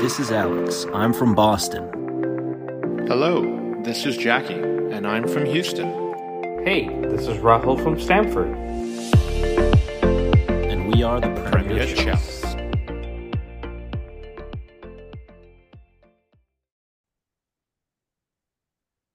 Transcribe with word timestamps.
This 0.00 0.20
is 0.20 0.30
Alex. 0.30 0.86
I'm 0.94 1.12
from 1.12 1.34
Boston. 1.34 1.88
Hello, 3.08 3.82
this 3.82 4.06
is 4.06 4.16
Jackie, 4.16 4.54
and 4.54 5.04
I'm 5.04 5.26
from 5.26 5.44
Houston. 5.44 5.88
Hey, 6.64 6.86
this 7.02 7.26
is 7.26 7.36
Rahul 7.38 7.82
from 7.82 7.98
Stanford. 7.98 8.46
And 10.70 10.94
we 10.94 11.02
are 11.02 11.20
the 11.20 11.34
Premier, 11.50 11.84
Premier 11.84 11.96
Chels. 11.96 12.44
Chels. 12.44 12.54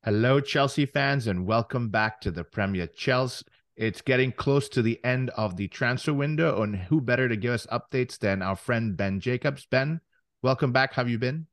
Hello, 0.03 0.41
Chelsea 0.41 0.85
fans, 0.85 1.27
and 1.27 1.45
welcome 1.45 1.87
back 1.91 2.19
to 2.19 2.29
the 2.29 2.43
Premier 2.43 2.87
Chelsea. 2.87 3.45
It's 3.77 4.01
getting 4.01 4.33
close 4.33 4.67
to 4.67 4.81
the 4.81 4.99
end 5.05 5.29
of 5.29 5.55
the 5.55 5.69
transfer 5.69 6.13
window, 6.13 6.61
and 6.61 6.75
who 6.75 6.99
better 6.99 7.29
to 7.29 7.37
give 7.37 7.53
us 7.53 7.67
updates 7.67 8.19
than 8.19 8.41
our 8.41 8.57
friend 8.57 8.97
Ben 8.97 9.21
Jacobs? 9.21 9.65
Ben, 9.65 10.01
welcome 10.43 10.73
back. 10.73 10.93
How 10.93 11.01
have 11.01 11.09
you 11.09 11.17
been? 11.17 11.47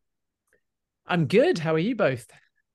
I'm 1.07 1.27
good. 1.27 1.59
How 1.59 1.75
are 1.75 1.79
you 1.79 1.97
both? 1.97 2.27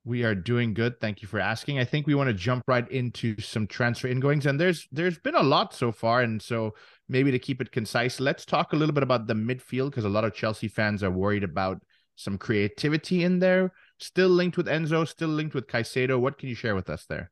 We 0.06 0.24
are 0.24 0.36
doing 0.36 0.74
good. 0.74 1.00
Thank 1.00 1.22
you 1.22 1.28
for 1.28 1.40
asking. 1.40 1.80
I 1.80 1.84
think 1.84 2.08
we 2.08 2.16
want 2.16 2.30
to 2.30 2.34
jump 2.34 2.64
right 2.68 2.90
into 2.90 3.40
some 3.42 3.68
transfer 3.68 4.08
ingoings, 4.08 4.46
and 4.46 4.60
there's 4.60 4.88
there's 4.92 5.20
been 5.20 5.36
a 5.36 5.44
lot 5.44 5.74
so 5.74 5.92
far, 5.92 6.22
and 6.22 6.42
so 6.42 6.74
maybe 7.10 7.32
to 7.32 7.40
keep 7.40 7.62
it 7.62 7.72
concise, 7.72 8.20
let's 8.20 8.46
talk 8.46 8.74
a 8.74 8.76
little 8.76 8.94
bit 8.94 9.04
about 9.04 9.28
the 9.28 9.34
midfield 9.34 9.92
because 9.92 10.06
a 10.06 10.10
lot 10.10 10.24
of 10.24 10.34
Chelsea 10.34 10.68
fans 10.68 11.04
are 11.04 11.12
worried 11.12 11.44
about 11.44 11.82
some 12.16 12.38
creativity 12.38 13.24
in 13.24 13.40
there. 13.40 13.74
Still 14.00 14.30
linked 14.30 14.58
with 14.58 14.68
Enzo, 14.68 15.08
still 15.08 15.30
linked 15.30 15.54
with 15.54 15.68
Caicedo. 15.68 16.20
What 16.20 16.38
can 16.38 16.50
you 16.50 16.56
share 16.56 16.76
with 16.76 16.90
us 16.90 17.06
there? 17.08 17.32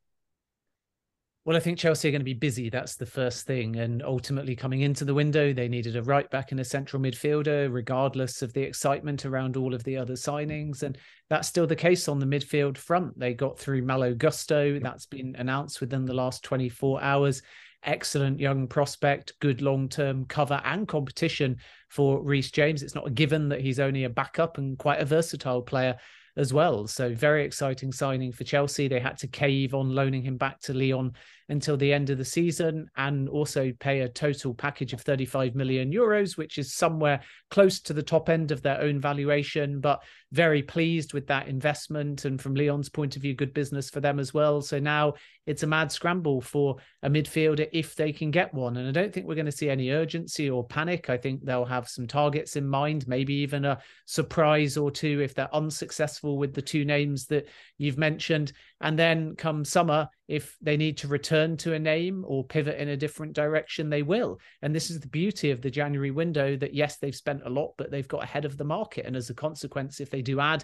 Well, 1.46 1.58
I 1.58 1.60
think 1.60 1.78
Chelsea 1.78 2.08
are 2.08 2.12
going 2.12 2.22
to 2.22 2.26
be 2.26 2.34
busy. 2.34 2.70
That's 2.70 2.96
the 2.96 3.06
first 3.06 3.46
thing. 3.46 3.76
And 3.76 4.02
ultimately, 4.02 4.56
coming 4.56 4.80
into 4.80 5.04
the 5.04 5.14
window, 5.14 5.52
they 5.52 5.68
needed 5.68 5.98
a 5.98 6.04
right 6.04 6.30
back 6.32 6.52
and 6.52 6.60
a 6.62 6.64
central 6.64 7.02
midfielder, 7.02 7.68
regardless 7.70 8.42
of 8.42 8.54
the 8.54 8.62
excitement 8.62 9.26
around 9.26 9.58
all 9.58 9.74
of 9.74 9.84
the 9.84 9.98
other 9.98 10.14
signings. 10.14 10.84
And 10.84 10.98
that's 11.30 11.50
still 11.50 11.68
the 11.68 11.76
case 11.76 12.08
on 12.08 12.20
the 12.20 12.26
midfield 12.26 12.78
front. 12.78 13.20
They 13.20 13.34
got 13.34 13.60
through 13.60 13.82
Malo 13.82 14.14
Gusto. 14.14 14.80
That's 14.80 15.06
been 15.06 15.36
announced 15.38 15.82
within 15.82 16.06
the 16.06 16.14
last 16.14 16.46
24 16.46 17.04
hours. 17.04 17.42
Excellent 17.84 18.40
young 18.40 18.66
prospect, 18.66 19.34
good 19.42 19.62
long 19.62 19.90
term 19.90 20.24
cover 20.28 20.62
and 20.64 20.88
competition 20.88 21.58
for 21.90 22.24
Reece 22.24 22.52
James. 22.52 22.84
It's 22.84 22.96
not 22.96 23.08
a 23.08 23.12
given 23.12 23.50
that 23.50 23.60
he's 23.60 23.82
only 23.82 24.06
a 24.06 24.10
backup 24.10 24.60
and 24.60 24.78
quite 24.78 25.02
a 25.02 25.06
versatile 25.06 25.62
player 25.62 25.98
as 26.36 26.54
well. 26.54 26.88
So 26.88 27.14
very 27.14 27.46
exciting 27.46 27.92
signing 27.92 28.32
for 28.32 28.44
Chelsea. 28.44 28.88
They 28.88 29.00
had 29.00 29.18
to 29.20 29.28
cave 29.28 29.74
on 29.74 29.90
loaning 29.90 30.24
him 30.24 30.38
back 30.38 30.60
to 30.62 30.74
Lyon 30.74 31.14
until 31.50 31.78
the 31.78 31.94
end 31.94 32.10
of 32.10 32.18
the 32.18 32.26
season 32.26 32.88
and 32.96 33.28
also 33.30 33.72
pay 33.80 34.02
a 34.02 34.10
total 34.10 34.54
package 34.54 34.94
of 34.94 35.02
35 35.02 35.56
million 35.56 35.92
euros, 35.92 36.38
which 36.38 36.58
is 36.58 36.74
somewhere 36.74 37.22
close 37.50 37.80
to 37.82 37.94
the 37.94 38.04
top 38.04 38.30
end 38.30 38.52
of 38.52 38.62
their 38.62 38.82
own 38.82 39.00
valuation, 39.00 39.80
but 39.80 40.02
very 40.32 40.64
pleased 40.64 41.14
with 41.14 41.28
that 41.28 41.48
investment. 41.48 42.26
And 42.26 42.42
from 42.42 42.56
Lyon's 42.56 42.90
point 42.90 43.16
of 43.16 43.22
view, 43.22 43.36
good 43.36 43.54
business 43.54 43.90
for 43.90 44.00
them 44.00 44.20
as 44.20 44.34
well. 44.34 44.62
So 44.62 44.80
now 44.80 45.14
it's 45.46 45.64
a 45.64 45.68
mad 45.68 45.92
scramble 45.92 46.42
for 46.42 46.78
a 47.04 47.10
midfielder 47.10 47.68
if 47.74 47.96
they 47.96 48.12
can 48.12 48.32
get 48.32 48.54
one. 48.54 48.78
And 48.78 48.88
I 48.88 48.92
don't 48.92 49.14
think 49.14 49.28
we're 49.28 49.36
going 49.36 49.46
to 49.46 49.52
see 49.52 49.70
any 49.70 49.90
urgency 49.90 50.50
or 50.50 50.66
panic. 50.66 51.10
I 51.10 51.18
think 51.18 51.44
they'll 51.44 51.66
have 51.66 51.90
some 51.90 52.08
targets 52.08 52.56
in 52.56 52.68
mind, 52.68 53.08
maybe 53.08 53.34
even 53.36 53.66
a 53.66 53.80
surprise 54.06 54.78
or 54.78 54.90
two 54.90 55.22
if 55.22 55.36
they're 55.36 55.54
unsuccessful 55.54 56.38
with 56.38 56.54
the 56.54 56.62
two 56.62 56.86
names 56.86 57.26
that 57.26 57.48
you've 57.78 57.98
mentioned. 57.98 58.54
And 58.82 58.98
then 58.98 59.36
come 59.36 59.66
summer, 59.66 60.08
if 60.28 60.58
they 60.62 60.78
need 60.78 60.98
to 60.98 61.08
return 61.08 61.33
to 61.34 61.74
a 61.74 61.80
name 61.80 62.24
or 62.28 62.44
pivot 62.44 62.80
in 62.80 62.90
a 62.90 62.98
different 62.98 63.34
direction, 63.34 63.90
they 63.90 64.04
will. 64.04 64.40
And 64.62 64.74
this 64.74 64.90
is 64.90 65.00
the 65.00 65.08
beauty 65.08 65.52
of 65.52 65.62
the 65.62 65.72
January 65.72 66.12
window 66.12 66.56
that, 66.58 66.74
yes, 66.74 66.98
they've 66.98 67.16
spent 67.16 67.42
a 67.46 67.50
lot, 67.50 67.74
but 67.78 67.92
they've 67.92 68.08
got 68.08 68.24
ahead 68.24 68.46
of 68.46 68.58
the 68.58 68.64
market. 68.64 69.06
And 69.06 69.16
as 69.16 69.30
a 69.30 69.34
consequence, 69.34 70.00
if 70.00 70.10
they 70.10 70.22
do 70.22 70.40
add 70.40 70.64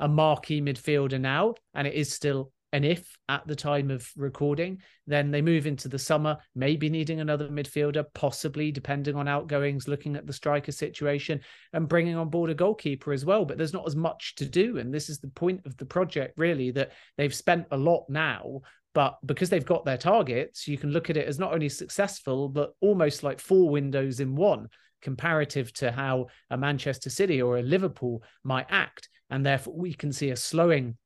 a 0.00 0.08
marquee 0.08 0.60
midfielder 0.60 1.20
now, 1.20 1.54
and 1.74 1.86
it 1.86 1.94
is 1.94 2.12
still 2.12 2.52
an 2.72 2.82
if 2.82 3.16
at 3.28 3.46
the 3.46 3.54
time 3.54 3.88
of 3.90 4.10
recording, 4.16 4.82
then 5.06 5.30
they 5.30 5.40
move 5.40 5.66
into 5.66 5.86
the 5.88 5.98
summer, 5.98 6.36
maybe 6.56 6.90
needing 6.90 7.20
another 7.20 7.48
midfielder, 7.48 8.04
possibly 8.14 8.72
depending 8.72 9.14
on 9.14 9.28
outgoings, 9.28 9.86
looking 9.86 10.16
at 10.16 10.26
the 10.26 10.32
striker 10.32 10.72
situation 10.72 11.40
and 11.72 11.88
bringing 11.88 12.16
on 12.16 12.28
board 12.28 12.50
a 12.50 12.54
goalkeeper 12.54 13.12
as 13.12 13.24
well. 13.24 13.44
But 13.44 13.58
there's 13.58 13.72
not 13.72 13.86
as 13.86 13.94
much 13.94 14.34
to 14.36 14.44
do. 14.44 14.78
And 14.78 14.92
this 14.92 15.08
is 15.08 15.20
the 15.20 15.28
point 15.28 15.64
of 15.66 15.76
the 15.76 15.86
project, 15.86 16.34
really, 16.36 16.72
that 16.72 16.90
they've 17.16 17.34
spent 17.34 17.66
a 17.70 17.76
lot 17.76 18.06
now. 18.08 18.62
But 18.94 19.18
because 19.26 19.50
they've 19.50 19.64
got 19.64 19.84
their 19.84 19.98
targets, 19.98 20.68
you 20.68 20.78
can 20.78 20.90
look 20.90 21.10
at 21.10 21.16
it 21.16 21.26
as 21.26 21.38
not 21.38 21.52
only 21.52 21.68
successful, 21.68 22.48
but 22.48 22.74
almost 22.80 23.22
like 23.22 23.40
four 23.40 23.68
windows 23.68 24.20
in 24.20 24.36
one 24.36 24.68
comparative 25.02 25.72
to 25.74 25.92
how 25.92 26.28
a 26.50 26.56
Manchester 26.56 27.10
City 27.10 27.42
or 27.42 27.58
a 27.58 27.62
Liverpool 27.62 28.22
might 28.42 28.66
act. 28.70 29.08
And 29.30 29.44
therefore, 29.44 29.74
we 29.74 29.92
can 29.92 30.12
see 30.12 30.30
a 30.30 30.36
slowing 30.36 30.96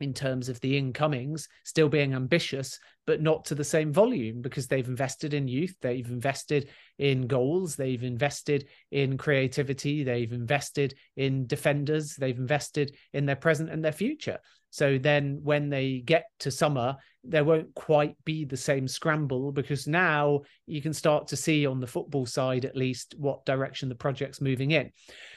in 0.00 0.12
terms 0.12 0.48
of 0.48 0.60
the 0.60 0.76
incomings, 0.76 1.48
still 1.64 1.88
being 1.88 2.14
ambitious, 2.14 2.78
but 3.06 3.22
not 3.22 3.44
to 3.44 3.54
the 3.54 3.64
same 3.64 3.92
volume 3.92 4.42
because 4.42 4.66
they've 4.66 4.88
invested 4.88 5.34
in 5.34 5.46
youth, 5.46 5.76
they've 5.80 6.08
invested 6.08 6.68
in 6.98 7.26
goals, 7.26 7.76
they've 7.76 8.02
invested 8.02 8.66
in 8.90 9.16
creativity, 9.16 10.02
they've 10.02 10.32
invested 10.32 10.94
in 11.16 11.46
defenders, 11.46 12.16
they've 12.16 12.38
invested 12.38 12.94
in 13.12 13.24
their 13.24 13.36
present 13.36 13.70
and 13.70 13.84
their 13.84 13.92
future. 13.92 14.38
So 14.74 14.98
then 14.98 15.38
when 15.44 15.70
they 15.70 16.02
get 16.04 16.24
to 16.40 16.50
summer, 16.50 16.96
there 17.22 17.44
won't 17.44 17.72
quite 17.76 18.16
be 18.24 18.44
the 18.44 18.56
same 18.56 18.88
scramble 18.88 19.52
because 19.52 19.86
now 19.86 20.40
you 20.66 20.82
can 20.82 20.92
start 20.92 21.28
to 21.28 21.36
see 21.36 21.64
on 21.64 21.78
the 21.78 21.86
football 21.86 22.26
side, 22.26 22.64
at 22.64 22.74
least, 22.74 23.14
what 23.16 23.46
direction 23.46 23.88
the 23.88 23.94
project's 23.94 24.40
moving 24.40 24.72
in. 24.72 24.90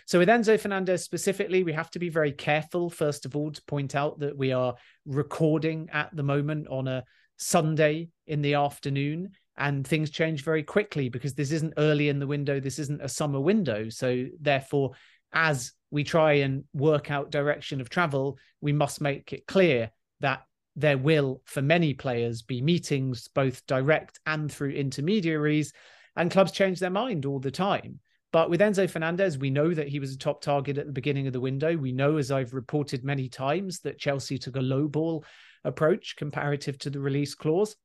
So 0.07 0.17
with 0.17 0.27
Enzo 0.27 0.59
Fernandez 0.59 1.03
specifically, 1.03 1.63
we 1.63 1.71
have 1.71 1.91
to 1.91 1.99
be 1.99 2.09
very 2.09 2.31
careful, 2.31 2.89
first 2.89 3.27
of 3.27 3.35
all, 3.35 3.51
to 3.51 3.61
point 3.65 3.93
out 3.93 4.17
that 4.21 4.35
we 4.35 4.53
are 4.53 4.73
recording 5.05 5.87
at 5.93 6.09
the 6.15 6.23
moment 6.23 6.67
on 6.69 6.87
a 6.87 7.03
Sunday 7.37 8.09
in 8.25 8.41
the 8.41 8.55
afternoon 8.55 9.33
and 9.55 9.85
things 9.85 10.09
change 10.09 10.43
very 10.43 10.63
quickly 10.63 11.09
because 11.09 11.35
this 11.35 11.51
isn't 11.51 11.75
early 11.77 12.09
in 12.09 12.17
the 12.17 12.25
window 12.25 12.59
this 12.59 12.79
isn't 12.79 13.03
a 13.03 13.09
summer 13.09 13.39
window 13.39 13.89
so 13.89 14.25
therefore 14.41 14.91
as 15.33 15.73
we 15.91 16.03
try 16.03 16.33
and 16.33 16.63
work 16.73 17.11
out 17.11 17.31
direction 17.31 17.81
of 17.81 17.89
travel 17.89 18.37
we 18.61 18.73
must 18.73 19.01
make 19.01 19.33
it 19.33 19.47
clear 19.47 19.91
that 20.19 20.43
there 20.75 20.97
will 20.97 21.41
for 21.45 21.61
many 21.61 21.93
players 21.93 22.41
be 22.41 22.61
meetings 22.61 23.27
both 23.29 23.65
direct 23.65 24.19
and 24.25 24.51
through 24.51 24.71
intermediaries 24.71 25.73
and 26.15 26.31
clubs 26.31 26.51
change 26.51 26.79
their 26.79 26.89
mind 26.89 27.25
all 27.25 27.39
the 27.39 27.51
time 27.51 27.99
but 28.33 28.49
with 28.49 28.59
Enzo 28.59 28.89
Fernandez, 28.89 29.37
we 29.37 29.49
know 29.49 29.73
that 29.73 29.87
he 29.87 29.99
was 29.99 30.13
a 30.13 30.17
top 30.17 30.41
target 30.41 30.77
at 30.77 30.85
the 30.85 30.91
beginning 30.91 31.27
of 31.27 31.33
the 31.33 31.39
window. 31.39 31.75
We 31.77 31.93
know, 31.93 32.17
as 32.17 32.29
I've 32.29 32.53
reported 32.53 33.03
many 33.03 33.29
times, 33.29 33.79
that 33.79 33.99
Chelsea 33.99 34.37
took 34.37 34.57
a 34.57 34.61
low 34.61 34.87
ball 34.87 35.23
approach 35.63 36.15
comparative 36.17 36.77
to 36.79 36.89
the 36.89 36.99
release 36.99 37.35
clause. 37.35 37.75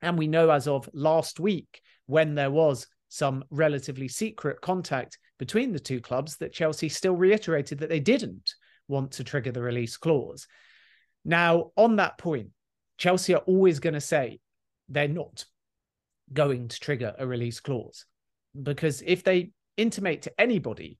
And 0.00 0.16
we 0.18 0.28
know 0.28 0.50
as 0.50 0.66
of 0.66 0.88
last 0.94 1.40
week, 1.40 1.82
when 2.06 2.34
there 2.34 2.50
was 2.50 2.86
some 3.08 3.44
relatively 3.50 4.08
secret 4.08 4.60
contact 4.60 5.18
between 5.38 5.72
the 5.72 5.80
two 5.80 6.00
clubs, 6.00 6.36
that 6.38 6.52
Chelsea 6.52 6.88
still 6.88 7.14
reiterated 7.14 7.78
that 7.78 7.88
they 7.88 8.00
didn't 8.00 8.54
want 8.88 9.12
to 9.12 9.24
trigger 9.24 9.52
the 9.52 9.62
release 9.62 9.96
clause. 9.96 10.46
Now, 11.24 11.72
on 11.76 11.96
that 11.96 12.18
point, 12.18 12.50
Chelsea 12.98 13.34
are 13.34 13.42
always 13.46 13.80
going 13.80 13.94
to 13.94 14.00
say 14.00 14.40
they're 14.88 15.08
not 15.08 15.44
going 16.32 16.68
to 16.68 16.80
trigger 16.80 17.14
a 17.18 17.26
release 17.26 17.60
clause 17.60 18.04
because 18.60 19.02
if 19.04 19.22
they 19.22 19.50
intimate 19.76 20.22
to 20.22 20.40
anybody 20.40 20.98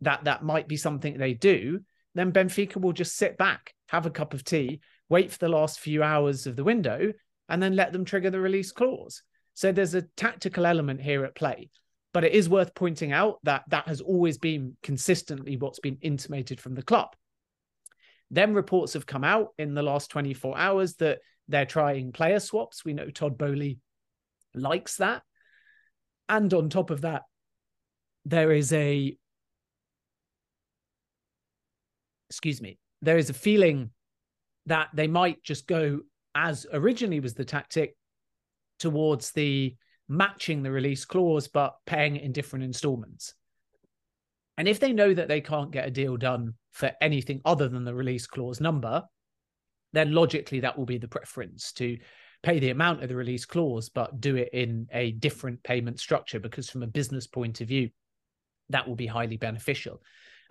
that 0.00 0.24
that 0.24 0.42
might 0.42 0.68
be 0.68 0.76
something 0.76 1.16
they 1.16 1.34
do, 1.34 1.80
then 2.14 2.32
Benfica 2.32 2.76
will 2.76 2.92
just 2.92 3.16
sit 3.16 3.38
back, 3.38 3.74
have 3.88 4.06
a 4.06 4.10
cup 4.10 4.34
of 4.34 4.44
tea, 4.44 4.80
wait 5.08 5.30
for 5.30 5.38
the 5.38 5.48
last 5.48 5.80
few 5.80 6.02
hours 6.02 6.46
of 6.46 6.56
the 6.56 6.64
window, 6.64 7.12
and 7.48 7.62
then 7.62 7.76
let 7.76 7.92
them 7.92 8.04
trigger 8.04 8.30
the 8.30 8.40
release 8.40 8.72
clause. 8.72 9.22
So 9.54 9.72
there's 9.72 9.94
a 9.94 10.02
tactical 10.16 10.66
element 10.66 11.00
here 11.00 11.24
at 11.24 11.34
play. 11.34 11.70
But 12.12 12.24
it 12.24 12.32
is 12.32 12.48
worth 12.48 12.74
pointing 12.74 13.12
out 13.12 13.38
that 13.44 13.64
that 13.68 13.88
has 13.88 14.00
always 14.00 14.38
been 14.38 14.76
consistently 14.82 15.56
what's 15.56 15.80
been 15.80 15.98
intimated 16.02 16.60
from 16.60 16.74
the 16.74 16.82
club. 16.82 17.08
Then 18.30 18.54
reports 18.54 18.94
have 18.94 19.06
come 19.06 19.24
out 19.24 19.48
in 19.58 19.74
the 19.74 19.82
last 19.82 20.10
24 20.10 20.56
hours 20.56 20.94
that 20.96 21.20
they're 21.48 21.66
trying 21.66 22.12
player 22.12 22.40
swaps. 22.40 22.84
We 22.84 22.92
know 22.94 23.08
Todd 23.08 23.38
Boehly 23.38 23.78
likes 24.54 24.96
that. 24.96 25.22
And 26.28 26.52
on 26.54 26.68
top 26.68 26.90
of 26.90 27.02
that, 27.02 27.22
there 28.24 28.52
is 28.52 28.72
a 28.72 29.16
excuse 32.30 32.62
me 32.62 32.78
there 33.02 33.18
is 33.18 33.28
a 33.28 33.34
feeling 33.34 33.90
that 34.66 34.88
they 34.94 35.08
might 35.08 35.42
just 35.42 35.66
go 35.66 36.00
as 36.34 36.66
originally 36.72 37.20
was 37.20 37.34
the 37.34 37.44
tactic 37.44 37.96
towards 38.78 39.32
the 39.32 39.74
matching 40.08 40.62
the 40.62 40.70
release 40.70 41.04
clause 41.04 41.48
but 41.48 41.76
paying 41.86 42.16
it 42.16 42.22
in 42.22 42.32
different 42.32 42.64
installments 42.64 43.34
and 44.58 44.68
if 44.68 44.78
they 44.80 44.92
know 44.92 45.14
that 45.14 45.28
they 45.28 45.40
can't 45.40 45.70
get 45.70 45.86
a 45.86 45.90
deal 45.90 46.16
done 46.16 46.54
for 46.72 46.92
anything 47.00 47.40
other 47.44 47.68
than 47.68 47.84
the 47.84 47.94
release 47.94 48.26
clause 48.26 48.60
number 48.60 49.02
then 49.92 50.12
logically 50.12 50.60
that 50.60 50.76
will 50.76 50.86
be 50.86 50.98
the 50.98 51.08
preference 51.08 51.72
to 51.72 51.96
pay 52.42 52.58
the 52.58 52.70
amount 52.70 53.02
of 53.02 53.08
the 53.08 53.16
release 53.16 53.44
clause 53.44 53.88
but 53.88 54.20
do 54.20 54.36
it 54.36 54.50
in 54.52 54.86
a 54.92 55.12
different 55.12 55.62
payment 55.62 56.00
structure 56.00 56.40
because 56.40 56.68
from 56.68 56.82
a 56.82 56.86
business 56.86 57.26
point 57.26 57.60
of 57.60 57.68
view 57.68 57.88
that 58.72 58.88
will 58.88 58.96
be 58.96 59.06
highly 59.06 59.36
beneficial. 59.36 60.02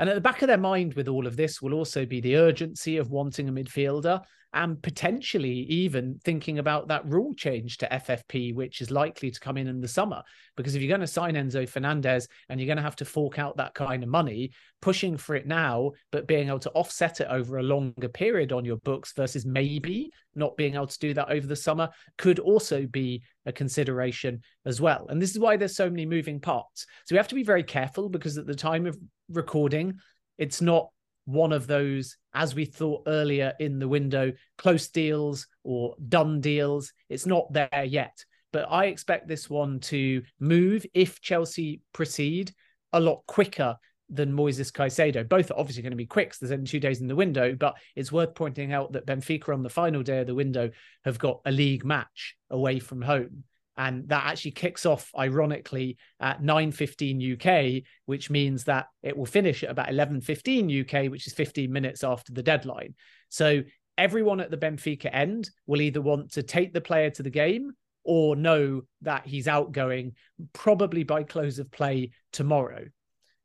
And 0.01 0.09
at 0.09 0.15
the 0.15 0.21
back 0.21 0.41
of 0.41 0.47
their 0.47 0.57
mind 0.57 0.95
with 0.95 1.07
all 1.07 1.27
of 1.27 1.37
this 1.37 1.61
will 1.61 1.75
also 1.75 2.07
be 2.07 2.19
the 2.21 2.35
urgency 2.35 2.97
of 2.97 3.11
wanting 3.11 3.47
a 3.47 3.51
midfielder 3.51 4.19
and 4.51 4.81
potentially 4.81 5.59
even 5.69 6.19
thinking 6.25 6.57
about 6.57 6.87
that 6.87 7.05
rule 7.05 7.35
change 7.35 7.77
to 7.77 7.87
FFP, 7.87 8.55
which 8.55 8.81
is 8.81 8.89
likely 8.89 9.29
to 9.29 9.39
come 9.39 9.57
in 9.57 9.67
in 9.67 9.79
the 9.79 9.87
summer. 9.87 10.23
Because 10.57 10.73
if 10.73 10.81
you're 10.81 10.89
going 10.89 11.01
to 11.01 11.07
sign 11.07 11.35
Enzo 11.35 11.69
Fernandez 11.69 12.27
and 12.49 12.59
you're 12.59 12.65
going 12.65 12.77
to 12.77 12.83
have 12.83 12.95
to 12.95 13.05
fork 13.05 13.37
out 13.37 13.57
that 13.57 13.75
kind 13.75 14.01
of 14.01 14.09
money, 14.09 14.49
pushing 14.81 15.17
for 15.17 15.35
it 15.35 15.45
now, 15.45 15.91
but 16.11 16.27
being 16.27 16.47
able 16.47 16.59
to 16.59 16.71
offset 16.71 17.21
it 17.21 17.27
over 17.29 17.59
a 17.59 17.63
longer 17.63 18.09
period 18.09 18.51
on 18.51 18.65
your 18.65 18.77
books 18.77 19.13
versus 19.13 19.45
maybe 19.45 20.11
not 20.33 20.57
being 20.57 20.73
able 20.73 20.87
to 20.87 20.99
do 20.99 21.13
that 21.13 21.29
over 21.29 21.45
the 21.45 21.55
summer 21.55 21.87
could 22.17 22.39
also 22.39 22.87
be 22.87 23.21
a 23.45 23.51
consideration 23.51 24.41
as 24.65 24.81
well. 24.81 25.05
And 25.09 25.21
this 25.21 25.31
is 25.31 25.39
why 25.39 25.57
there's 25.57 25.75
so 25.75 25.89
many 25.89 26.05
moving 26.05 26.39
parts. 26.39 26.85
So 27.05 27.13
we 27.13 27.17
have 27.17 27.27
to 27.29 27.35
be 27.35 27.43
very 27.43 27.63
careful 27.63 28.09
because 28.09 28.37
at 28.37 28.47
the 28.47 28.55
time 28.55 28.85
of 28.85 28.97
recording, 29.35 29.99
it's 30.37 30.61
not 30.61 30.89
one 31.25 31.53
of 31.53 31.67
those, 31.67 32.17
as 32.33 32.55
we 32.55 32.65
thought 32.65 33.03
earlier 33.07 33.53
in 33.59 33.79
the 33.79 33.87
window, 33.87 34.33
close 34.57 34.89
deals 34.89 35.47
or 35.63 35.95
done 36.09 36.41
deals. 36.41 36.93
It's 37.09 37.25
not 37.25 37.51
there 37.53 37.85
yet. 37.85 38.25
But 38.53 38.67
I 38.69 38.85
expect 38.85 39.27
this 39.27 39.49
one 39.49 39.79
to 39.81 40.23
move 40.39 40.85
if 40.93 41.21
Chelsea 41.21 41.81
proceed 41.93 42.53
a 42.91 42.99
lot 42.99 43.23
quicker 43.27 43.77
than 44.09 44.33
Moises 44.33 44.73
Caicedo. 44.73 45.27
Both 45.27 45.51
are 45.51 45.59
obviously 45.59 45.83
going 45.83 45.91
to 45.91 45.97
be 45.97 46.05
quick 46.05 46.29
because 46.29 46.39
there's 46.39 46.51
only 46.51 46.65
two 46.65 46.81
days 46.81 46.99
in 46.99 47.07
the 47.07 47.15
window, 47.15 47.55
but 47.55 47.75
it's 47.95 48.11
worth 48.11 48.35
pointing 48.35 48.73
out 48.73 48.91
that 48.91 49.07
Benfica 49.07 49.53
on 49.53 49.63
the 49.63 49.69
final 49.69 50.03
day 50.03 50.19
of 50.19 50.27
the 50.27 50.35
window 50.35 50.69
have 51.05 51.17
got 51.17 51.39
a 51.45 51.51
league 51.51 51.85
match 51.85 52.35
away 52.49 52.79
from 52.79 53.01
home 53.01 53.45
and 53.81 54.07
that 54.09 54.27
actually 54.27 54.51
kicks 54.51 54.85
off 54.85 55.09
ironically 55.17 55.97
at 56.19 56.39
9.15 56.39 57.33
uk 57.33 57.83
which 58.05 58.29
means 58.29 58.65
that 58.65 58.85
it 59.01 59.17
will 59.17 59.25
finish 59.25 59.63
at 59.63 59.71
about 59.71 59.87
11.15 59.87 60.81
uk 60.81 61.11
which 61.11 61.25
is 61.25 61.33
15 61.33 61.71
minutes 61.71 62.03
after 62.03 62.31
the 62.31 62.43
deadline. 62.43 62.93
So 63.29 63.63
everyone 63.97 64.39
at 64.39 64.51
the 64.51 64.57
benfica 64.57 65.09
end 65.11 65.49
will 65.65 65.81
either 65.81 65.99
want 65.99 66.33
to 66.33 66.43
take 66.43 66.73
the 66.73 66.81
player 66.81 67.09
to 67.09 67.23
the 67.23 67.31
game 67.31 67.71
or 68.03 68.35
know 68.35 68.83
that 69.01 69.25
he's 69.25 69.47
outgoing 69.47 70.13
probably 70.53 71.01
by 71.01 71.23
close 71.23 71.57
of 71.57 71.71
play 71.71 72.11
tomorrow. 72.31 72.85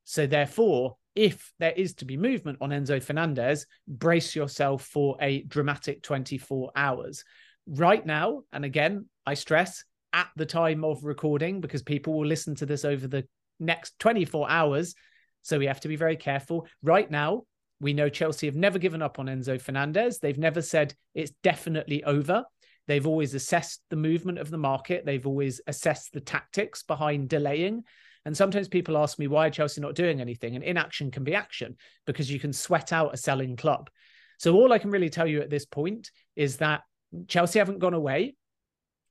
So 0.04 0.26
therefore 0.26 0.98
if 1.14 1.50
there 1.58 1.72
is 1.72 1.94
to 1.94 2.04
be 2.04 2.18
movement 2.18 2.58
on 2.60 2.70
enzo 2.70 3.02
fernandez 3.02 3.66
brace 3.88 4.36
yourself 4.36 4.84
for 4.84 5.16
a 5.18 5.44
dramatic 5.44 6.02
24 6.02 6.72
hours. 6.76 7.24
Right 7.66 8.04
now 8.04 8.42
and 8.52 8.66
again 8.66 9.06
i 9.24 9.32
stress 9.32 9.82
at 10.16 10.30
the 10.34 10.46
time 10.46 10.82
of 10.82 11.04
recording 11.04 11.60
because 11.60 11.82
people 11.82 12.14
will 12.14 12.26
listen 12.26 12.54
to 12.56 12.64
this 12.64 12.86
over 12.86 13.06
the 13.06 13.28
next 13.60 13.98
24 13.98 14.50
hours. 14.50 14.94
So 15.42 15.58
we 15.58 15.66
have 15.66 15.80
to 15.80 15.88
be 15.88 15.96
very 15.96 16.16
careful. 16.16 16.66
Right 16.82 17.08
now, 17.08 17.42
we 17.80 17.92
know 17.92 18.08
Chelsea 18.08 18.46
have 18.46 18.56
never 18.56 18.78
given 18.78 19.02
up 19.02 19.18
on 19.18 19.26
Enzo 19.26 19.60
Fernandez. 19.60 20.18
They've 20.18 20.38
never 20.38 20.62
said 20.62 20.94
it's 21.14 21.32
definitely 21.42 22.02
over. 22.02 22.44
They've 22.88 23.06
always 23.06 23.34
assessed 23.34 23.82
the 23.90 23.96
movement 23.96 24.38
of 24.38 24.50
the 24.50 24.56
market. 24.56 25.04
They've 25.04 25.26
always 25.26 25.60
assessed 25.66 26.14
the 26.14 26.20
tactics 26.20 26.82
behind 26.82 27.28
delaying. 27.28 27.82
And 28.24 28.34
sometimes 28.34 28.68
people 28.68 28.96
ask 28.96 29.18
me 29.18 29.26
why 29.26 29.50
Chelsea 29.50 29.82
not 29.82 29.94
doing 29.94 30.22
anything, 30.22 30.56
and 30.56 30.64
inaction 30.64 31.10
can 31.10 31.24
be 31.24 31.34
action 31.34 31.76
because 32.06 32.30
you 32.30 32.40
can 32.40 32.54
sweat 32.54 32.90
out 32.90 33.12
a 33.12 33.18
selling 33.18 33.56
club. 33.56 33.90
So 34.38 34.54
all 34.54 34.72
I 34.72 34.78
can 34.78 34.90
really 34.90 35.10
tell 35.10 35.26
you 35.26 35.42
at 35.42 35.50
this 35.50 35.66
point 35.66 36.10
is 36.36 36.56
that 36.56 36.82
Chelsea 37.28 37.58
haven't 37.58 37.80
gone 37.80 37.94
away 37.94 38.34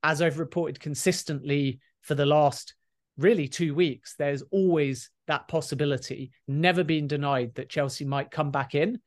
as 0.06 0.22
I've 0.22 0.38
reported 0.38 0.78
consistently 0.78 1.80
for 2.00 2.14
the 2.14 2.24
last 2.24 2.74
really 3.18 3.48
two 3.48 3.74
weeks, 3.74 4.14
there's 4.16 4.44
always 4.52 5.10
that 5.26 5.48
possibility, 5.48 6.30
never 6.46 6.84
been 6.84 7.08
denied 7.08 7.56
that 7.56 7.68
Chelsea 7.68 8.04
might 8.04 8.30
come 8.30 8.52
back 8.52 8.76
in. 8.76 9.00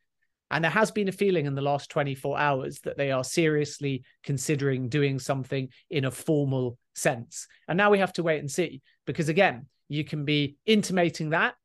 And 0.52 0.62
there 0.62 0.72
has 0.72 0.92
been 0.92 1.08
a 1.08 1.14
feeling 1.14 1.46
in 1.46 1.56
the 1.56 1.62
last 1.62 1.90
24 1.90 2.38
hours 2.38 2.82
that 2.82 2.98
they 2.98 3.12
are 3.12 3.24
seriously 3.24 4.04
considering 4.24 4.90
doing 4.90 5.20
something 5.20 5.70
in 5.90 6.04
a 6.04 6.12
formal 6.12 6.78
sense. 6.96 7.48
And 7.70 7.78
now 7.78 7.92
we 7.92 8.00
have 8.00 8.14
to 8.14 8.24
wait 8.24 8.40
and 8.40 8.52
see, 8.52 8.82
because 9.06 9.30
again, 9.30 9.68
you 9.88 10.04
can 10.04 10.26
be 10.26 10.58
intimating 10.66 11.30
that 11.30 11.56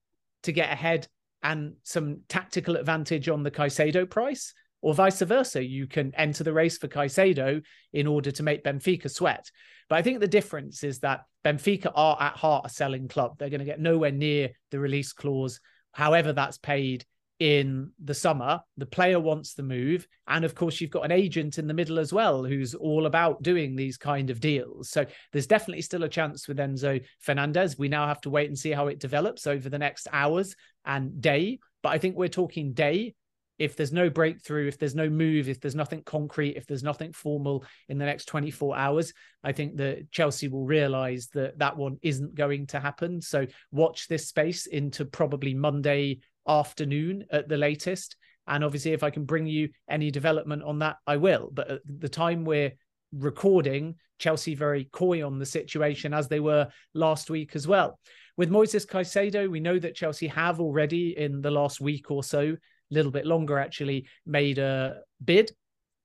to 0.44 0.52
get 0.52 0.72
ahead 0.72 1.08
and 1.42 1.74
some 1.82 2.20
tactical 2.28 2.76
advantage 2.76 3.28
on 3.28 3.42
the 3.42 3.50
Caicedo 3.50 4.08
price 4.08 4.54
or 4.84 4.92
vice 4.92 5.22
versa. 5.22 5.64
You 5.64 5.86
can 5.86 6.14
enter 6.14 6.44
the 6.44 6.52
race 6.52 6.76
for 6.76 6.88
Caicedo 6.88 7.62
in 7.94 8.06
order 8.06 8.30
to 8.30 8.42
make 8.42 8.62
Benfica 8.62 9.10
sweat. 9.10 9.50
But 9.88 9.96
I 9.96 10.02
think 10.02 10.20
the 10.20 10.28
difference 10.28 10.84
is 10.84 10.98
that 10.98 11.22
Benfica 11.42 11.90
are 11.94 12.18
at 12.20 12.36
heart 12.36 12.66
a 12.66 12.68
selling 12.68 13.08
club. 13.08 13.38
They're 13.38 13.48
going 13.48 13.60
to 13.60 13.64
get 13.64 13.80
nowhere 13.80 14.12
near 14.12 14.50
the 14.70 14.78
release 14.78 15.14
clause, 15.14 15.58
however 15.92 16.34
that's 16.34 16.58
paid 16.58 17.06
in 17.40 17.92
the 18.04 18.12
summer. 18.12 18.60
The 18.76 18.84
player 18.84 19.18
wants 19.18 19.54
the 19.54 19.62
move. 19.62 20.06
And 20.28 20.44
of 20.44 20.54
course, 20.54 20.82
you've 20.82 20.90
got 20.90 21.06
an 21.06 21.12
agent 21.12 21.56
in 21.56 21.66
the 21.66 21.72
middle 21.72 21.98
as 21.98 22.12
well 22.12 22.44
who's 22.44 22.74
all 22.74 23.06
about 23.06 23.42
doing 23.42 23.76
these 23.76 23.96
kind 23.96 24.28
of 24.28 24.38
deals. 24.38 24.90
So 24.90 25.06
there's 25.32 25.46
definitely 25.46 25.82
still 25.82 26.04
a 26.04 26.10
chance 26.10 26.46
with 26.46 26.58
Enzo 26.58 27.02
Fernandez. 27.20 27.78
We 27.78 27.88
now 27.88 28.06
have 28.06 28.20
to 28.22 28.30
wait 28.30 28.48
and 28.48 28.58
see 28.58 28.72
how 28.72 28.88
it 28.88 29.00
develops 29.00 29.46
over 29.46 29.70
the 29.70 29.78
next 29.78 30.08
hours 30.12 30.54
and 30.84 31.22
day. 31.22 31.58
But 31.82 31.90
I 31.90 31.98
think 31.98 32.16
we're 32.16 32.28
talking 32.28 32.74
day 32.74 33.14
if 33.58 33.76
there's 33.76 33.92
no 33.92 34.10
breakthrough, 34.10 34.66
if 34.66 34.78
there's 34.78 34.94
no 34.94 35.08
move, 35.08 35.48
if 35.48 35.60
there's 35.60 35.74
nothing 35.74 36.02
concrete, 36.04 36.56
if 36.56 36.66
there's 36.66 36.82
nothing 36.82 37.12
formal 37.12 37.64
in 37.88 37.98
the 37.98 38.04
next 38.04 38.26
24 38.26 38.76
hours, 38.76 39.12
I 39.42 39.52
think 39.52 39.76
that 39.76 40.10
Chelsea 40.10 40.48
will 40.48 40.64
realize 40.64 41.28
that 41.34 41.58
that 41.58 41.76
one 41.76 41.98
isn't 42.02 42.34
going 42.34 42.66
to 42.68 42.80
happen. 42.80 43.20
So 43.20 43.46
watch 43.70 44.08
this 44.08 44.28
space 44.28 44.66
into 44.66 45.04
probably 45.04 45.54
Monday 45.54 46.20
afternoon 46.48 47.26
at 47.30 47.48
the 47.48 47.56
latest. 47.56 48.16
And 48.46 48.64
obviously, 48.64 48.92
if 48.92 49.02
I 49.02 49.10
can 49.10 49.24
bring 49.24 49.46
you 49.46 49.70
any 49.88 50.10
development 50.10 50.62
on 50.62 50.80
that, 50.80 50.96
I 51.06 51.16
will. 51.16 51.50
But 51.52 51.70
at 51.70 51.80
the 51.86 52.08
time 52.08 52.44
we're 52.44 52.72
recording, 53.12 53.94
Chelsea 54.18 54.54
very 54.54 54.84
coy 54.92 55.24
on 55.24 55.38
the 55.38 55.46
situation 55.46 56.12
as 56.12 56.28
they 56.28 56.40
were 56.40 56.68
last 56.92 57.30
week 57.30 57.54
as 57.54 57.66
well. 57.66 57.98
With 58.36 58.50
Moises 58.50 58.86
Caicedo, 58.86 59.48
we 59.48 59.60
know 59.60 59.78
that 59.78 59.94
Chelsea 59.94 60.26
have 60.26 60.60
already 60.60 61.16
in 61.16 61.40
the 61.40 61.50
last 61.50 61.80
week 61.80 62.10
or 62.10 62.24
so 62.24 62.56
little 62.90 63.12
bit 63.12 63.26
longer 63.26 63.58
actually, 63.58 64.06
made 64.26 64.58
a 64.58 65.00
bid. 65.24 65.50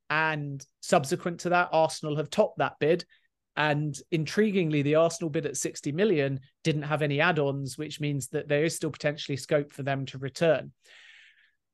And 0.10 0.66
subsequent 0.82 1.42
to 1.42 1.50
that, 1.50 1.70
Arsenal 1.72 2.16
have 2.18 2.30
topped 2.30 2.60
that 2.60 2.80
bid. 2.80 3.06
And 3.56 3.98
intriguingly, 4.12 4.84
the 4.84 4.96
Arsenal 4.96 5.30
bid 5.30 5.46
at 5.46 5.58
60 5.58 5.92
million 5.92 6.40
didn't 6.64 6.84
have 6.84 7.02
any 7.02 7.20
add 7.20 7.40
ons, 7.40 7.78
which 7.78 8.00
means 8.00 8.30
that 8.30 8.48
there 8.48 8.64
is 8.64 8.76
still 8.76 8.92
potentially 8.92 9.36
scope 9.36 9.72
for 9.72 9.84
them 9.84 10.06
to 10.08 10.18
return. 10.18 10.72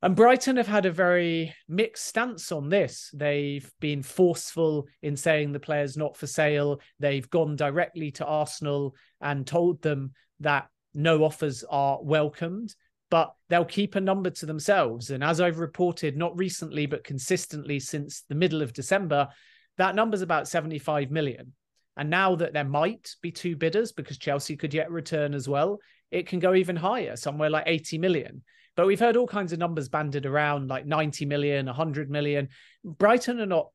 And 0.01 0.15
Brighton 0.15 0.57
have 0.57 0.67
had 0.67 0.85
a 0.85 0.91
very 0.91 1.55
mixed 1.67 2.05
stance 2.05 2.51
on 2.51 2.69
this. 2.69 3.09
They've 3.13 3.67
been 3.79 4.03
forceful 4.03 4.87
in 5.01 5.15
saying 5.15 5.51
the 5.51 5.59
player's 5.59 5.97
not 5.97 6.17
for 6.17 6.27
sale. 6.27 6.79
They've 6.99 7.27
gone 7.29 7.55
directly 7.55 8.11
to 8.11 8.25
Arsenal 8.25 8.95
and 9.21 9.47
told 9.47 9.81
them 9.81 10.11
that 10.41 10.67
no 10.93 11.23
offers 11.23 11.63
are 11.69 11.99
welcomed 12.03 12.75
but 13.09 13.33
they'll 13.49 13.65
keep 13.65 13.95
a 13.95 14.01
number 14.01 14.29
to 14.29 14.45
themselves. 14.45 15.11
And 15.11 15.23
as 15.23 15.39
I've 15.39 15.59
reported, 15.59 16.17
not 16.17 16.37
recently, 16.37 16.85
but 16.85 17.03
consistently 17.03 17.79
since 17.79 18.23
the 18.27 18.35
middle 18.35 18.61
of 18.61 18.73
December, 18.73 19.29
that 19.77 19.95
number's 19.95 20.21
about 20.21 20.47
75 20.47 21.11
million. 21.11 21.53
And 21.97 22.09
now 22.09 22.35
that 22.35 22.53
there 22.53 22.65
might 22.65 23.15
be 23.21 23.31
two 23.31 23.55
bidders 23.55 23.91
because 23.91 24.17
Chelsea 24.17 24.57
could 24.57 24.73
yet 24.73 24.91
return 24.91 25.33
as 25.33 25.47
well, 25.47 25.79
it 26.11 26.27
can 26.27 26.39
go 26.39 26.53
even 26.55 26.75
higher, 26.75 27.15
somewhere 27.15 27.49
like 27.49 27.65
80 27.67 27.97
million. 27.99 28.43
But 28.75 28.87
we've 28.87 28.99
heard 28.99 29.15
all 29.15 29.27
kinds 29.27 29.53
of 29.53 29.59
numbers 29.59 29.87
banded 29.87 30.25
around, 30.25 30.67
like 30.67 30.85
90 30.85 31.25
million, 31.25 31.67
100 31.67 32.09
million. 32.09 32.49
Brighton 32.83 33.39
are 33.39 33.45
not 33.45 33.69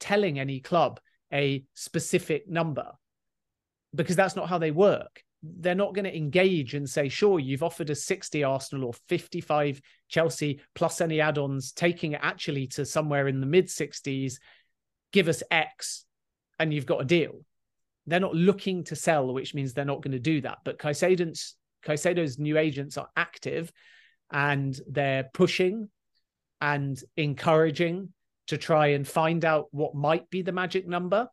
telling 0.00 0.38
any 0.38 0.60
club 0.60 1.00
a 1.32 1.64
specific 1.74 2.48
number 2.48 2.92
because 3.94 4.16
that's 4.16 4.36
not 4.36 4.48
how 4.48 4.58
they 4.58 4.70
work 4.70 5.22
they're 5.42 5.74
not 5.74 5.94
going 5.94 6.04
to 6.04 6.16
engage 6.16 6.74
and 6.74 6.88
say, 6.88 7.08
sure, 7.08 7.40
you've 7.40 7.62
offered 7.62 7.90
us 7.90 8.04
60 8.04 8.44
Arsenal 8.44 8.86
or 8.86 8.92
55 9.08 9.80
Chelsea 10.08 10.60
plus 10.74 11.00
any 11.00 11.20
add 11.20 11.38
ons, 11.38 11.72
taking 11.72 12.12
it 12.12 12.20
actually 12.22 12.68
to 12.68 12.84
somewhere 12.84 13.26
in 13.28 13.40
the 13.40 13.46
mid 13.46 13.66
60s, 13.66 14.34
give 15.12 15.28
us 15.28 15.42
X 15.50 16.04
and 16.58 16.72
you've 16.72 16.86
got 16.86 17.00
a 17.00 17.04
deal. 17.04 17.40
They're 18.06 18.20
not 18.20 18.34
looking 18.34 18.84
to 18.84 18.96
sell, 18.96 19.32
which 19.32 19.54
means 19.54 19.72
they're 19.72 19.84
not 19.84 20.02
going 20.02 20.12
to 20.12 20.18
do 20.18 20.40
that. 20.42 20.58
But 20.64 20.78
Caicedo's, 20.78 21.54
Caicedo's 21.84 22.38
new 22.38 22.58
agents 22.58 22.96
are 22.96 23.08
active 23.16 23.72
and 24.30 24.78
they're 24.88 25.28
pushing 25.34 25.88
and 26.60 27.00
encouraging 27.16 28.10
to 28.46 28.56
try 28.56 28.88
and 28.88 29.06
find 29.06 29.44
out 29.44 29.66
what 29.72 29.94
might 29.94 30.30
be 30.30 30.42
the 30.42 30.52
magic 30.52 30.86
number 30.86 31.28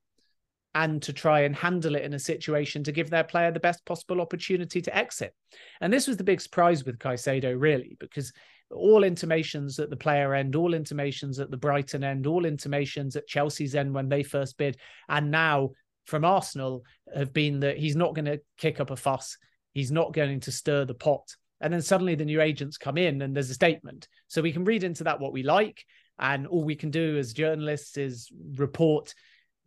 and 0.76 1.02
to 1.02 1.14
try 1.14 1.42
and 1.42 1.56
handle 1.56 1.96
it 1.96 2.04
in 2.04 2.14
a 2.14 2.20
situation 2.20 2.84
to 2.84 2.92
give 2.92 3.10
their 3.10 3.24
player 3.24 3.52
the 3.52 3.60
best 3.60 3.84
possible 3.86 4.22
opportunity 4.22 4.82
to 4.82 4.96
exit. 4.96 5.34
And 5.82 5.92
this 5.92 6.08
was 6.08 6.18
the 6.18 6.24
big 6.24 6.42
surprise 6.42 6.86
with 6.86 7.00
Caicedo, 7.00 7.60
really, 7.60 7.98
because 8.00 8.32
all 8.72 9.04
intimations 9.04 9.80
at 9.80 9.90
the 9.90 9.98
player 9.98 10.36
end, 10.36 10.56
all 10.56 10.76
intimations 10.76 11.40
at 11.40 11.50
the 11.50 11.58
Brighton 11.58 12.04
end, 12.04 12.28
all 12.28 12.46
intimations 12.46 13.16
at 13.16 13.28
Chelsea's 13.28 13.74
end 13.74 13.94
when 13.94 14.10
they 14.10 14.22
first 14.22 14.58
bid, 14.58 14.78
and 15.08 15.32
now 15.32 15.72
from 16.06 16.26
Arsenal 16.26 16.84
have 17.16 17.34
been 17.34 17.60
that 17.62 17.78
he's 17.78 17.96
not 17.96 18.16
going 18.16 18.26
to 18.26 18.42
kick 18.58 18.80
up 18.80 18.92
a 18.92 18.96
fuss. 18.96 19.38
He's 19.74 19.92
not 19.92 20.14
going 20.14 20.40
to 20.42 20.52
stir 20.52 20.86
the 20.86 20.96
pot 20.96 21.36
And 21.62 21.74
then 21.74 21.82
suddenly 21.82 22.16
the 22.16 22.26
new 22.26 22.42
agents 22.42 22.78
come 22.78 22.98
in 22.98 23.22
and 23.22 23.36
there's 23.36 23.50
a 23.50 23.56
statement. 23.56 24.08
So 24.28 24.42
we 24.42 24.54
can 24.54 24.64
read 24.64 24.84
into 24.84 25.04
that 25.06 25.20
what 25.20 25.34
we 25.34 25.44
like. 25.44 25.84
And 26.18 26.48
all 26.48 26.64
we 26.64 26.76
can 26.76 26.92
do 26.92 27.18
as 27.18 27.34
journalists 27.34 27.98
is 27.98 28.30
report 28.56 29.14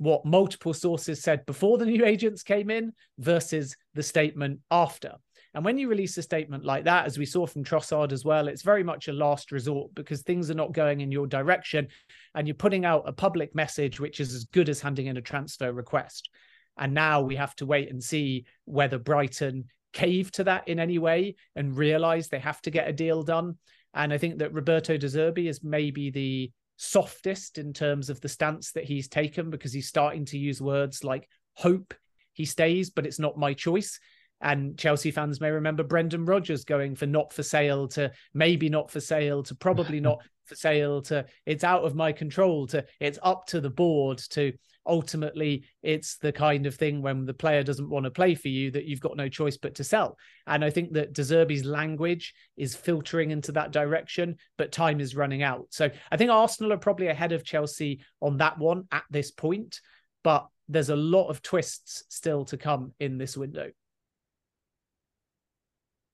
what 0.02 0.24
multiple 0.24 0.74
sources 0.74 1.22
said 1.22 1.46
before 1.46 1.78
the 1.78 1.86
new 1.86 2.04
agents 2.04 2.42
came 2.42 2.70
in 2.70 2.92
versus 3.18 3.76
the 3.94 4.02
statement 4.02 4.58
after. 4.70 5.14
And 5.54 5.64
when 5.64 5.78
you 5.78 5.88
release 5.88 6.16
a 6.16 6.22
statement 6.22 6.64
like 6.64 6.84
that, 6.84 7.06
as 7.06 7.18
we 7.18 7.26
saw 7.26 7.46
from 7.46 7.62
Trossard 7.62 8.10
as 8.10 8.24
well, 8.24 8.48
it's 8.48 8.62
very 8.62 8.82
much 8.82 9.06
a 9.06 9.12
last 9.12 9.52
resort 9.52 9.94
because 9.94 10.22
things 10.22 10.50
are 10.50 10.54
not 10.54 10.72
going 10.72 11.02
in 11.02 11.12
your 11.12 11.26
direction. 11.26 11.86
And 12.34 12.48
you're 12.48 12.54
putting 12.54 12.84
out 12.84 13.04
a 13.06 13.12
public 13.12 13.54
message, 13.54 14.00
which 14.00 14.18
is 14.18 14.34
as 14.34 14.44
good 14.44 14.68
as 14.68 14.80
handing 14.80 15.06
in 15.06 15.18
a 15.18 15.22
transfer 15.22 15.72
request. 15.72 16.30
And 16.78 16.94
now 16.94 17.20
we 17.20 17.36
have 17.36 17.54
to 17.56 17.66
wait 17.66 17.90
and 17.90 18.02
see 18.02 18.46
whether 18.64 18.98
Brighton 18.98 19.66
cave 19.92 20.32
to 20.32 20.44
that 20.44 20.66
in 20.66 20.80
any 20.80 20.98
way 20.98 21.36
and 21.54 21.76
realize 21.76 22.28
they 22.28 22.38
have 22.38 22.62
to 22.62 22.70
get 22.70 22.88
a 22.88 22.92
deal 22.92 23.22
done. 23.22 23.58
And 23.94 24.12
I 24.12 24.18
think 24.18 24.38
that 24.38 24.54
Roberto 24.54 24.96
De 24.96 25.06
Zerbi 25.06 25.48
is 25.48 25.62
maybe 25.62 26.10
the 26.10 26.50
softest 26.76 27.58
in 27.58 27.72
terms 27.72 28.10
of 28.10 28.20
the 28.20 28.28
stance 28.28 28.72
that 28.72 28.84
he's 28.84 29.08
taken 29.08 29.50
because 29.50 29.72
he's 29.72 29.88
starting 29.88 30.24
to 30.26 30.38
use 30.38 30.60
words 30.60 31.04
like 31.04 31.28
hope 31.54 31.94
he 32.32 32.44
stays, 32.44 32.90
but 32.90 33.06
it's 33.06 33.18
not 33.18 33.38
my 33.38 33.54
choice. 33.54 33.98
And 34.40 34.76
Chelsea 34.76 35.12
fans 35.12 35.40
may 35.40 35.50
remember 35.50 35.84
Brendan 35.84 36.24
Rodgers 36.24 36.64
going 36.64 36.96
for 36.96 37.06
not 37.06 37.32
for 37.32 37.42
sale 37.42 37.86
to 37.88 38.10
maybe 38.34 38.68
not 38.68 38.90
for 38.90 39.00
sale 39.00 39.42
to 39.44 39.54
probably 39.54 40.00
not 40.00 40.20
for 40.46 40.56
sale 40.56 41.00
to 41.02 41.24
it's 41.46 41.62
out 41.62 41.84
of 41.84 41.94
my 41.94 42.10
control 42.10 42.66
to 42.66 42.84
it's 42.98 43.18
up 43.22 43.46
to 43.46 43.60
the 43.60 43.70
board 43.70 44.18
to 44.30 44.52
ultimately 44.86 45.64
it's 45.82 46.16
the 46.16 46.32
kind 46.32 46.66
of 46.66 46.74
thing 46.74 47.02
when 47.02 47.24
the 47.24 47.34
player 47.34 47.62
doesn't 47.62 47.90
want 47.90 48.04
to 48.04 48.10
play 48.10 48.34
for 48.34 48.48
you 48.48 48.70
that 48.70 48.84
you've 48.84 49.00
got 49.00 49.16
no 49.16 49.28
choice 49.28 49.56
but 49.56 49.74
to 49.76 49.84
sell. 49.84 50.18
And 50.46 50.64
I 50.64 50.70
think 50.70 50.92
that 50.92 51.12
De 51.12 51.22
Zerbi's 51.22 51.64
language 51.64 52.34
is 52.56 52.74
filtering 52.74 53.30
into 53.30 53.52
that 53.52 53.72
direction, 53.72 54.36
but 54.58 54.72
time 54.72 55.00
is 55.00 55.16
running 55.16 55.42
out. 55.42 55.66
So 55.70 55.90
I 56.10 56.16
think 56.16 56.30
Arsenal 56.30 56.72
are 56.72 56.78
probably 56.78 57.08
ahead 57.08 57.32
of 57.32 57.44
Chelsea 57.44 58.00
on 58.20 58.38
that 58.38 58.58
one 58.58 58.84
at 58.90 59.04
this 59.10 59.30
point, 59.30 59.80
but 60.24 60.46
there's 60.68 60.90
a 60.90 60.96
lot 60.96 61.28
of 61.28 61.42
twists 61.42 62.04
still 62.08 62.44
to 62.46 62.56
come 62.56 62.92
in 62.98 63.18
this 63.18 63.36
window. 63.36 63.70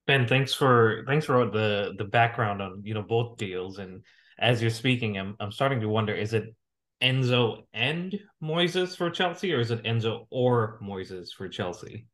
Ben, 0.07 0.27
thanks 0.27 0.55
for 0.55 1.05
thanks 1.07 1.27
for 1.27 1.51
the 1.51 1.95
the 1.99 2.05
background 2.05 2.63
on 2.63 2.81
you 2.83 2.95
know 2.95 3.03
both 3.03 3.37
deals. 3.37 3.79
And 3.79 4.03
as 4.39 4.63
you're 4.63 4.71
speaking, 4.71 5.19
I'm 5.19 5.37
I'm 5.39 5.53
starting 5.53 5.81
to 5.83 5.89
wonder: 5.89 6.15
is 6.15 6.33
it 6.33 6.55
Enzo 7.03 7.63
and 7.73 8.19
Moises 8.43 8.97
for 8.97 9.11
Chelsea, 9.11 9.53
or 9.53 9.61
is 9.61 9.71
it 9.71 9.85
Enzo 9.85 10.27
or 10.31 10.79
Moises 10.83 11.33
for 11.33 11.49
Chelsea? 11.49 12.07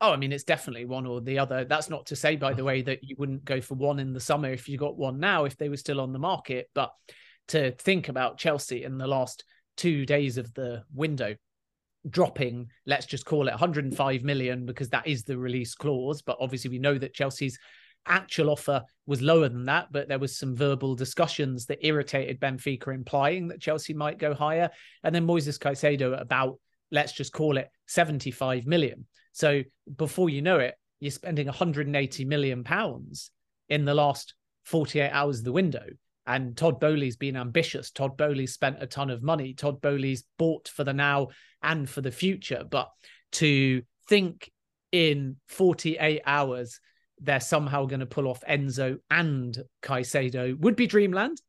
Oh, 0.00 0.12
I 0.12 0.16
mean, 0.16 0.32
it's 0.32 0.42
definitely 0.42 0.84
one 0.84 1.06
or 1.06 1.20
the 1.20 1.38
other. 1.38 1.64
That's 1.64 1.88
not 1.88 2.06
to 2.06 2.16
say, 2.16 2.34
by 2.34 2.54
the 2.54 2.64
way, 2.64 2.82
that 2.82 3.04
you 3.04 3.14
wouldn't 3.18 3.44
go 3.44 3.60
for 3.60 3.76
one 3.76 4.00
in 4.00 4.12
the 4.12 4.20
summer 4.20 4.50
if 4.50 4.68
you 4.68 4.76
got 4.76 4.98
one 4.98 5.20
now, 5.20 5.44
if 5.44 5.56
they 5.56 5.68
were 5.68 5.76
still 5.76 6.00
on 6.00 6.12
the 6.12 6.18
market. 6.18 6.68
But 6.74 6.90
to 7.48 7.70
think 7.70 8.08
about 8.08 8.38
Chelsea 8.38 8.82
in 8.82 8.98
the 8.98 9.06
last 9.06 9.44
two 9.76 10.04
days 10.04 10.38
of 10.38 10.52
the 10.54 10.82
window, 10.92 11.36
dropping, 12.10 12.66
let's 12.84 13.06
just 13.06 13.24
call 13.24 13.46
it 13.46 13.52
105 13.52 14.24
million 14.24 14.66
because 14.66 14.88
that 14.88 15.06
is 15.06 15.22
the 15.22 15.38
release 15.38 15.76
clause. 15.76 16.20
But 16.20 16.38
obviously, 16.40 16.70
we 16.70 16.80
know 16.80 16.98
that 16.98 17.14
Chelsea's 17.14 17.58
actual 18.06 18.50
offer 18.50 18.82
was 19.06 19.22
lower 19.22 19.48
than 19.48 19.64
that, 19.66 19.88
but 19.90 20.08
there 20.08 20.18
was 20.18 20.36
some 20.36 20.56
verbal 20.56 20.94
discussions 20.94 21.66
that 21.66 21.84
irritated 21.86 22.40
Benfica, 22.40 22.94
implying 22.94 23.48
that 23.48 23.60
Chelsea 23.60 23.94
might 23.94 24.18
go 24.18 24.34
higher. 24.34 24.70
And 25.02 25.14
then 25.14 25.26
Moises 25.26 25.58
Caicedo 25.58 26.20
about, 26.20 26.58
let's 26.90 27.12
just 27.12 27.32
call 27.32 27.56
it 27.56 27.68
75 27.86 28.66
million. 28.66 29.06
So 29.32 29.62
before 29.96 30.30
you 30.30 30.42
know 30.42 30.58
it, 30.58 30.74
you're 31.00 31.10
spending 31.10 31.46
180 31.46 32.24
million 32.24 32.62
pounds 32.64 33.30
in 33.68 33.84
the 33.84 33.94
last 33.94 34.34
48 34.64 35.10
hours 35.10 35.38
of 35.38 35.44
the 35.44 35.52
window. 35.52 35.86
And 36.26 36.56
Todd 36.56 36.78
Boehly's 36.78 37.16
been 37.16 37.36
ambitious. 37.36 37.90
Todd 37.90 38.16
Boehly's 38.16 38.52
spent 38.52 38.76
a 38.80 38.86
ton 38.86 39.10
of 39.10 39.22
money. 39.22 39.54
Todd 39.54 39.80
Boehly's 39.80 40.22
bought 40.38 40.68
for 40.68 40.84
the 40.84 40.92
now 40.92 41.28
and 41.62 41.90
for 41.90 42.00
the 42.00 42.12
future. 42.12 42.62
But 42.68 42.88
to 43.32 43.82
think 44.08 44.48
in 44.92 45.36
48 45.48 46.20
hours 46.24 46.78
they're 47.22 47.40
somehow 47.40 47.86
going 47.86 48.00
to 48.00 48.06
pull 48.06 48.28
off 48.28 48.42
Enzo 48.48 48.98
and 49.10 49.56
Caicedo 49.82 50.58
would 50.58 50.76
be 50.76 50.86
dreamland. 50.86 51.40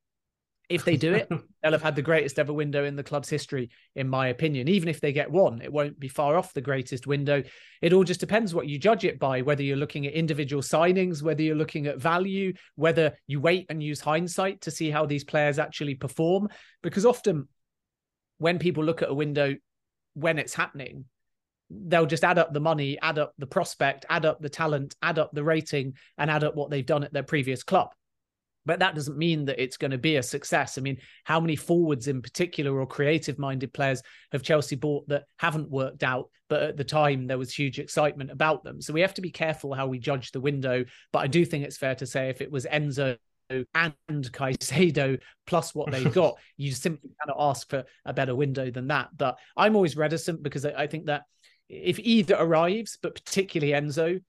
If 0.69 0.85
they 0.85 0.97
do 0.97 1.13
it, 1.13 1.29
they'll 1.61 1.73
have 1.73 1.81
had 1.81 1.95
the 1.95 2.01
greatest 2.01 2.39
ever 2.39 2.53
window 2.53 2.85
in 2.85 2.95
the 2.95 3.03
club's 3.03 3.29
history, 3.29 3.69
in 3.95 4.07
my 4.07 4.27
opinion. 4.27 4.67
Even 4.67 4.87
if 4.87 5.01
they 5.01 5.11
get 5.11 5.29
one, 5.29 5.61
it 5.61 5.71
won't 5.71 5.99
be 5.99 6.07
far 6.07 6.37
off 6.37 6.53
the 6.53 6.61
greatest 6.61 7.05
window. 7.05 7.43
It 7.81 7.91
all 7.91 8.03
just 8.03 8.19
depends 8.19 8.55
what 8.55 8.67
you 8.67 8.79
judge 8.79 9.03
it 9.03 9.19
by, 9.19 9.41
whether 9.41 9.61
you're 9.61 9.75
looking 9.77 10.07
at 10.07 10.13
individual 10.13 10.61
signings, 10.61 11.21
whether 11.21 11.41
you're 11.41 11.55
looking 11.55 11.87
at 11.87 11.99
value, 11.99 12.53
whether 12.75 13.17
you 13.27 13.41
wait 13.41 13.65
and 13.69 13.83
use 13.83 13.99
hindsight 13.99 14.61
to 14.61 14.71
see 14.71 14.89
how 14.89 15.05
these 15.05 15.23
players 15.23 15.59
actually 15.59 15.95
perform. 15.95 16.47
Because 16.81 17.05
often 17.05 17.47
when 18.37 18.57
people 18.57 18.83
look 18.83 19.01
at 19.01 19.09
a 19.09 19.13
window 19.13 19.55
when 20.13 20.39
it's 20.39 20.53
happening, 20.53 21.05
they'll 21.69 22.05
just 22.05 22.23
add 22.23 22.37
up 22.37 22.53
the 22.53 22.59
money, 22.59 22.97
add 23.01 23.19
up 23.19 23.33
the 23.37 23.47
prospect, 23.47 24.05
add 24.09 24.25
up 24.25 24.41
the 24.41 24.49
talent, 24.49 24.95
add 25.01 25.19
up 25.19 25.31
the 25.33 25.43
rating, 25.43 25.93
and 26.17 26.29
add 26.29 26.43
up 26.43 26.55
what 26.55 26.69
they've 26.69 26.85
done 26.85 27.03
at 27.03 27.13
their 27.13 27.23
previous 27.23 27.63
club. 27.63 27.89
But 28.65 28.79
that 28.79 28.95
doesn't 28.95 29.17
mean 29.17 29.45
that 29.45 29.61
it's 29.61 29.77
going 29.77 29.91
to 29.91 29.97
be 29.97 30.15
a 30.15 30.23
success. 30.23 30.77
I 30.77 30.81
mean, 30.81 30.97
how 31.25 31.39
many 31.39 31.55
forwards 31.55 32.07
in 32.07 32.21
particular 32.21 32.79
or 32.79 32.87
creative 32.87 33.37
minded 33.37 33.73
players 33.73 34.01
have 34.31 34.43
Chelsea 34.43 34.75
bought 34.75 35.07
that 35.09 35.25
haven't 35.37 35.69
worked 35.69 36.03
out, 36.03 36.29
but 36.47 36.63
at 36.63 36.77
the 36.77 36.83
time 36.83 37.27
there 37.27 37.37
was 37.37 37.53
huge 37.53 37.79
excitement 37.79 38.31
about 38.31 38.63
them? 38.63 38.81
So 38.81 38.93
we 38.93 39.01
have 39.01 39.13
to 39.15 39.21
be 39.21 39.31
careful 39.31 39.73
how 39.73 39.87
we 39.87 39.99
judge 39.99 40.31
the 40.31 40.39
window. 40.39 40.85
But 41.11 41.19
I 41.19 41.27
do 41.27 41.43
think 41.43 41.65
it's 41.65 41.77
fair 41.77 41.95
to 41.95 42.05
say 42.05 42.29
if 42.29 42.41
it 42.41 42.51
was 42.51 42.65
Enzo 42.65 43.17
and 43.49 43.93
Caicedo 44.07 45.19
plus 45.45 45.75
what 45.75 45.91
they've 45.91 46.13
got, 46.13 46.35
you 46.55 46.71
simply 46.71 47.09
cannot 47.21 47.37
ask 47.49 47.69
for 47.69 47.83
a 48.05 48.13
better 48.13 48.35
window 48.35 48.71
than 48.71 48.87
that. 48.87 49.09
But 49.17 49.37
I'm 49.57 49.75
always 49.75 49.97
reticent 49.97 50.41
because 50.41 50.65
I 50.65 50.87
think 50.87 51.07
that 51.07 51.23
if 51.69 51.99
either 51.99 52.35
arrives, 52.37 52.97
but 53.01 53.15
particularly 53.15 53.73
Enzo, 53.73 54.21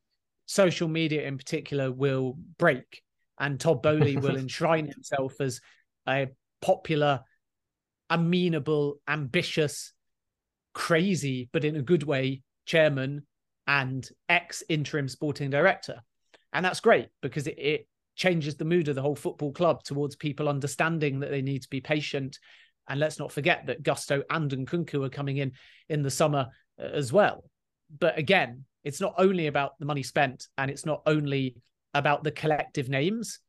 social 0.47 0.88
media 0.88 1.26
in 1.26 1.38
particular 1.38 1.91
will 1.91 2.37
break, 2.59 3.03
and 3.38 3.59
Todd 3.59 3.83
Boehly 3.83 4.17
will 4.21 4.37
enshrine 4.37 4.87
himself 4.87 5.41
as 5.41 5.61
a 6.09 6.29
popular, 6.61 7.21
amenable, 8.11 8.97
ambitious, 9.09 9.93
crazy, 10.73 11.49
but 11.53 11.64
in 11.64 11.76
a 11.76 11.83
good 11.83 12.03
way, 12.03 12.43
chairman 12.67 13.26
and 13.67 14.09
ex 14.29 14.62
interim 14.69 15.09
sporting 15.09 15.50
director. 15.50 16.03
And 16.53 16.64
that's 16.64 16.81
great 16.81 17.09
because 17.23 17.47
it, 17.47 17.59
it 17.59 17.88
changes 18.17 18.57
the 18.57 18.64
mood 18.64 18.88
of 18.88 18.95
the 18.95 19.03
whole 19.03 19.17
football 19.17 19.53
club 19.53 19.83
towards 19.83 20.17
people 20.17 20.49
understanding 20.49 21.21
that 21.21 21.31
they 21.31 21.43
need 21.43 21.62
to 21.62 21.71
be 21.71 21.81
patient. 21.81 22.38
And 22.88 23.00
let's 23.00 23.19
not 23.19 23.33
forget 23.33 23.67
that 23.67 23.83
Gusto 23.83 24.23
and 24.31 24.50
Nkunku 24.50 25.05
are 25.05 25.11
coming 25.11 25.38
in 25.38 25.53
in 25.88 26.03
the 26.03 26.11
summer 26.11 26.49
as 26.78 27.12
well. 27.12 27.45
But 27.99 28.19
again, 28.19 28.64
it's 28.83 29.00
not 29.00 29.14
only 29.19 29.47
about 29.47 29.78
the 29.78 29.87
money 29.87 30.02
spent 30.02 30.49
and 30.59 30.71
it's 30.71 30.87
not 30.87 31.02
only 31.07 31.57
about 31.95 32.25
the 32.25 32.31
collective 32.31 32.88
names, 32.88 33.40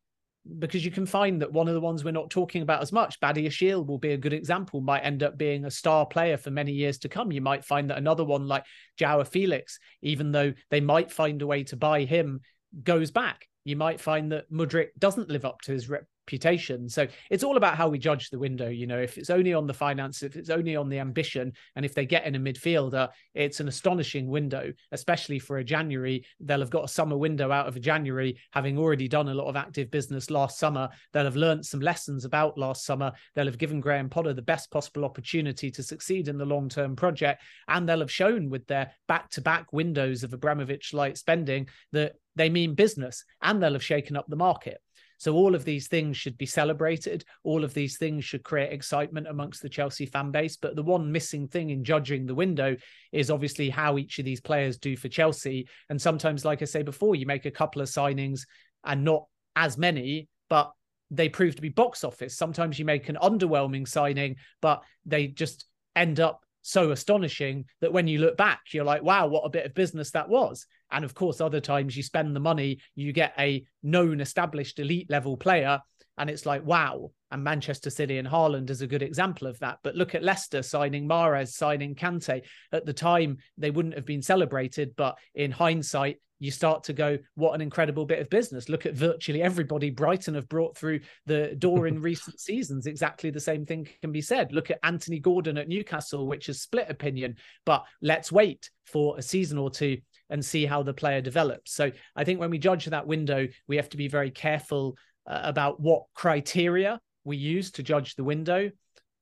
because 0.60 0.86
you 0.86 0.91
can 0.91 1.05
find 1.05 1.41
that 1.41 1.51
one 1.51 1.67
of 1.67 1.74
the 1.74 1.82
ones 1.82 2.03
we're 2.03 2.12
not 2.12 2.29
talking 2.29 2.62
about 2.62 2.82
as 2.82 2.91
much, 2.91 3.20
Badiashile, 3.20 3.86
will 3.86 3.98
be 3.98 4.12
a 4.12 4.17
good 4.17 4.34
example, 4.34 4.79
might 4.79 5.00
end 5.00 5.24
up 5.24 5.38
being 5.38 5.65
a 5.65 5.72
star 5.72 6.05
player 6.05 6.38
for 6.38 6.51
many 6.51 6.72
years 6.72 7.00
to 7.00 7.10
come. 7.10 7.32
You 7.32 7.41
might 7.41 7.65
find 7.65 7.89
that 7.89 7.98
another 7.98 8.24
one 8.24 8.48
like 8.48 8.63
Joao 8.98 9.24
Felix, 9.24 9.79
even 10.03 10.32
though 10.32 10.53
they 10.70 10.82
might 10.82 11.12
find 11.12 11.41
a 11.41 11.48
way 11.48 11.63
to 11.65 11.75
buy 11.75 12.03
him, 12.03 12.41
goes 12.84 13.10
back. 13.10 13.48
You 13.63 13.75
might 13.75 14.00
find 14.00 14.32
that 14.32 14.51
Mudryk 14.51 14.89
doesn't 15.00 15.29
live 15.29 15.46
up 15.46 15.62
to 15.62 15.72
his 15.72 15.89
rep- 15.89 16.05
reputation. 16.25 16.89
So 16.89 17.08
it's 17.29 17.44
all 17.44 17.55
about 17.55 17.77
how 17.77 17.88
we 17.88 18.00
judge 18.00 18.32
the 18.32 18.39
window. 18.39 18.67
You 18.67 18.88
know, 18.88 18.98
if 18.98 19.20
it's 19.20 19.29
only 19.29 19.53
on 19.53 19.67
the 19.67 19.74
finance, 19.74 20.24
if 20.24 20.36
it's 20.36 20.50
only 20.50 20.75
on 20.75 20.89
the 20.89 20.98
ambition, 20.98 21.53
and 21.75 21.86
if 21.86 21.94
they 21.94 22.05
get 22.05 22.25
in 22.25 22.34
a 22.34 22.39
midfielder, 22.39 23.10
it's 23.36 23.60
an 23.60 23.67
astonishing 23.67 24.27
window, 24.27 24.74
especially 24.91 25.38
for 25.38 25.58
a 25.58 25.63
January. 25.63 26.25
They'll 26.39 26.62
have 26.62 26.72
got 26.72 26.86
a 26.86 26.88
summer 26.88 27.15
window 27.15 27.51
out 27.51 27.67
of 27.67 27.75
a 27.75 27.79
January, 27.79 28.38
having 28.51 28.77
already 28.77 29.08
done 29.08 29.29
a 29.29 29.36
lot 29.36 29.48
of 29.48 29.55
active 29.55 29.91
business 29.91 30.32
last 30.32 30.58
summer. 30.58 30.89
They'll 31.13 31.25
have 31.25 31.36
learned 31.36 31.65
some 31.65 31.79
lessons 31.79 32.25
about 32.25 32.58
last 32.58 32.86
summer. 32.86 33.12
They'll 33.36 33.46
have 33.46 33.60
given 33.60 33.79
Graham 33.79 34.10
Potter 34.10 34.34
the 34.34 34.41
best 34.41 34.72
possible 34.72 35.05
opportunity 35.05 35.70
to 35.70 35.84
succeed 35.84 36.27
in 36.27 36.39
the 36.39 36.46
long 36.46 36.70
term 36.70 36.96
project. 36.96 37.44
And 37.67 37.88
they'll 37.88 38.00
have 38.00 38.12
shown 38.12 38.50
with 38.50 38.65
their 38.65 38.91
back 39.08 39.29
to 39.32 39.41
back 39.41 39.72
windows 39.72 40.24
of 40.24 40.34
Abramovich 40.34 40.91
like 40.91 41.17
spending 41.17 41.67
that 41.91 42.13
they 42.36 42.50
mean 42.50 42.74
business 42.74 43.24
and 43.41 43.62
they'll 43.62 43.74
have 43.74 43.84
shaken 43.84 44.17
up 44.17 44.25
the 44.27 44.36
market. 44.36 44.82
So 45.17 45.34
all 45.34 45.55
of 45.55 45.65
these 45.65 45.88
things 45.88 46.17
should 46.17 46.38
be 46.38 46.45
celebrated. 46.45 47.24
All 47.43 47.63
of 47.63 47.74
these 47.74 47.98
things 47.98 48.25
should 48.25 48.43
create 48.43 48.74
excitement 48.74 49.27
amongst 49.27 49.62
the 49.62 49.69
Chelsea 49.69 50.05
fan 50.05 50.31
base. 50.31 50.57
But 50.57 50.75
the 50.75 50.84
one 50.84 51.12
missing 51.12 51.48
thing 51.48 51.69
in 51.69 51.84
judging 51.84 52.25
the 52.25 52.36
window 52.36 52.75
is 53.12 53.31
obviously 53.31 53.69
how 53.69 53.98
each 53.98 54.19
of 54.19 54.25
these 54.25 54.41
players 54.41 54.77
do 54.77 54.95
for 54.95 55.07
Chelsea. 55.07 55.67
And 55.89 56.01
sometimes, 56.01 56.45
like 56.45 56.62
I 56.62 56.65
say 56.65 56.84
before, 56.84 57.15
you 57.15 57.25
make 57.25 57.45
a 57.45 57.51
couple 57.51 57.81
of 57.81 57.88
signings 57.88 58.41
and 58.84 59.03
not 59.03 59.25
as 59.55 59.77
many, 59.77 60.27
but 60.50 60.72
they 61.12 61.29
prove 61.29 61.55
to 61.55 61.62
be 61.62 61.69
box 61.69 62.03
office. 62.03 62.36
Sometimes 62.38 62.77
you 62.77 62.86
make 62.86 63.10
an 63.10 63.17
underwhelming 63.22 63.88
signing, 63.88 64.36
but 64.62 64.84
they 65.05 65.27
just 65.27 65.65
end 65.95 66.19
up 66.19 66.45
so 66.65 66.89
astonishing 66.89 67.63
that 67.79 67.93
when 67.93 68.07
you 68.07 68.17
look 68.17 68.38
back, 68.38 68.62
you're 68.72 68.84
like, 68.84 69.03
wow, 69.03 69.27
what 69.27 69.43
a 69.45 69.50
bit 69.50 69.67
of 69.67 69.75
business 69.75 70.10
that 70.12 70.27
was. 70.27 70.65
And 70.91 71.05
of 71.05 71.13
course, 71.13 71.39
other 71.39 71.60
times 71.60 71.95
you 71.95 72.01
spend 72.01 72.36
the 72.36 72.39
money, 72.39 72.79
you 72.95 73.13
get 73.13 73.34
a 73.38 73.63
known, 73.84 74.19
established 74.19 74.79
elite 74.79 75.07
level 75.07 75.38
player, 75.38 75.79
and 76.17 76.29
it's 76.29 76.45
like, 76.45 76.65
wow. 76.65 77.12
And 77.31 77.43
Manchester 77.43 77.89
City 77.89 78.17
and 78.17 78.27
Haaland 78.27 78.69
is 78.69 78.81
a 78.81 78.88
good 78.88 79.01
example 79.01 79.48
of 79.48 79.60
that. 79.60 79.79
But 79.84 79.95
look 79.95 80.15
at 80.15 80.24
Leicester 80.24 80.62
signing 80.62 81.07
Mahrez, 81.07 81.50
signing 81.50 81.95
Kante. 81.95 82.43
At 82.72 82.86
the 82.86 82.93
time, 82.93 83.38
they 83.57 83.72
wouldn't 83.72 83.95
have 83.95 84.05
been 84.05 84.22
celebrated, 84.22 84.95
but 84.95 85.17
in 85.34 85.51
hindsight, 85.51 86.19
you 86.39 86.51
start 86.51 86.84
to 86.84 86.93
go, 86.93 87.17
what 87.36 87.53
an 87.53 87.62
incredible 87.62 88.05
bit 88.05 88.19
of 88.19 88.29
business. 88.29 88.69
Look 88.69 88.86
at 88.86 88.93
virtually 88.93 89.41
everybody 89.41 89.89
Brighton 89.89 90.36
have 90.36 90.50
brought 90.50 90.77
through 90.77 91.00
the 91.25 91.55
door 91.57 91.88
in 91.88 92.01
recent 92.01 92.39
seasons. 92.39 92.88
Exactly 92.88 93.29
the 93.29 93.39
same 93.39 93.65
thing 93.65 93.88
can 94.01 94.12
be 94.12 94.22
said. 94.22 94.51
Look 94.51 94.69
at 94.69 94.79
Anthony 94.84 95.19
Gordon 95.19 95.57
at 95.57 95.67
Newcastle, 95.67 96.27
which 96.27 96.50
is 96.50 96.62
split 96.62 96.89
opinion, 96.89 97.36
but 97.65 97.86
let's 98.01 98.31
wait 98.31 98.69
for 98.86 99.17
a 99.17 99.22
season 99.22 99.57
or 99.57 99.69
two 99.69 99.98
and 100.29 100.43
see 100.43 100.65
how 100.65 100.84
the 100.84 100.93
player 100.93 101.22
develops. 101.22 101.74
So 101.74 101.91
I 102.15 102.24
think 102.24 102.39
when 102.39 102.50
we 102.50 102.57
judge 102.57 102.86
that 102.86 103.07
window, 103.07 103.48
we 103.67 103.75
have 103.77 103.89
to 103.89 103.98
be 103.98 104.07
very 104.07 104.31
careful 104.31 104.98
uh, 105.27 105.41
about 105.44 105.79
what 105.79 106.03
criteria 106.13 107.00
we 107.24 107.38
use 107.38 107.72
to 107.72 107.84
judge 107.84 108.15
the 108.15 108.24
window. 108.24 108.72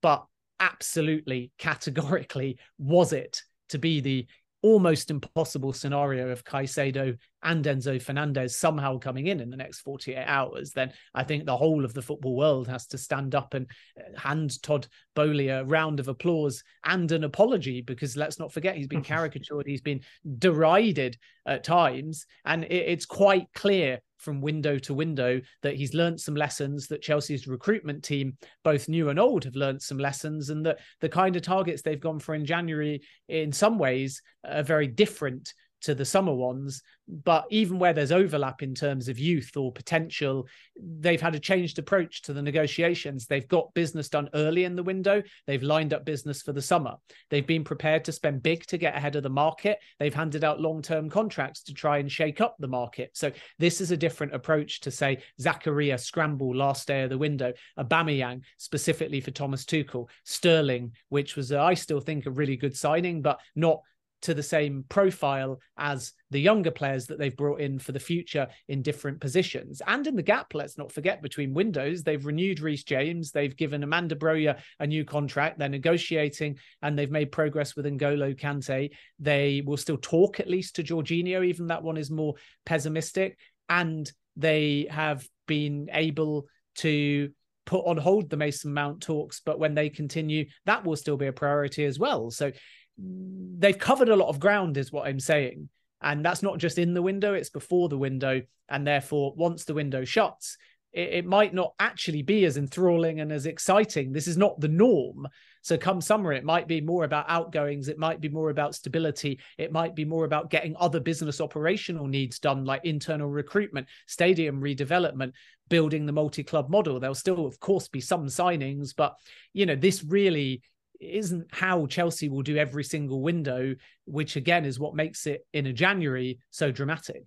But 0.01 0.25
absolutely, 0.59 1.51
categorically, 1.57 2.59
was 2.77 3.13
it 3.13 3.41
to 3.69 3.77
be 3.77 4.01
the 4.01 4.27
almost 4.63 5.11
impossible 5.11 5.73
scenario 5.73 6.29
of 6.29 6.45
Caicedo 6.45 7.17
and 7.43 7.65
Enzo 7.65 8.01
Fernandez 8.01 8.57
somehow 8.57 8.97
coming 8.97 9.27
in 9.27 9.41
in 9.41 9.49
the 9.49 9.57
next 9.57 9.81
48 9.81 10.23
hours, 10.25 10.71
then 10.71 10.93
I 11.13 11.25
think 11.25 11.45
the 11.45 11.57
whole 11.57 11.83
of 11.83 11.93
the 11.93 12.01
football 12.01 12.37
world 12.37 12.69
has 12.69 12.87
to 12.87 12.97
stand 12.97 13.35
up 13.35 13.53
and 13.53 13.67
uh, 13.97 14.17
hand 14.17 14.61
Todd 14.63 14.87
Boehly 15.15 15.49
a 15.49 15.65
round 15.65 15.99
of 15.99 16.07
applause 16.07 16.63
and 16.85 17.11
an 17.11 17.25
apology 17.25 17.81
because 17.81 18.15
let's 18.15 18.39
not 18.39 18.53
forget 18.53 18.77
he's 18.77 18.87
been 18.87 19.03
caricatured, 19.03 19.67
he's 19.67 19.81
been 19.81 20.01
derided 20.37 21.17
at 21.45 21.65
times, 21.65 22.25
and 22.45 22.63
it's 22.63 23.05
quite 23.05 23.47
clear 23.53 23.99
from 24.23 24.41
window 24.41 24.79
to 24.79 24.93
window 24.93 25.41
that 25.61 25.75
he's 25.75 25.93
learned 25.93 26.19
some 26.19 26.35
lessons 26.35 26.87
that 26.87 27.01
Chelsea's 27.01 27.47
recruitment 27.47 28.03
team, 28.03 28.37
both 28.63 28.87
new 28.87 29.09
and 29.09 29.19
old, 29.19 29.43
have 29.43 29.55
learned 29.55 29.81
some 29.81 29.97
lessons, 29.97 30.49
and 30.49 30.65
that 30.65 30.79
the 31.01 31.09
kind 31.09 31.35
of 31.35 31.41
targets 31.41 31.81
they've 31.81 31.99
gone 31.99 32.19
for 32.19 32.33
in 32.33 32.45
January, 32.45 33.01
in 33.27 33.51
some 33.51 33.77
ways, 33.77 34.21
are 34.47 34.63
very 34.63 34.87
different 34.87 35.53
to 35.83 35.95
the 35.95 36.05
summer 36.05 36.33
ones. 36.33 36.81
But 37.07 37.45
even 37.49 37.79
where 37.79 37.93
there's 37.93 38.11
overlap 38.11 38.61
in 38.61 38.73
terms 38.73 39.09
of 39.09 39.19
youth 39.19 39.51
or 39.57 39.71
potential, 39.71 40.47
they've 40.79 41.21
had 41.21 41.35
a 41.35 41.39
changed 41.39 41.77
approach 41.77 42.21
to 42.23 42.33
the 42.33 42.41
negotiations. 42.41 43.25
They've 43.25 43.47
got 43.47 43.73
business 43.73 44.07
done 44.09 44.29
early 44.33 44.63
in 44.63 44.75
the 44.75 44.83
window. 44.83 45.21
They've 45.45 45.61
lined 45.61 45.93
up 45.93 46.05
business 46.05 46.41
for 46.41 46.53
the 46.53 46.61
summer. 46.61 46.95
They've 47.29 47.45
been 47.45 47.65
prepared 47.65 48.05
to 48.05 48.13
spend 48.13 48.41
big 48.41 48.65
to 48.67 48.77
get 48.77 48.95
ahead 48.95 49.17
of 49.17 49.23
the 49.23 49.29
market. 49.29 49.79
They've 49.99 50.13
handed 50.13 50.43
out 50.43 50.61
long 50.61 50.81
term 50.81 51.09
contracts 51.09 51.63
to 51.63 51.73
try 51.73 51.97
and 51.97 52.11
shake 52.11 52.39
up 52.39 52.55
the 52.57 52.67
market. 52.67 53.11
So 53.13 53.31
this 53.59 53.81
is 53.81 53.91
a 53.91 53.97
different 53.97 54.33
approach 54.33 54.79
to 54.81 54.91
say 54.91 55.19
Zakaria 55.41 55.99
scramble 55.99 56.55
last 56.55 56.87
day 56.87 57.03
of 57.03 57.09
the 57.09 57.17
window, 57.17 57.53
Aubameyang 57.77 58.41
specifically 58.57 59.19
for 59.19 59.31
Thomas 59.31 59.65
Tuchel, 59.65 60.07
Sterling, 60.23 60.93
which 61.09 61.35
was 61.35 61.51
uh, 61.51 61.61
I 61.61 61.73
still 61.73 61.99
think 61.99 62.25
a 62.25 62.31
really 62.31 62.55
good 62.55 62.75
signing, 62.75 63.21
but 63.21 63.39
not 63.55 63.81
to 64.23 64.33
the 64.33 64.43
same 64.43 64.83
profile 64.89 65.59
as 65.77 66.13
the 66.31 66.39
younger 66.39 66.71
players 66.71 67.05
that 67.07 67.19
they've 67.19 67.35
brought 67.35 67.61
in 67.61 67.77
for 67.77 67.91
the 67.91 67.99
future 67.99 68.47
in 68.67 68.81
different 68.81 69.19
positions. 69.19 69.81
And 69.85 70.07
in 70.07 70.15
the 70.15 70.23
gap, 70.23 70.53
let's 70.53 70.77
not 70.77 70.91
forget, 70.91 71.21
between 71.21 71.53
windows, 71.53 72.03
they've 72.03 72.25
renewed 72.25 72.59
Reece 72.59 72.83
James, 72.83 73.31
they've 73.31 73.55
given 73.55 73.83
Armando 73.83 74.15
Broja 74.15 74.59
a 74.79 74.87
new 74.87 75.05
contract, 75.05 75.59
they're 75.59 75.69
negotiating, 75.69 76.57
and 76.81 76.97
they've 76.97 77.11
made 77.11 77.31
progress 77.31 77.75
with 77.75 77.85
N'Golo 77.85 78.39
Kante. 78.39 78.89
They 79.19 79.61
will 79.65 79.77
still 79.77 79.97
talk 79.97 80.39
at 80.39 80.49
least 80.49 80.77
to 80.77 80.83
Jorginho, 80.83 81.45
even 81.45 81.67
that 81.67 81.83
one 81.83 81.97
is 81.97 82.09
more 82.09 82.35
pessimistic. 82.65 83.37
And 83.69 84.11
they 84.35 84.87
have 84.89 85.27
been 85.47 85.89
able 85.91 86.47
to 86.75 87.29
put 87.65 87.85
on 87.85 87.97
hold 87.97 88.29
the 88.29 88.37
Mason 88.37 88.73
Mount 88.73 89.01
talks, 89.01 89.41
but 89.45 89.59
when 89.59 89.73
they 89.73 89.89
continue, 89.89 90.45
that 90.65 90.85
will 90.85 90.95
still 90.95 91.17
be 91.17 91.27
a 91.27 91.33
priority 91.33 91.85
as 91.85 91.99
well. 91.99 92.29
So 92.29 92.51
they've 92.97 93.77
covered 93.77 94.09
a 94.09 94.15
lot 94.15 94.29
of 94.29 94.39
ground, 94.39 94.77
is 94.77 94.91
what 94.91 95.07
I'm 95.07 95.19
saying. 95.19 95.69
And 96.01 96.23
that's 96.23 96.43
not 96.43 96.57
just 96.57 96.77
in 96.77 96.93
the 96.93 97.01
window, 97.01 97.33
it's 97.33 97.49
before 97.49 97.89
the 97.89 97.97
window. 97.97 98.41
And 98.69 98.85
therefore, 98.85 99.33
once 99.35 99.65
the 99.65 99.73
window 99.73 100.03
shuts, 100.03 100.57
it, 100.91 101.09
it, 101.09 101.25
might 101.25 101.53
not 101.53 101.73
actually 101.79 102.21
be 102.21 102.45
as 102.45 102.57
enthralling 102.57 103.19
and 103.19 103.31
as 103.31 103.45
exciting. 103.45 104.11
This 104.11 104.27
is 104.27 104.37
not 104.37 104.59
the 104.59 104.67
norm. 104.67 105.27
So, 105.61 105.77
come 105.77 106.01
summer, 106.01 106.33
it 106.33 106.43
might 106.43 106.67
be 106.67 106.81
more 106.81 107.05
about 107.05 107.29
outgoings. 107.29 107.87
It 107.87 107.97
might 107.97 108.19
be 108.19 108.29
more 108.29 108.49
about 108.49 108.75
stability. 108.75 109.39
It 109.57 109.71
might 109.71 109.95
be 109.95 110.05
more 110.05 110.25
about 110.25 110.49
getting 110.49 110.75
other 110.77 110.99
business 110.99 111.39
operational 111.39 112.07
needs 112.07 112.37
done, 112.37 112.65
like 112.65 112.81
internal 112.83 113.29
recruitment, 113.29 113.87
stadium 114.07 114.61
redevelopment, 114.61 115.31
building 115.69 116.05
the 116.05 116.11
multi 116.11 116.43
club 116.43 116.69
model. 116.69 116.99
There'll 116.99 117.15
still, 117.15 117.45
of 117.45 117.59
course, 117.59 117.87
be 117.87 118.01
some 118.01 118.25
signings, 118.25 118.93
but, 118.95 119.15
you 119.53 119.65
know, 119.65 119.75
this 119.75 120.03
really 120.03 120.61
isn't 121.03 121.47
how 121.51 121.85
Chelsea 121.87 122.29
will 122.29 122.41
do 122.41 122.57
every 122.57 122.83
single 122.83 123.21
window, 123.21 123.75
which 124.05 124.35
again 124.35 124.65
is 124.65 124.79
what 124.79 124.95
makes 124.95 125.27
it 125.27 125.45
in 125.53 125.67
a 125.67 125.73
January 125.73 126.39
so 126.49 126.71
dramatic. 126.71 127.23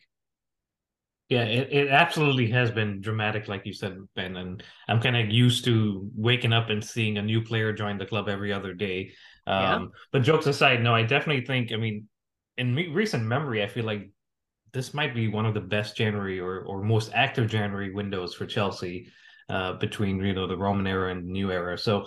Yeah, 1.28 1.42
it, 1.42 1.72
it 1.72 1.88
absolutely 1.88 2.48
has 2.52 2.70
been 2.70 3.00
dramatic, 3.00 3.48
like 3.48 3.66
you 3.66 3.72
said, 3.72 3.98
Ben. 4.14 4.36
And 4.36 4.62
I'm 4.86 5.00
kind 5.00 5.16
of 5.16 5.28
used 5.28 5.64
to 5.64 6.08
waking 6.14 6.52
up 6.52 6.70
and 6.70 6.84
seeing 6.84 7.18
a 7.18 7.22
new 7.22 7.42
player 7.42 7.72
join 7.72 7.98
the 7.98 8.06
club 8.06 8.28
every 8.28 8.52
other 8.52 8.74
day. 8.74 9.12
Um, 9.46 9.82
yeah. 9.82 9.86
But 10.12 10.22
jokes 10.22 10.46
aside, 10.46 10.82
no, 10.82 10.94
I 10.94 11.02
definitely 11.02 11.44
think, 11.44 11.72
I 11.72 11.76
mean, 11.76 12.06
in 12.56 12.72
me- 12.72 12.88
recent 12.88 13.24
memory, 13.24 13.64
I 13.64 13.66
feel 13.66 13.84
like 13.84 14.08
this 14.72 14.94
might 14.94 15.16
be 15.16 15.26
one 15.26 15.46
of 15.46 15.54
the 15.54 15.60
best 15.60 15.96
January 15.96 16.38
or, 16.38 16.60
or 16.60 16.82
most 16.82 17.10
active 17.12 17.50
January 17.50 17.92
windows 17.92 18.34
for 18.34 18.46
Chelsea 18.46 19.08
uh, 19.48 19.72
between, 19.74 20.20
you 20.20 20.32
know, 20.32 20.46
the 20.46 20.56
Roman 20.56 20.86
era 20.86 21.10
and 21.10 21.26
the 21.26 21.32
new 21.32 21.50
era. 21.50 21.76
So 21.76 22.06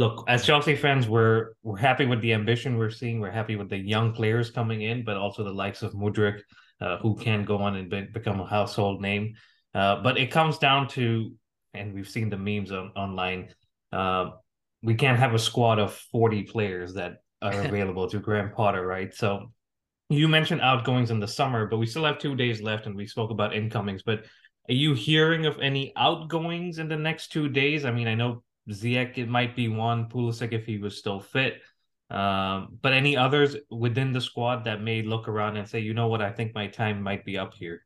look, 0.00 0.24
as 0.28 0.46
Chelsea 0.46 0.74
fans, 0.74 1.06
we're 1.08 1.50
we're 1.62 1.76
happy 1.76 2.06
with 2.06 2.22
the 2.22 2.32
ambition 2.32 2.78
we're 2.78 2.90
seeing. 2.90 3.20
We're 3.20 3.30
happy 3.30 3.54
with 3.54 3.68
the 3.68 3.76
young 3.76 4.12
players 4.12 4.50
coming 4.50 4.80
in, 4.80 5.04
but 5.04 5.16
also 5.18 5.44
the 5.44 5.52
likes 5.52 5.82
of 5.82 5.92
Mudryk, 5.92 6.40
uh, 6.80 6.96
who 6.96 7.14
can 7.16 7.44
go 7.44 7.58
on 7.58 7.76
and 7.76 7.90
be, 7.90 8.00
become 8.12 8.40
a 8.40 8.46
household 8.46 9.02
name. 9.02 9.34
Uh, 9.74 10.02
but 10.02 10.16
it 10.16 10.30
comes 10.30 10.56
down 10.56 10.88
to, 10.88 11.32
and 11.74 11.92
we've 11.92 12.08
seen 12.08 12.30
the 12.30 12.38
memes 12.38 12.72
on, 12.72 12.90
online. 12.96 13.50
Uh, 13.92 14.30
we 14.82 14.94
can't 14.94 15.18
have 15.18 15.34
a 15.34 15.38
squad 15.38 15.78
of 15.78 15.92
forty 16.10 16.42
players 16.44 16.94
that 16.94 17.18
are 17.42 17.60
available 17.68 18.08
to 18.08 18.18
Graham 18.18 18.50
Potter, 18.56 18.84
right? 18.84 19.14
So 19.14 19.52
you 20.08 20.28
mentioned 20.28 20.62
outgoings 20.62 21.10
in 21.10 21.20
the 21.20 21.28
summer, 21.28 21.66
but 21.66 21.76
we 21.76 21.86
still 21.86 22.06
have 22.06 22.18
two 22.18 22.34
days 22.34 22.62
left, 22.62 22.86
and 22.86 22.96
we 22.96 23.06
spoke 23.06 23.30
about 23.30 23.54
incomings. 23.54 24.02
But 24.02 24.24
are 24.70 24.80
you 24.84 24.94
hearing 24.94 25.44
of 25.44 25.58
any 25.60 25.92
outgoings 25.94 26.78
in 26.78 26.88
the 26.88 26.96
next 26.96 27.32
two 27.32 27.50
days? 27.50 27.84
I 27.84 27.90
mean, 27.90 28.08
I 28.08 28.14
know 28.14 28.42
Ziyech, 28.68 29.18
it 29.18 29.28
might 29.28 29.56
be 29.56 29.68
one. 29.68 30.08
Pulisic 30.08 30.52
if 30.52 30.66
he 30.66 30.78
was 30.78 30.98
still 30.98 31.20
fit. 31.20 31.60
Um, 32.10 32.78
but 32.82 32.92
any 32.92 33.16
others 33.16 33.56
within 33.70 34.12
the 34.12 34.20
squad 34.20 34.64
that 34.64 34.82
may 34.82 35.02
look 35.02 35.28
around 35.28 35.56
and 35.56 35.68
say, 35.68 35.78
you 35.78 35.94
know 35.94 36.08
what, 36.08 36.20
I 36.20 36.30
think 36.30 36.54
my 36.54 36.66
time 36.66 37.02
might 37.02 37.24
be 37.24 37.38
up 37.38 37.54
here. 37.54 37.84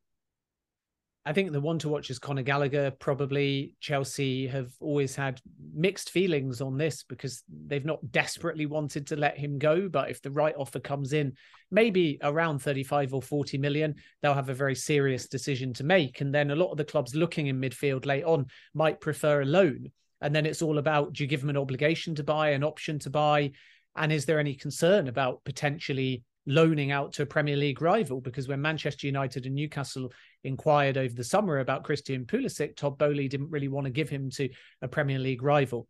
I 1.27 1.33
think 1.33 1.53
the 1.53 1.61
one 1.61 1.79
to 1.79 1.89
watch 1.89 2.11
is 2.11 2.19
Conor 2.19 2.43
Gallagher. 2.43 2.91
Probably 2.91 3.77
Chelsea 3.81 4.47
have 4.49 4.73
always 4.79 5.17
had 5.17 5.41
mixed 5.75 6.11
feelings 6.11 6.61
on 6.61 6.77
this 6.77 7.03
because 7.03 7.43
they've 7.67 7.85
not 7.85 8.13
desperately 8.13 8.67
wanted 8.67 9.07
to 9.07 9.17
let 9.17 9.39
him 9.39 9.59
go. 9.59 9.89
But 9.89 10.11
if 10.11 10.21
the 10.21 10.31
right 10.31 10.55
offer 10.59 10.81
comes 10.81 11.15
in, 11.15 11.33
maybe 11.71 12.19
around 12.23 12.59
35 12.59 13.15
or 13.15 13.23
40 13.23 13.57
million, 13.57 13.95
they'll 14.21 14.35
have 14.35 14.51
a 14.51 14.55
very 14.55 14.75
serious 14.75 15.27
decision 15.27 15.73
to 15.75 15.85
make. 15.85 16.21
And 16.21 16.35
then 16.35 16.51
a 16.51 16.57
lot 16.57 16.73
of 16.73 16.77
the 16.77 16.85
clubs 16.85 17.15
looking 17.15 17.47
in 17.47 17.59
midfield 17.59 18.05
late 18.05 18.25
on 18.25 18.47
might 18.75 19.01
prefer 19.01 19.41
a 19.41 19.47
loan. 19.47 19.93
And 20.20 20.35
then 20.35 20.46
it's 20.46 20.62
all 20.62 20.79
about 20.79 21.12
do 21.12 21.24
you 21.24 21.29
give 21.29 21.40
them 21.40 21.50
an 21.50 21.57
obligation 21.57 22.14
to 22.16 22.24
buy, 22.24 22.50
an 22.50 22.64
option 22.64 22.98
to 23.00 23.11
buy? 23.11 23.53
And 23.96 24.12
is 24.12 24.24
there 24.24 24.40
any 24.40 24.55
concern 24.55 25.09
about 25.09 25.44
potentially 25.44 26.24
loaning 26.46 26.90
out 26.90 27.12
to 27.14 27.22
a 27.22 27.27
Premier 27.27 27.57
League 27.57 27.81
rival? 27.81 28.20
Because 28.20 28.48
when 28.48 28.61
Manchester 28.61 29.07
United 29.07 29.46
and 29.46 29.55
Newcastle 29.55 30.12
inquired 30.42 30.96
over 30.96 31.14
the 31.14 31.24
summer 31.24 31.59
about 31.59 31.85
Christian 31.85 32.24
Pulisic, 32.24 32.77
Todd 32.77 32.98
Boehly 32.98 33.29
didn't 33.29 33.50
really 33.50 33.68
want 33.68 33.87
to 33.87 33.90
give 33.90 34.09
him 34.09 34.31
to 34.31 34.48
a 34.83 34.88
Premier 34.88 35.18
League 35.18 35.42
rival. 35.42 35.87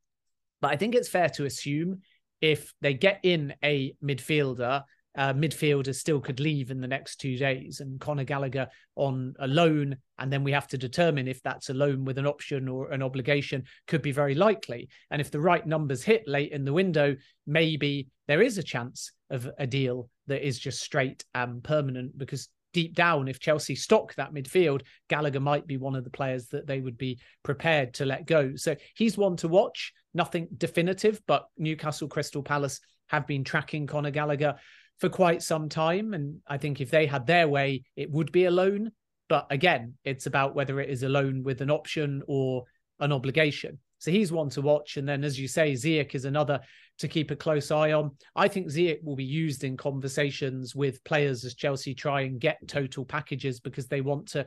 But 0.60 0.72
I 0.72 0.76
think 0.76 0.94
it's 0.94 1.08
fair 1.08 1.28
to 1.30 1.44
assume 1.44 2.00
if 2.40 2.72
they 2.80 2.94
get 2.94 3.20
in 3.22 3.54
a 3.62 3.94
midfielder 4.02 4.82
uh, 5.16 5.33
midfielders 5.33 5.96
still 5.96 6.20
could 6.20 6.40
leave 6.40 6.70
in 6.70 6.81
the 6.81 6.88
next 6.88 7.16
two 7.16 7.37
days, 7.37 7.81
and 7.81 8.00
Conor 8.00 8.24
Gallagher 8.24 8.68
on 8.96 9.35
a 9.38 9.46
loan, 9.46 9.96
and 10.18 10.33
then 10.33 10.44
we 10.44 10.53
have 10.53 10.68
to 10.68 10.79
determine 10.79 11.29
if 11.29 11.42
that's 11.42 11.70
a 11.70 11.74
loan 11.74 12.05
with 12.05 12.18
an 12.18 12.27
option 12.27 12.68
or 12.68 12.90
an 12.90 13.03
obligation 13.03 13.64
could 13.87 14.03
be 14.03 14.12
very 14.12 14.35
likely. 14.35 14.88
And 15.11 15.20
if 15.20 15.31
the 15.31 15.40
right 15.40 15.66
numbers 15.66 16.03
hit 16.03 16.27
late 16.27 16.53
in 16.53 16.64
the 16.64 16.72
window, 16.72 17.16
maybe 17.46 18.09
there 18.27 18.42
is 18.42 18.59
a 18.59 18.62
chance 18.62 19.12
of 19.31 19.48
a 19.59 19.66
deal 19.66 20.09
that 20.27 20.46
is 20.46 20.59
just 20.59 20.81
straight 20.81 21.24
and 21.35 21.62
permanent 21.62 22.16
because 22.16 22.48
deep 22.72 22.94
down, 22.94 23.29
if 23.29 23.40
Chelsea 23.40 23.74
stock 23.74 24.14
that 24.16 24.35
midfield, 24.35 24.83
Gallagher 25.09 25.40
might 25.40 25.66
be 25.66 25.77
one 25.77 25.94
of 25.94 26.05
the 26.05 26.11
players 26.11 26.48
that 26.48 26.66
they 26.66 26.81
would 26.81 26.98
be 26.98 27.20
prepared 27.42 27.94
to 27.94 28.05
let 28.05 28.27
go. 28.27 28.57
So 28.57 28.77
he's 28.94 29.16
one 29.16 29.37
to 29.37 29.48
watch. 29.48 29.92
Nothing 30.12 30.48
definitive, 30.59 31.20
but 31.27 31.46
Newcastle 31.57 32.09
Crystal 32.09 32.42
Palace 32.42 32.81
have 33.09 33.27
been 33.27 33.44
tracking 33.44 33.87
Conor 33.87 34.11
Gallagher. 34.11 34.57
For 34.98 35.09
quite 35.09 35.42
some 35.42 35.68
time. 35.68 36.14
And 36.14 36.40
I 36.46 36.59
think 36.59 36.80
if 36.80 36.90
they 36.90 37.07
had 37.07 37.26
their 37.26 37.48
way, 37.48 37.83
it 37.96 38.11
would 38.11 38.33
be 38.33 38.44
a 38.44 38.50
loan. 38.50 38.92
But 39.28 39.46
again, 39.50 39.94
it's 40.04 40.26
about 40.26 40.54
whether 40.54 40.80
it 40.80 40.90
is 40.90 41.02
a 41.02 41.09
loan 41.09 41.42
with 41.42 41.61
an 41.61 41.70
option 41.70 42.22
or 42.26 42.64
an 43.00 43.12
obligation. 43.12 43.78
So 43.98 44.11
he's 44.11 44.30
one 44.30 44.50
to 44.50 44.61
watch. 44.61 44.96
And 44.96 45.09
then, 45.09 45.24
as 45.24 45.40
you 45.40 45.48
say, 45.48 45.72
Ziyech 45.72 46.14
is 46.14 46.26
another 46.26 46.61
to 46.98 47.09
keep 47.09 47.30
a 47.30 47.37
close 47.37 47.70
eye 47.70 47.92
on. 47.92 48.11
I 48.37 48.48
think 48.48 48.68
Ziyech 48.68 49.02
will 49.02 49.16
be 49.16 49.24
used 49.24 49.64
in 49.64 49.76
conversations 49.76 50.74
with 50.74 51.02
players 51.04 51.44
as 51.44 51.54
Chelsea 51.54 51.94
try 51.94 52.22
and 52.22 52.38
get 52.38 52.59
total 52.68 53.04
packages 53.04 53.61
because 53.61 53.87
they 53.87 54.02
want 54.02 54.28
to 54.28 54.46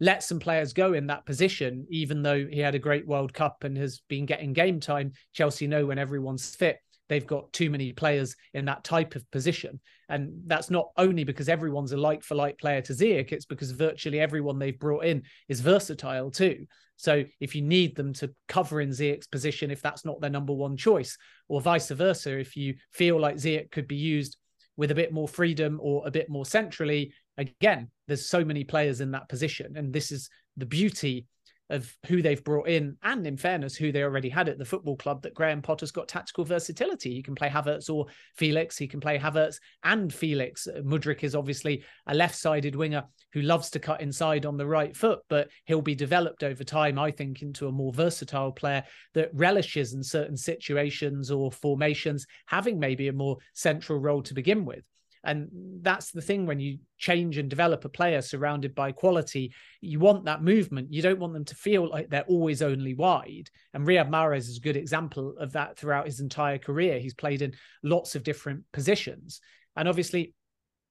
let 0.00 0.22
some 0.22 0.40
players 0.40 0.72
go 0.72 0.94
in 0.94 1.06
that 1.06 1.26
position, 1.26 1.86
even 1.88 2.22
though 2.22 2.46
he 2.46 2.58
had 2.58 2.74
a 2.74 2.80
great 2.80 3.06
World 3.06 3.32
Cup 3.32 3.62
and 3.62 3.76
has 3.76 4.00
been 4.08 4.26
getting 4.26 4.52
game 4.52 4.80
time. 4.80 5.12
Chelsea 5.32 5.66
know 5.66 5.86
when 5.86 5.98
everyone's 5.98 6.54
fit 6.54 6.78
they've 7.08 7.26
got 7.26 7.52
too 7.52 7.70
many 7.70 7.92
players 7.92 8.36
in 8.54 8.64
that 8.66 8.84
type 8.84 9.14
of 9.14 9.30
position. 9.30 9.80
And 10.08 10.32
that's 10.46 10.70
not 10.70 10.88
only 10.96 11.24
because 11.24 11.48
everyone's 11.48 11.92
a 11.92 11.96
like 11.96 12.22
for 12.22 12.34
like 12.34 12.58
player 12.58 12.80
to 12.82 12.92
Ziyech, 12.92 13.32
it's 13.32 13.46
because 13.46 13.70
virtually 13.70 14.20
everyone 14.20 14.58
they've 14.58 14.78
brought 14.78 15.04
in 15.04 15.22
is 15.48 15.60
versatile 15.60 16.30
too. 16.30 16.66
So 16.96 17.24
if 17.40 17.54
you 17.54 17.62
need 17.62 17.96
them 17.96 18.12
to 18.14 18.32
cover 18.48 18.80
in 18.80 18.90
Ziyech's 18.90 19.26
position, 19.26 19.70
if 19.70 19.82
that's 19.82 20.04
not 20.04 20.20
their 20.20 20.30
number 20.30 20.52
one 20.52 20.76
choice, 20.76 21.16
or 21.48 21.60
vice 21.60 21.90
versa, 21.90 22.38
if 22.38 22.56
you 22.56 22.74
feel 22.92 23.18
like 23.18 23.36
Ziyech 23.36 23.70
could 23.70 23.88
be 23.88 23.96
used 23.96 24.36
with 24.76 24.90
a 24.90 24.94
bit 24.94 25.12
more 25.12 25.28
freedom 25.28 25.78
or 25.82 26.06
a 26.06 26.10
bit 26.10 26.28
more 26.28 26.46
centrally, 26.46 27.12
again, 27.36 27.90
there's 28.06 28.28
so 28.28 28.44
many 28.44 28.64
players 28.64 29.00
in 29.00 29.10
that 29.12 29.28
position. 29.28 29.76
And 29.76 29.92
this 29.92 30.12
is 30.12 30.28
the 30.56 30.66
beauty 30.66 31.26
of 31.70 31.96
who 32.06 32.20
they've 32.20 32.44
brought 32.44 32.68
in, 32.68 32.96
and 33.02 33.26
in 33.26 33.36
fairness, 33.36 33.74
who 33.74 33.90
they 33.90 34.02
already 34.02 34.28
had 34.28 34.48
at 34.48 34.58
the 34.58 34.64
football 34.64 34.96
club, 34.96 35.22
that 35.22 35.34
Graham 35.34 35.62
Potter's 35.62 35.90
got 35.90 36.08
tactical 36.08 36.44
versatility. 36.44 37.14
He 37.14 37.22
can 37.22 37.34
play 37.34 37.48
Havertz 37.48 37.88
or 37.88 38.06
Felix. 38.36 38.76
He 38.76 38.86
can 38.86 39.00
play 39.00 39.18
Havertz 39.18 39.56
and 39.82 40.12
Felix. 40.12 40.66
Uh, 40.66 40.80
Mudryk 40.80 41.24
is 41.24 41.34
obviously 41.34 41.84
a 42.06 42.14
left 42.14 42.36
sided 42.36 42.76
winger 42.76 43.04
who 43.32 43.42
loves 43.42 43.70
to 43.70 43.78
cut 43.78 44.00
inside 44.00 44.46
on 44.46 44.56
the 44.56 44.66
right 44.66 44.96
foot, 44.96 45.20
but 45.28 45.48
he'll 45.64 45.82
be 45.82 45.94
developed 45.94 46.42
over 46.42 46.64
time, 46.64 46.98
I 46.98 47.10
think, 47.10 47.42
into 47.42 47.68
a 47.68 47.72
more 47.72 47.92
versatile 47.92 48.52
player 48.52 48.84
that 49.14 49.30
relishes 49.32 49.94
in 49.94 50.02
certain 50.02 50.36
situations 50.36 51.30
or 51.30 51.50
formations, 51.50 52.26
having 52.46 52.78
maybe 52.78 53.08
a 53.08 53.12
more 53.12 53.38
central 53.54 53.98
role 53.98 54.22
to 54.22 54.34
begin 54.34 54.64
with. 54.64 54.84
And 55.24 55.48
that's 55.80 56.10
the 56.10 56.20
thing 56.20 56.46
when 56.46 56.60
you 56.60 56.78
change 56.98 57.38
and 57.38 57.48
develop 57.48 57.84
a 57.84 57.88
player 57.88 58.20
surrounded 58.20 58.74
by 58.74 58.92
quality, 58.92 59.52
you 59.80 59.98
want 59.98 60.26
that 60.26 60.42
movement. 60.42 60.92
You 60.92 61.02
don't 61.02 61.18
want 61.18 61.32
them 61.32 61.46
to 61.46 61.54
feel 61.54 61.88
like 61.88 62.10
they're 62.10 62.22
always 62.22 62.60
only 62.60 62.94
wide. 62.94 63.48
And 63.72 63.86
Riyad 63.86 64.10
Mahrez 64.10 64.48
is 64.48 64.58
a 64.58 64.60
good 64.60 64.76
example 64.76 65.34
of 65.38 65.52
that 65.52 65.78
throughout 65.78 66.06
his 66.06 66.20
entire 66.20 66.58
career. 66.58 66.98
He's 66.98 67.14
played 67.14 67.42
in 67.42 67.54
lots 67.82 68.14
of 68.14 68.22
different 68.22 68.64
positions. 68.72 69.40
And 69.76 69.88
obviously, 69.88 70.34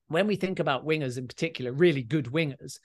when 0.08 0.28
we 0.28 0.36
think 0.36 0.60
about 0.60 0.86
wingers 0.86 1.18
in 1.18 1.28
particular, 1.28 1.72
really 1.72 2.04
good 2.04 2.26
wingers, 2.26 2.80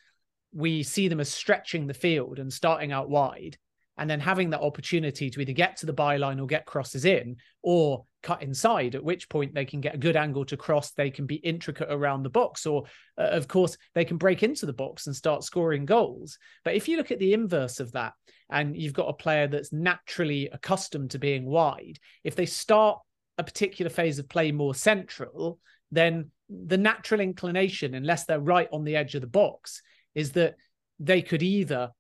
we 0.53 0.83
see 0.83 1.09
them 1.09 1.21
as 1.21 1.33
stretching 1.33 1.87
the 1.87 1.95
field 1.95 2.39
and 2.39 2.53
starting 2.53 2.93
out 2.93 3.09
wide 3.09 3.57
and 3.99 4.09
then 4.09 4.21
having 4.21 4.51
that 4.51 4.61
opportunity 4.61 5.29
to 5.29 5.41
either 5.41 5.53
get 5.53 5.77
to 5.77 5.87
the 5.87 5.93
byline 5.93 6.41
or 6.41 6.47
get 6.47 6.67
crosses 6.67 7.05
in 7.05 7.37
or 7.63 8.05
cut 8.23 8.43
inside, 8.43 8.95
at 8.95 9.05
which 9.05 9.29
point 9.29 9.55
they 9.55 9.65
can 9.65 9.81
get 9.81 9.95
a 9.95 9.99
good 9.99 10.17
angle 10.17 10.45
to 10.45 10.57
cross. 10.57 10.93
They 10.93 11.11
can 11.11 11.27
be 11.27 11.37
intricate 11.37 11.89
around 11.91 12.23
the 12.23 12.31
box, 12.31 12.65
or 12.65 12.85
uh, 13.19 13.23
of 13.23 13.49
course, 13.49 13.77
they 13.95 14.05
can 14.05 14.17
break 14.17 14.43
into 14.43 14.67
the 14.67 14.73
box 14.73 15.07
and 15.07 15.15
start 15.15 15.45
scoring 15.45 15.85
goals. 15.85 16.39
But 16.65 16.75
if 16.75 16.89
you 16.89 16.97
look 16.97 17.11
at 17.11 17.19
the 17.19 17.33
inverse 17.33 17.81
of 17.81 17.93
that, 17.93 18.13
and 18.51 18.77
you've 18.77 18.95
got 18.95 19.11
a 19.11 19.13
player 19.13 19.47
that's 19.47 19.73
naturally 19.73 20.49
accustomed 20.53 21.11
to 21.11 21.19
being 21.19 21.45
wide, 21.45 21.99
if 22.25 22.35
they 22.35 22.47
start 22.47 23.01
a 23.37 23.45
particular 23.45 23.91
phase 23.91 24.19
of 24.19 24.29
play 24.29 24.53
more 24.53 24.75
central, 24.75 25.59
then 25.91 26.31
the 26.49 26.79
natural 26.79 27.21
inclination, 27.21 27.95
unless 27.95 28.25
they're 28.25 28.41
right 28.41 28.69
on 28.73 28.85
the 28.85 28.97
edge 28.97 29.15
of 29.15 29.21
the 29.21 29.27
box, 29.27 29.83
is 30.15 30.33
that 30.33 30.55
they 30.99 31.21
could 31.21 31.43
either 31.43 31.91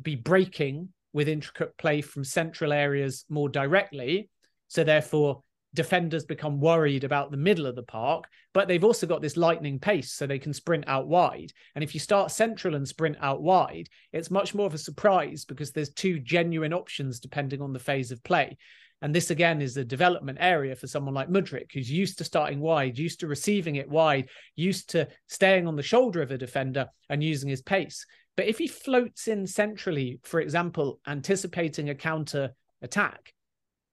be 0.00 0.16
breaking 0.16 0.88
with 1.12 1.28
intricate 1.28 1.76
play 1.78 2.00
from 2.00 2.24
central 2.24 2.72
areas 2.72 3.24
more 3.28 3.48
directly. 3.48 4.28
So 4.68 4.84
therefore, 4.84 5.42
defenders 5.74 6.24
become 6.24 6.60
worried 6.60 7.04
about 7.04 7.30
the 7.30 7.36
middle 7.36 7.66
of 7.66 7.76
the 7.76 7.82
park, 7.82 8.24
but 8.54 8.68
they've 8.68 8.84
also 8.84 9.06
got 9.06 9.22
this 9.22 9.36
lightning 9.36 9.78
pace 9.78 10.12
so 10.12 10.26
they 10.26 10.38
can 10.38 10.52
sprint 10.52 10.84
out 10.86 11.06
wide. 11.06 11.52
And 11.74 11.84
if 11.84 11.94
you 11.94 12.00
start 12.00 12.30
central 12.30 12.74
and 12.74 12.86
sprint 12.86 13.16
out 13.20 13.42
wide, 13.42 13.88
it's 14.12 14.30
much 14.30 14.54
more 14.54 14.66
of 14.66 14.74
a 14.74 14.78
surprise 14.78 15.44
because 15.44 15.72
there's 15.72 15.92
two 15.92 16.18
genuine 16.18 16.72
options 16.72 17.20
depending 17.20 17.60
on 17.60 17.72
the 17.72 17.78
phase 17.78 18.10
of 18.10 18.22
play. 18.24 18.56
And 19.00 19.14
this 19.14 19.30
again 19.30 19.62
is 19.62 19.76
a 19.76 19.84
development 19.84 20.38
area 20.40 20.74
for 20.74 20.88
someone 20.88 21.14
like 21.14 21.28
Mudryk, 21.28 21.70
who's 21.72 21.90
used 21.90 22.18
to 22.18 22.24
starting 22.24 22.58
wide, 22.58 22.98
used 22.98 23.20
to 23.20 23.28
receiving 23.28 23.76
it 23.76 23.88
wide, 23.88 24.28
used 24.56 24.90
to 24.90 25.06
staying 25.28 25.68
on 25.68 25.76
the 25.76 25.82
shoulder 25.82 26.20
of 26.20 26.32
a 26.32 26.38
defender 26.38 26.88
and 27.08 27.22
using 27.22 27.48
his 27.48 27.62
pace. 27.62 28.04
But 28.38 28.46
if 28.46 28.58
he 28.58 28.68
floats 28.68 29.26
in 29.26 29.48
centrally, 29.48 30.20
for 30.22 30.38
example, 30.38 31.00
anticipating 31.08 31.90
a 31.90 31.94
counter 31.96 32.54
attack, 32.80 33.34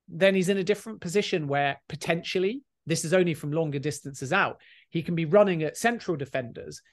then 0.07 0.35
he's 0.35 0.49
in 0.49 0.59
a 0.59 0.63
different 0.63 1.01
position 1.01 1.47
where 1.47 1.81
potentially 1.89 2.61
this 2.85 3.05
is 3.05 3.11
only 3.11 3.33
from 3.33 3.51
longer 3.51 3.79
distances 3.79 4.31
out. 4.31 4.61
He 4.91 5.01
can 5.01 5.15
be 5.15 5.25
running 5.25 5.63
at 5.63 5.77
central 5.77 6.15
defenders. 6.15 6.83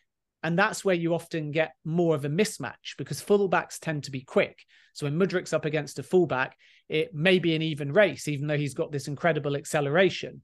And 0.42 0.58
that's 0.58 0.82
where 0.82 0.94
you 0.94 1.12
often 1.12 1.50
get 1.50 1.74
more 1.84 2.14
of 2.14 2.24
a 2.24 2.30
mismatch 2.30 2.96
because 2.96 3.22
fullbacks 3.22 3.78
tend 3.78 4.04
to 4.04 4.10
be 4.10 4.22
quick. 4.22 4.64
So 4.94 5.04
when 5.04 5.18
Mudryk's 5.18 5.52
up 5.52 5.66
against 5.66 5.98
a 5.98 6.02
fullback, 6.02 6.56
it 6.88 7.14
may 7.14 7.38
be 7.38 7.54
an 7.54 7.60
even 7.60 7.92
race, 7.92 8.28
even 8.28 8.46
though 8.46 8.56
he's 8.56 8.72
got 8.72 8.92
this 8.92 9.08
incredible 9.08 9.56
acceleration. 9.56 10.40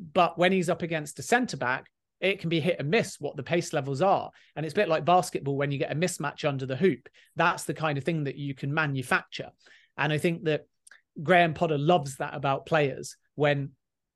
But 0.00 0.36
when 0.36 0.50
he's 0.50 0.68
up 0.68 0.82
against 0.82 1.20
a 1.20 1.22
centre 1.22 1.56
back, 1.56 1.86
it 2.20 2.40
can 2.40 2.48
be 2.48 2.60
hit 2.60 2.76
and 2.78 2.90
miss 2.90 3.16
what 3.20 3.36
the 3.36 3.42
pace 3.42 3.72
levels 3.72 4.02
are. 4.02 4.30
And 4.56 4.66
it's 4.66 4.72
a 4.72 4.76
bit 4.76 4.88
like 4.88 5.04
basketball 5.04 5.56
when 5.56 5.70
you 5.70 5.78
get 5.78 5.92
a 5.92 5.96
mismatch 5.96 6.48
under 6.48 6.66
the 6.66 6.76
hoop. 6.76 7.08
That's 7.36 7.64
the 7.64 7.74
kind 7.74 7.98
of 7.98 8.04
thing 8.04 8.24
that 8.24 8.36
you 8.36 8.54
can 8.54 8.72
manufacture. 8.72 9.50
And 9.96 10.12
I 10.12 10.18
think 10.18 10.44
that 10.44 10.66
Graham 11.22 11.54
Potter 11.54 11.78
loves 11.78 12.16
that 12.16 12.34
about 12.34 12.66
players 12.66 13.16
when 13.34 13.70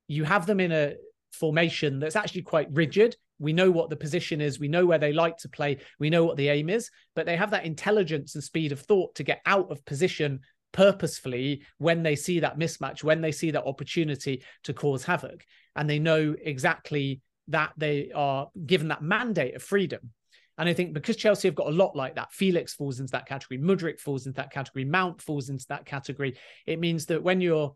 you 0.07 0.23
have 0.23 0.45
them 0.45 0.59
in 0.59 0.71
a 0.71 0.95
formation 1.31 1.99
that's 1.99 2.15
actually 2.15 2.43
quite 2.43 2.67
rigid. 2.71 3.15
We 3.39 3.53
know 3.53 3.71
what 3.71 3.89
the 3.89 3.95
position 3.95 4.41
is, 4.41 4.59
we 4.59 4.67
know 4.67 4.85
where 4.85 4.99
they 4.99 5.11
like 5.11 5.37
to 5.39 5.49
play, 5.49 5.79
we 5.99 6.09
know 6.09 6.23
what 6.23 6.37
the 6.37 6.49
aim 6.49 6.69
is, 6.69 6.89
but 7.15 7.25
they 7.25 7.35
have 7.35 7.51
that 7.51 7.65
intelligence 7.65 8.35
and 8.35 8.43
speed 8.43 8.71
of 8.71 8.79
thought 8.79 9.15
to 9.15 9.23
get 9.23 9.41
out 9.45 9.71
of 9.71 9.83
position 9.85 10.41
purposefully 10.71 11.63
when 11.77 12.03
they 12.03 12.15
see 12.15 12.39
that 12.39 12.57
mismatch, 12.57 13.03
when 13.03 13.21
they 13.21 13.31
see 13.31 13.51
that 13.51 13.65
opportunity 13.65 14.43
to 14.63 14.73
cause 14.73 15.03
havoc. 15.03 15.43
And 15.75 15.89
they 15.89 15.99
know 15.99 16.35
exactly 16.41 17.21
that 17.49 17.73
they 17.77 18.11
are 18.13 18.49
given 18.65 18.87
that 18.89 19.01
mandate 19.01 19.55
of 19.55 19.63
freedom. 19.63 20.11
And 20.57 20.69
I 20.69 20.73
think 20.73 20.93
because 20.93 21.15
Chelsea 21.15 21.47
have 21.47 21.55
got 21.55 21.67
a 21.67 21.71
lot 21.71 21.95
like 21.95 22.15
that, 22.15 22.31
Felix 22.31 22.73
falls 22.73 22.99
into 22.99 23.11
that 23.11 23.25
category, 23.25 23.59
Mudryk 23.59 23.99
falls 23.99 24.27
into 24.27 24.37
that 24.37 24.51
category, 24.51 24.85
Mount 24.85 25.21
falls 25.21 25.49
into 25.49 25.65
that 25.69 25.85
category. 25.85 26.37
It 26.65 26.79
means 26.79 27.07
that 27.07 27.23
when 27.23 27.41
you're 27.41 27.75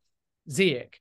Ziyech 0.50 0.94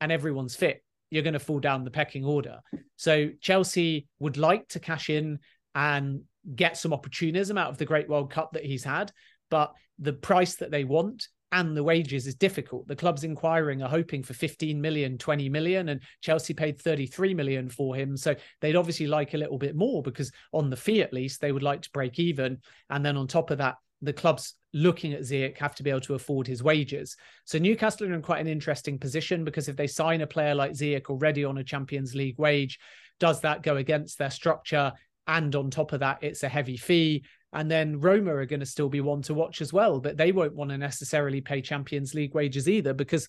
and 0.00 0.12
everyone's 0.12 0.54
fit, 0.54 0.84
you're 1.10 1.22
going 1.22 1.34
to 1.34 1.40
fall 1.40 1.60
down 1.60 1.84
the 1.84 1.90
pecking 1.90 2.24
order. 2.24 2.60
So 2.96 3.30
Chelsea 3.40 4.08
would 4.20 4.36
like 4.36 4.68
to 4.68 4.80
cash 4.80 5.10
in 5.10 5.40
and 5.74 6.22
get 6.54 6.76
some 6.76 6.92
opportunism 6.92 7.58
out 7.58 7.70
of 7.70 7.78
the 7.78 7.84
Great 7.84 8.08
World 8.08 8.30
Cup 8.30 8.52
that 8.52 8.64
he's 8.64 8.84
had, 8.84 9.12
but 9.50 9.72
the 9.98 10.12
price 10.12 10.56
that 10.56 10.70
they 10.70 10.84
want 10.84 11.28
and 11.54 11.76
the 11.76 11.84
wages 11.84 12.26
is 12.26 12.34
difficult. 12.34 12.88
The 12.88 12.96
clubs 12.96 13.22
inquiring 13.22 13.80
are 13.80 13.88
hoping 13.88 14.24
for 14.24 14.34
15 14.34 14.80
million, 14.80 15.16
20 15.16 15.48
million, 15.48 15.88
and 15.90 16.00
Chelsea 16.20 16.52
paid 16.52 16.80
33 16.80 17.32
million 17.32 17.68
for 17.68 17.94
him. 17.94 18.16
So 18.16 18.34
they'd 18.60 18.74
obviously 18.74 19.06
like 19.06 19.34
a 19.34 19.38
little 19.38 19.56
bit 19.56 19.76
more 19.76 20.02
because 20.02 20.32
on 20.52 20.68
the 20.68 20.76
fee 20.76 21.00
at 21.00 21.12
least, 21.12 21.40
they 21.40 21.52
would 21.52 21.62
like 21.62 21.82
to 21.82 21.90
break 21.92 22.18
even. 22.18 22.58
And 22.90 23.06
then 23.06 23.16
on 23.16 23.28
top 23.28 23.52
of 23.52 23.58
that, 23.58 23.76
the 24.02 24.12
clubs 24.12 24.54
looking 24.72 25.12
at 25.12 25.20
Ziyech 25.20 25.56
have 25.58 25.76
to 25.76 25.84
be 25.84 25.90
able 25.90 26.00
to 26.00 26.14
afford 26.14 26.48
his 26.48 26.64
wages. 26.64 27.16
So 27.44 27.58
Newcastle 27.58 28.08
are 28.08 28.14
in 28.14 28.20
quite 28.20 28.40
an 28.40 28.48
interesting 28.48 28.98
position 28.98 29.44
because 29.44 29.68
if 29.68 29.76
they 29.76 29.86
sign 29.86 30.22
a 30.22 30.26
player 30.26 30.56
like 30.56 30.72
Ziyech 30.72 31.06
already 31.06 31.44
on 31.44 31.58
a 31.58 31.64
Champions 31.64 32.16
League 32.16 32.38
wage, 32.38 32.80
does 33.20 33.40
that 33.42 33.62
go 33.62 33.76
against 33.76 34.18
their 34.18 34.30
structure? 34.30 34.92
And 35.28 35.54
on 35.54 35.70
top 35.70 35.92
of 35.92 36.00
that, 36.00 36.18
it's 36.20 36.42
a 36.42 36.48
heavy 36.48 36.76
fee. 36.76 37.24
And 37.54 37.70
then 37.70 38.00
Roma 38.00 38.34
are 38.34 38.46
going 38.46 38.60
to 38.60 38.66
still 38.66 38.88
be 38.88 39.00
one 39.00 39.22
to 39.22 39.34
watch 39.34 39.60
as 39.60 39.72
well, 39.72 40.00
but 40.00 40.16
they 40.16 40.32
won't 40.32 40.56
want 40.56 40.70
to 40.70 40.78
necessarily 40.78 41.40
pay 41.40 41.62
Champions 41.62 42.12
League 42.12 42.34
wages 42.34 42.68
either 42.68 42.92
because 42.92 43.28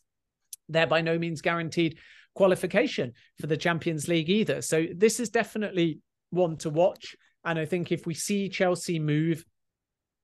they're 0.68 0.88
by 0.88 1.02
no 1.02 1.20
means 1.20 1.42
guaranteed 1.42 2.00
qualification 2.34 3.14
for 3.40 3.46
the 3.46 3.56
Champions 3.56 4.08
League 4.08 4.30
either. 4.30 4.64
So 4.64 4.88
this 4.96 5.20
is 5.20 5.30
definitely 5.30 6.00
one 6.32 6.58
to 6.58 6.72
watch. 6.72 7.16
And 7.46 7.60
I 7.60 7.66
think 7.66 7.92
if 7.92 8.08
we 8.08 8.16
see 8.16 8.50
Chelsea 8.50 8.98
move 8.98 9.46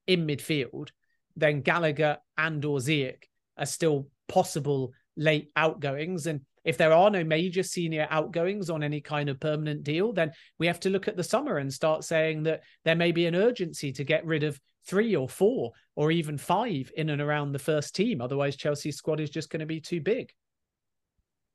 in 0.08 0.26
midfield, 0.26 0.88
then 1.36 1.60
Gallagher 1.60 2.18
and 2.36 2.64
or 2.64 2.78
Ziyech 2.78 3.22
are 3.56 3.66
still 3.66 4.08
possible 4.28 4.92
late 5.16 5.52
outgoings. 5.54 6.26
And 6.26 6.40
if 6.64 6.78
there 6.78 6.92
are 6.92 7.10
no 7.10 7.24
major 7.24 7.62
senior 7.62 8.06
outgoings 8.10 8.70
on 8.70 8.82
any 8.82 9.00
kind 9.00 9.28
of 9.28 9.40
permanent 9.40 9.82
deal, 9.82 10.12
then 10.12 10.32
we 10.58 10.66
have 10.66 10.80
to 10.80 10.90
look 10.90 11.08
at 11.08 11.16
the 11.16 11.24
summer 11.24 11.58
and 11.58 11.72
start 11.72 12.04
saying 12.04 12.44
that 12.44 12.62
there 12.84 12.96
may 12.96 13.12
be 13.12 13.26
an 13.26 13.34
urgency 13.34 13.92
to 13.92 14.04
get 14.04 14.24
rid 14.24 14.44
of 14.44 14.60
three 14.86 15.14
or 15.14 15.28
four 15.28 15.72
or 15.94 16.10
even 16.10 16.38
five 16.38 16.90
in 16.96 17.10
and 17.10 17.20
around 17.20 17.52
the 17.52 17.58
first 17.58 17.94
team. 17.94 18.20
Otherwise, 18.20 18.56
Chelsea's 18.56 18.96
squad 18.96 19.20
is 19.20 19.30
just 19.30 19.50
going 19.50 19.60
to 19.60 19.66
be 19.66 19.80
too 19.80 20.00
big. 20.00 20.32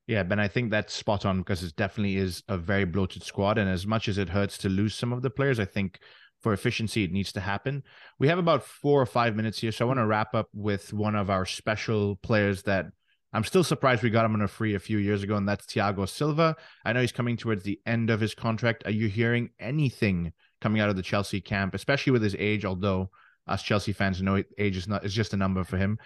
Yeah, 0.08 0.24
Ben, 0.24 0.40
I 0.40 0.48
think 0.48 0.72
that's 0.72 0.94
spot 0.94 1.26
on 1.26 1.40
because 1.40 1.64
it 1.64 1.76
definitely 1.76 2.16
is 2.16 2.42
a 2.48 2.58
very 2.58 2.86
bloated 2.86 3.24
squad. 3.24 3.58
And 3.58 3.70
as 3.70 3.86
much 3.86 4.08
as 4.08 4.18
it 4.18 4.30
hurts 4.30 4.58
to 4.60 4.70
lose 4.70 4.96
some 4.96 5.12
of 5.12 5.22
the 5.22 5.30
players, 5.30 5.60
I 5.60 5.66
think 5.66 6.00
for 6.42 6.54
efficiency, 6.54 7.04
it 7.04 7.12
needs 7.12 7.34
to 7.34 7.42
happen. 7.42 7.84
We 8.18 8.30
have 8.30 8.40
about 8.40 8.64
four 8.64 9.02
or 9.02 9.06
five 9.06 9.36
minutes 9.36 9.60
here. 9.60 9.72
So 9.72 9.86
I 9.86 9.88
want 9.88 9.98
to 9.98 10.02
mm-hmm. 10.02 10.12
wrap 10.12 10.34
up 10.34 10.48
with 10.54 10.94
one 10.94 11.16
of 11.16 11.30
our 11.30 11.46
special 11.46 12.16
players 12.18 12.64
that 12.64 12.86
I'm 13.34 13.44
still 13.44 13.64
surprised 13.64 14.04
we 14.04 14.10
got 14.10 14.26
him 14.26 14.34
on 14.34 14.42
a 14.42 14.48
free 14.48 14.76
a 14.76 14.80
few 14.80 14.98
years 14.98 15.22
ago, 15.22 15.36
and 15.36 15.48
that's 15.48 15.66
Thiago 15.66 16.08
Silva. 16.08 16.56
I 16.86 16.94
know 16.94 17.02
he's 17.02 17.12
coming 17.12 17.38
towards 17.38 17.64
the 17.64 17.80
end 17.86 18.10
of 18.10 18.20
his 18.20 18.34
contract. 18.34 18.84
Are 18.86 18.92
you 18.92 19.08
hearing 19.08 19.50
anything 19.60 20.34
coming 20.62 20.82
out 20.82 20.90
of 20.90 20.96
the 20.96 21.02
Chelsea 21.02 21.42
camp, 21.42 21.76
especially 21.76 22.14
with 22.14 22.24
his 22.24 22.36
age? 22.40 22.64
Although 22.66 23.10
us 23.46 23.64
Chelsea 23.64 23.94
fans 23.94 24.22
know 24.22 24.44
age 24.58 24.78
is 24.78 24.88
not 24.88 25.06
is 25.06 25.14
just 25.14 25.34
a 25.34 25.38
number 25.38 25.64
for 25.64 25.78
him. 25.78 26.00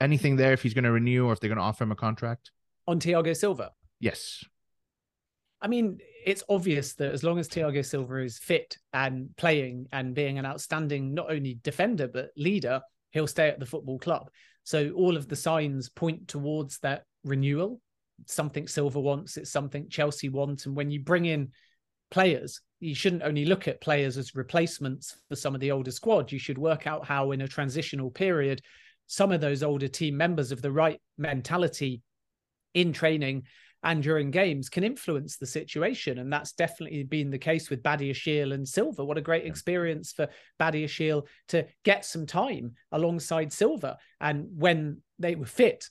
anything 0.00 0.36
there 0.36 0.52
if 0.52 0.62
he's 0.62 0.74
going 0.74 0.84
to 0.84 0.92
renew 0.92 1.26
or 1.26 1.32
if 1.32 1.40
they're 1.40 1.48
going 1.48 1.58
to 1.58 1.64
offer 1.64 1.84
him 1.84 1.92
a 1.92 1.96
contract? 1.96 2.50
on 2.88 2.98
Thiago 2.98 3.36
Silva? 3.36 3.70
Yes. 4.00 4.42
I 5.60 5.68
mean, 5.68 5.98
it's 6.24 6.42
obvious 6.48 6.94
that 6.94 7.12
as 7.12 7.22
long 7.22 7.38
as 7.38 7.48
Thiago 7.48 7.84
Silva 7.84 8.24
is 8.24 8.38
fit 8.38 8.78
and 8.92 9.28
playing 9.36 9.86
and 9.92 10.14
being 10.14 10.38
an 10.38 10.46
outstanding 10.46 11.12
not 11.14 11.30
only 11.30 11.60
defender 11.62 12.08
but 12.08 12.30
leader, 12.36 12.80
he'll 13.10 13.26
stay 13.26 13.48
at 13.48 13.60
the 13.60 13.66
football 13.66 13.98
club. 13.98 14.30
So 14.68 14.90
all 14.90 15.16
of 15.16 15.28
the 15.28 15.34
signs 15.34 15.88
point 15.88 16.28
towards 16.28 16.78
that 16.80 17.04
renewal. 17.24 17.80
Something 18.26 18.68
Silva 18.68 19.00
wants, 19.00 19.38
it's 19.38 19.50
something 19.50 19.88
Chelsea 19.88 20.28
wants. 20.28 20.66
And 20.66 20.76
when 20.76 20.90
you 20.90 21.00
bring 21.00 21.24
in 21.24 21.52
players, 22.10 22.60
you 22.78 22.94
shouldn't 22.94 23.22
only 23.22 23.46
look 23.46 23.66
at 23.66 23.80
players 23.80 24.18
as 24.18 24.34
replacements 24.34 25.16
for 25.30 25.36
some 25.36 25.54
of 25.54 25.62
the 25.62 25.70
older 25.70 25.90
squad. 25.90 26.30
You 26.30 26.38
should 26.38 26.58
work 26.58 26.86
out 26.86 27.06
how, 27.06 27.30
in 27.30 27.40
a 27.40 27.48
transitional 27.48 28.10
period, 28.10 28.60
some 29.06 29.32
of 29.32 29.40
those 29.40 29.62
older 29.62 29.88
team 29.88 30.18
members 30.18 30.52
of 30.52 30.60
the 30.60 30.70
right 30.70 31.00
mentality 31.16 32.02
in 32.74 32.92
training 32.92 33.44
and 33.82 34.02
during 34.02 34.30
games 34.30 34.68
can 34.68 34.84
influence 34.84 35.36
the 35.36 35.46
situation. 35.46 36.18
And 36.18 36.32
that's 36.32 36.52
definitely 36.52 37.04
been 37.04 37.30
the 37.30 37.38
case 37.38 37.70
with 37.70 37.82
Badiashile 37.82 38.52
and 38.52 38.66
Silva. 38.66 39.04
What 39.04 39.18
a 39.18 39.22
great 39.22 39.46
experience 39.46 40.12
for 40.12 40.28
Badiashile 40.60 41.26
to 41.48 41.66
get 41.84 42.04
some 42.04 42.26
time 42.26 42.72
alongside 42.92 43.52
Silva. 43.52 43.98
And 44.20 44.46
when 44.56 45.02
they 45.18 45.36
were 45.36 45.46
fit 45.46 45.84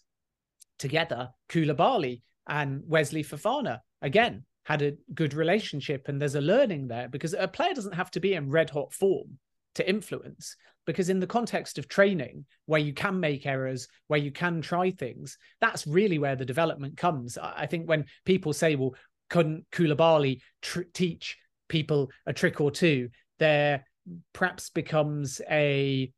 together, 0.79 1.29
Koulibaly 1.49 2.21
and 2.47 2.81
Wesley 2.85 3.23
Fofana 3.23 3.79
again, 4.01 4.43
had 4.63 4.81
a 4.81 4.93
good 5.13 5.33
relationship. 5.33 6.07
And 6.07 6.21
there's 6.21 6.35
a 6.35 6.41
learning 6.41 6.87
there 6.87 7.07
because 7.07 7.33
a 7.33 7.47
player 7.47 7.73
doesn't 7.73 7.95
have 7.95 8.11
to 8.11 8.19
be 8.19 8.33
in 8.33 8.49
red 8.49 8.69
hot 8.69 8.93
form 8.93 9.39
to 9.75 9.87
influence 9.87 10.55
because 10.87 11.09
in 11.09 11.19
the 11.19 11.27
context 11.27 11.77
of 11.77 11.87
training 11.87 12.45
where 12.65 12.81
you 12.81 12.93
can 12.93 13.19
make 13.19 13.45
errors 13.45 13.87
where 14.07 14.19
you 14.19 14.31
can 14.31 14.61
try 14.61 14.89
things 14.89 15.37
that's 15.61 15.85
really 15.85 16.17
where 16.17 16.35
the 16.35 16.45
development 16.45 16.97
comes. 16.97 17.37
I 17.37 17.67
think 17.67 17.87
when 17.87 18.05
people 18.25 18.53
say 18.53 18.75
well 18.75 18.95
couldn't 19.29 19.69
Koulibaly 19.71 20.39
tr- 20.61 20.81
teach 20.93 21.37
people 21.67 22.09
a 22.25 22.33
trick 22.33 22.61
or 22.61 22.71
two? 22.71 23.09
There 23.39 23.85
perhaps 24.33 24.69
becomes 24.69 25.41
a 25.49 26.11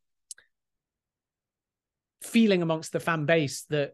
feeling 2.21 2.61
amongst 2.61 2.93
the 2.93 2.99
fan 2.99 3.25
base 3.25 3.63
that 3.69 3.93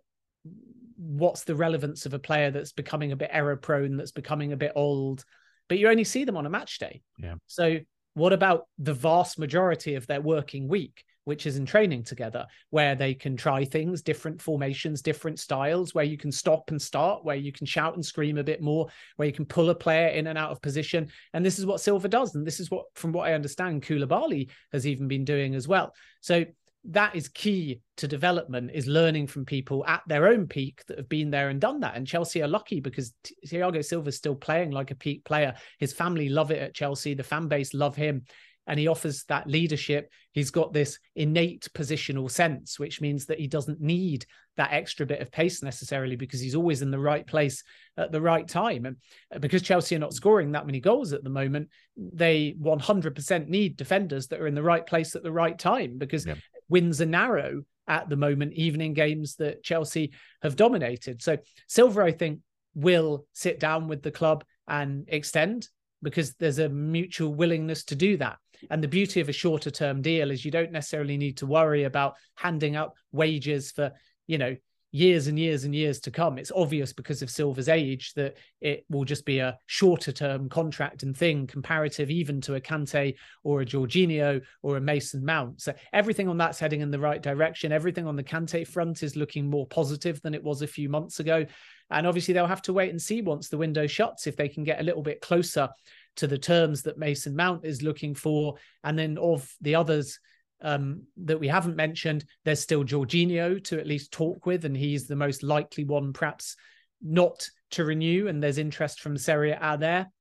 what's 0.97 1.45
the 1.45 1.55
relevance 1.55 2.05
of 2.05 2.13
a 2.13 2.19
player 2.19 2.51
that's 2.51 2.73
becoming 2.73 3.13
a 3.13 3.15
bit 3.15 3.29
error 3.31 3.55
prone 3.55 3.95
that's 3.95 4.11
becoming 4.11 4.51
a 4.51 4.57
bit 4.57 4.73
old 4.75 5.23
but 5.67 5.79
you 5.79 5.89
only 5.89 6.03
see 6.03 6.23
them 6.25 6.37
on 6.37 6.45
a 6.45 6.49
match 6.49 6.79
day. 6.79 7.01
Yeah. 7.17 7.35
So 7.47 7.79
what 8.15 8.33
about 8.33 8.67
the 8.79 8.93
vast 8.93 9.37
majority 9.37 9.95
of 9.95 10.07
their 10.07 10.21
working 10.21 10.67
week, 10.67 11.03
which 11.25 11.45
is 11.45 11.57
in 11.57 11.65
training 11.65 12.03
together, 12.03 12.45
where 12.69 12.95
they 12.95 13.13
can 13.13 13.35
try 13.35 13.65
things, 13.65 14.01
different 14.01 14.41
formations, 14.41 15.01
different 15.01 15.39
styles, 15.39 15.93
where 15.93 16.05
you 16.05 16.17
can 16.17 16.31
stop 16.31 16.71
and 16.71 16.81
start, 16.81 17.25
where 17.25 17.35
you 17.35 17.51
can 17.51 17.65
shout 17.65 17.95
and 17.95 18.05
scream 18.05 18.37
a 18.37 18.43
bit 18.43 18.61
more, 18.61 18.87
where 19.17 19.27
you 19.27 19.33
can 19.33 19.45
pull 19.45 19.69
a 19.69 19.75
player 19.75 20.07
in 20.07 20.27
and 20.27 20.37
out 20.37 20.51
of 20.51 20.61
position. 20.61 21.09
And 21.33 21.45
this 21.45 21.59
is 21.59 21.65
what 21.65 21.81
Silva 21.81 22.07
does. 22.07 22.35
And 22.35 22.45
this 22.45 22.59
is 22.59 22.71
what, 22.71 22.85
from 22.95 23.11
what 23.11 23.27
I 23.27 23.33
understand, 23.33 23.83
Koulibaly 23.83 24.49
has 24.71 24.87
even 24.87 25.07
been 25.07 25.25
doing 25.25 25.55
as 25.55 25.67
well. 25.67 25.93
So 26.21 26.45
that 26.89 27.15
is 27.15 27.27
key 27.29 27.81
to 27.97 28.07
development 28.07 28.71
is 28.73 28.87
learning 28.87 29.27
from 29.27 29.45
people 29.45 29.85
at 29.85 30.01
their 30.07 30.27
own 30.27 30.47
peak 30.47 30.83
that 30.87 30.97
have 30.97 31.09
been 31.09 31.31
there 31.31 31.49
and 31.49 31.59
done 31.59 31.79
that 31.79 31.95
and 31.95 32.07
chelsea 32.07 32.41
are 32.41 32.47
lucky 32.47 32.79
because 32.79 33.13
thiago 33.47 33.83
silva 33.83 34.09
is 34.09 34.17
still 34.17 34.35
playing 34.35 34.71
like 34.71 34.91
a 34.91 34.95
peak 34.95 35.23
player 35.25 35.53
his 35.79 35.93
family 35.93 36.29
love 36.29 36.51
it 36.51 36.61
at 36.61 36.75
chelsea 36.75 37.13
the 37.13 37.23
fan 37.23 37.47
base 37.47 37.73
love 37.73 37.95
him 37.95 38.23
and 38.67 38.79
he 38.79 38.87
offers 38.87 39.23
that 39.25 39.47
leadership. 39.47 40.11
He's 40.31 40.51
got 40.51 40.73
this 40.73 40.99
innate 41.15 41.67
positional 41.73 42.29
sense, 42.29 42.79
which 42.79 42.99
means 42.99 43.25
that 43.27 43.39
he 43.39 43.47
doesn't 43.47 43.79
need 43.79 44.25
that 44.57 44.71
extra 44.71 45.05
bit 45.05 45.21
of 45.21 45.31
pace 45.31 45.61
necessarily 45.61 46.15
because 46.15 46.39
he's 46.39 46.55
always 46.55 46.81
in 46.81 46.91
the 46.91 46.99
right 46.99 47.25
place 47.25 47.63
at 47.97 48.11
the 48.11 48.21
right 48.21 48.47
time. 48.47 48.85
And 48.85 48.97
uh, 49.33 49.39
because 49.39 49.61
Chelsea 49.61 49.95
are 49.95 49.99
not 49.99 50.13
scoring 50.13 50.51
that 50.53 50.65
many 50.65 50.79
goals 50.79 51.13
at 51.13 51.23
the 51.23 51.29
moment, 51.29 51.69
they 51.95 52.55
100% 52.59 53.47
need 53.47 53.77
defenders 53.77 54.27
that 54.27 54.41
are 54.41 54.47
in 54.47 54.55
the 54.55 54.63
right 54.63 54.85
place 54.85 55.15
at 55.15 55.23
the 55.23 55.31
right 55.31 55.57
time 55.57 55.97
because 55.97 56.25
yeah. 56.25 56.35
Wins 56.69 57.01
are 57.01 57.05
narrow 57.05 57.63
at 57.87 58.09
the 58.09 58.15
moment, 58.15 58.53
even 58.53 58.81
in 58.81 58.93
games 58.93 59.35
that 59.35 59.63
Chelsea 59.63 60.11
have 60.41 60.55
dominated. 60.55 61.21
So 61.21 61.37
Silva, 61.67 62.01
I 62.01 62.11
think, 62.11 62.39
will 62.73 63.25
sit 63.33 63.59
down 63.59 63.87
with 63.87 64.01
the 64.01 64.11
club 64.11 64.43
and 64.67 65.05
extend 65.07 65.69
because 66.01 66.33
there's 66.35 66.59
a 66.59 66.69
mutual 66.69 67.33
willingness 67.33 67.83
to 67.85 67.95
do 67.95 68.17
that. 68.17 68.37
And 68.69 68.83
the 68.83 68.87
beauty 68.87 69.21
of 69.21 69.29
a 69.29 69.33
shorter 69.33 69.71
term 69.71 70.01
deal 70.01 70.31
is 70.31 70.45
you 70.45 70.51
don't 70.51 70.71
necessarily 70.71 71.17
need 71.17 71.37
to 71.37 71.45
worry 71.45 71.83
about 71.83 72.15
handing 72.35 72.75
up 72.75 72.95
wages 73.11 73.71
for, 73.71 73.91
you 74.27 74.37
know, 74.37 74.55
years 74.95 75.27
and 75.27 75.37
years 75.37 75.65
and 75.65 75.75
years 75.75 75.99
to 75.99 76.09
come. 76.09 76.37
It's 76.37 76.53
obvious 76.55 76.93
because 76.93 77.21
of 77.21 77.29
Silva's 77.29 77.67
age 77.67 78.13
that 78.13 78.37
it 78.61 78.85
will 78.89 79.03
just 79.03 79.25
be 79.25 79.39
a 79.39 79.57
shorter 79.65 80.13
term 80.13 80.47
contract 80.47 81.03
and 81.03 81.15
thing 81.15 81.47
comparative 81.47 82.09
even 82.09 82.39
to 82.41 82.55
a 82.55 82.61
Kante 82.61 83.15
or 83.43 83.59
a 83.59 83.65
Jorginho 83.65 84.41
or 84.63 84.77
a 84.77 84.81
Mason 84.81 85.25
Mount. 85.25 85.59
So 85.59 85.73
everything 85.91 86.29
on 86.29 86.37
that's 86.37 86.59
heading 86.59 86.79
in 86.79 86.91
the 86.91 86.99
right 86.99 87.21
direction. 87.21 87.73
Everything 87.73 88.07
on 88.07 88.15
the 88.15 88.23
Kante 88.23 88.65
front 88.65 89.03
is 89.03 89.17
looking 89.17 89.49
more 89.49 89.67
positive 89.67 90.21
than 90.21 90.33
it 90.33 90.41
was 90.41 90.61
a 90.61 90.67
few 90.67 90.87
months 90.87 91.19
ago. 91.19 91.45
And 91.91 92.07
obviously 92.07 92.33
they'll 92.33 92.47
have 92.47 92.61
to 92.61 92.73
wait 92.73 92.91
and 92.91 93.01
see 93.01 93.21
once 93.21 93.49
the 93.49 93.57
window 93.57 93.87
shuts 93.87 94.27
if 94.27 94.37
they 94.37 94.47
can 94.47 94.63
get 94.63 94.79
a 94.79 94.83
little 94.83 95.03
bit 95.03 95.19
closer 95.19 95.67
to 96.15 96.25
the 96.25 96.37
terms 96.37 96.83
that 96.83 96.97
Mason 96.97 97.35
Mount 97.35 97.65
is 97.65 97.83
looking 97.83 98.15
for. 98.15 98.55
And 98.85 98.97
then 98.97 99.17
of 99.17 99.53
the 99.59 99.75
others 99.75 100.21
um, 100.61 101.03
that 101.17 101.39
we 101.39 101.47
haven't 101.47 101.75
mentioned, 101.75 102.25
there's 102.43 102.61
still 102.61 102.83
Jorginho 102.83 103.63
to 103.65 103.79
at 103.79 103.87
least 103.87 104.11
talk 104.11 104.45
with, 104.45 104.65
and 104.65 104.75
he's 104.75 105.07
the 105.07 105.15
most 105.15 105.43
likely 105.43 105.83
one, 105.83 106.13
perhaps 106.13 106.55
not 107.01 107.47
to 107.71 107.85
renew. 107.85 108.27
And 108.27 108.41
there's 108.41 108.57
interest 108.57 109.01
from 109.01 109.17
Serie 109.17 109.51
A 109.51 109.77
there. 109.77 110.11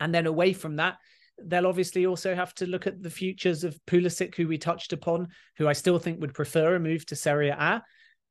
And 0.00 0.14
then 0.14 0.26
away 0.26 0.52
from 0.52 0.76
that, 0.76 0.96
they'll 1.42 1.66
obviously 1.66 2.06
also 2.06 2.34
have 2.34 2.54
to 2.56 2.66
look 2.66 2.86
at 2.86 3.02
the 3.02 3.10
futures 3.10 3.64
of 3.64 3.78
Pulisic, 3.86 4.34
who 4.34 4.48
we 4.48 4.58
touched 4.58 4.92
upon, 4.92 5.28
who 5.56 5.68
I 5.68 5.72
still 5.72 5.98
think 5.98 6.20
would 6.20 6.34
prefer 6.34 6.74
a 6.74 6.80
move 6.80 7.06
to 7.06 7.16
Serie 7.16 7.50
A. 7.50 7.82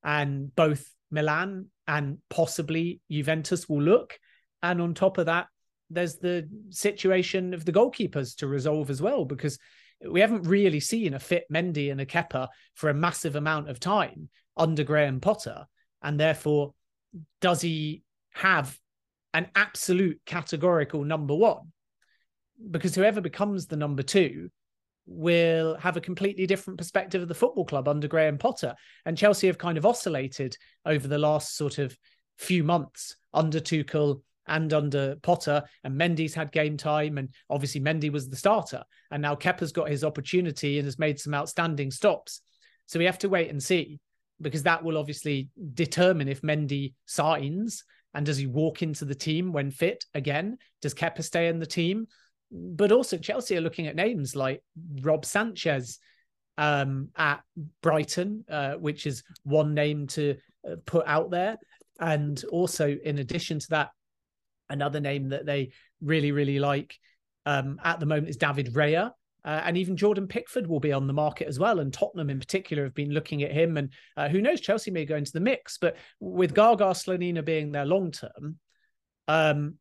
And 0.04 0.54
both 0.56 0.86
Milan 1.10 1.68
and 1.88 2.18
possibly 2.30 3.00
Juventus 3.10 3.68
will 3.68 3.82
look. 3.82 4.18
And 4.62 4.82
on 4.82 4.94
top 4.94 5.18
of 5.18 5.26
that, 5.28 5.48
there's 5.90 6.18
the 6.18 6.48
situation 6.70 7.54
of 7.54 7.66
the 7.66 7.74
goalkeepers 7.74 8.36
to 8.38 8.48
resolve 8.48 8.90
as 8.90 9.02
well, 9.02 9.26
because 9.26 9.58
we 10.10 10.22
haven't 10.22 10.44
really 10.44 10.80
seen 10.80 11.14
a 11.14 11.20
fit 11.20 11.46
Mendy 11.52 11.92
and 11.92 12.02
a 12.02 12.06
Kepa 12.06 12.48
for 12.76 12.90
a 12.90 12.94
massive 12.94 13.36
amount 13.36 13.70
of 13.70 13.80
time 13.80 14.30
under 14.58 14.84
Graham 14.84 15.20
Potter. 15.20 15.66
And 16.02 16.20
therefore, 16.20 16.74
does 17.40 17.62
he 17.62 18.04
have 18.32 18.78
an 19.34 19.48
absolute 19.56 20.20
categorical 20.26 21.04
number 21.04 21.36
one? 21.36 21.72
Because 22.70 22.96
whoever 22.96 23.22
becomes 23.22 23.68
the 23.68 23.78
number 23.78 24.04
two 24.04 24.50
will 25.06 25.76
have 25.76 25.98
a 25.98 26.02
completely 26.02 26.46
different 26.46 26.78
perspective 26.78 27.22
of 27.22 27.28
the 27.28 27.34
football 27.34 27.66
club 27.66 27.88
under 27.88 28.08
Graham 28.08 28.38
Potter. 28.38 28.76
And 29.06 29.18
Chelsea 29.18 29.48
have 29.48 29.58
kind 29.58 29.78
of 29.78 29.86
oscillated 29.86 30.56
over 30.86 31.08
the 31.08 31.18
last 31.18 31.56
sort 31.56 31.78
of 31.78 31.98
few 32.38 32.64
months 32.64 33.16
under 33.34 33.60
Tuchel 33.60 34.22
and 34.48 34.74
under 34.74 35.16
Potter, 35.22 35.64
and 35.84 36.00
Mendy's 36.00 36.34
had 36.34 36.52
game 36.52 36.78
time, 36.78 37.18
and 37.18 37.30
obviously 37.50 37.82
Mendy 37.82 38.12
was 38.12 38.30
the 38.30 38.36
starter, 38.36 38.84
and 39.12 39.22
now 39.22 39.36
Kepa's 39.36 39.72
got 39.72 39.90
his 39.90 40.04
opportunity 40.04 40.78
and 40.78 40.86
has 40.86 41.00
made 41.00 41.20
some 41.20 41.34
outstanding 41.34 41.92
stops. 41.92 42.42
So 42.88 43.00
we 43.00 43.06
have 43.06 43.20
to 43.20 43.30
wait 43.30 43.50
and 43.50 43.62
see 43.62 44.00
because 44.42 44.64
that 44.64 44.84
will 44.84 44.98
obviously 44.98 45.50
determine 45.74 46.28
if 46.28 46.42
Mendy 46.42 46.94
signs 47.06 47.84
and 48.14 48.26
does 48.26 48.38
he 48.38 48.48
walk 48.48 48.82
into 48.82 49.06
the 49.06 49.16
team 49.16 49.54
when 49.54 49.72
fit 49.72 50.04
again? 50.14 50.58
Does 50.82 50.94
Kepa 50.94 51.24
stay 51.24 51.48
in 51.48 51.60
the 51.60 51.66
team? 51.66 52.08
But 52.52 52.92
also 52.92 53.18
Chelsea 53.18 53.56
are 53.56 53.62
looking 53.62 53.88
at 53.88 53.96
names 53.96 54.36
like 54.36 54.62
Rob 55.02 55.24
Sanchez 55.24 56.00
um, 56.58 57.10
at 57.16 57.42
Brighton, 57.82 58.44
uh, 58.50 58.74
which 58.74 59.06
is 59.06 59.24
one 59.44 59.74
name 59.74 60.08
to 60.08 60.36
uh, 60.70 60.76
put 60.86 61.08
out 61.08 61.32
there. 61.32 61.58
And 62.00 62.44
also, 62.52 62.98
in 63.04 63.20
addition 63.20 63.60
to 63.60 63.68
that, 63.70 63.90
Another 64.72 65.00
name 65.00 65.30
that 65.30 65.46
they 65.46 65.72
really, 66.02 66.32
really 66.32 66.60
like 66.60 66.98
um, 67.46 67.80
at 67.84 68.00
the 68.00 68.06
moment 68.06 68.30
is 68.30 68.38
David 68.38 68.74
Raya, 68.74 69.12
Uh, 69.44 69.62
and 69.66 69.76
even 69.76 69.98
Jordan 69.98 70.28
Pickford 70.28 70.68
will 70.68 70.80
be 70.80 70.94
on 70.94 71.08
the 71.08 71.14
market 71.14 71.48
as 71.48 71.58
well. 71.58 71.80
And 71.80 71.92
Tottenham, 71.92 72.30
in 72.30 72.40
particular, 72.40 72.84
have 72.84 72.94
been 72.94 73.14
looking 73.14 73.44
at 73.44 73.52
him. 73.52 73.78
And 73.78 73.90
uh, 74.16 74.30
who 74.30 74.40
knows, 74.42 74.62
Chelsea 74.62 74.92
may 74.92 75.06
go 75.06 75.16
into 75.16 75.32
the 75.32 75.40
mix. 75.40 75.80
But 75.80 75.98
with 76.20 76.54
Gaga 76.54 76.94
Slonina 76.94 77.44
being 77.44 77.72
their 77.72 77.86
long 77.86 78.12
term, 78.12 78.60
um, 79.28 79.78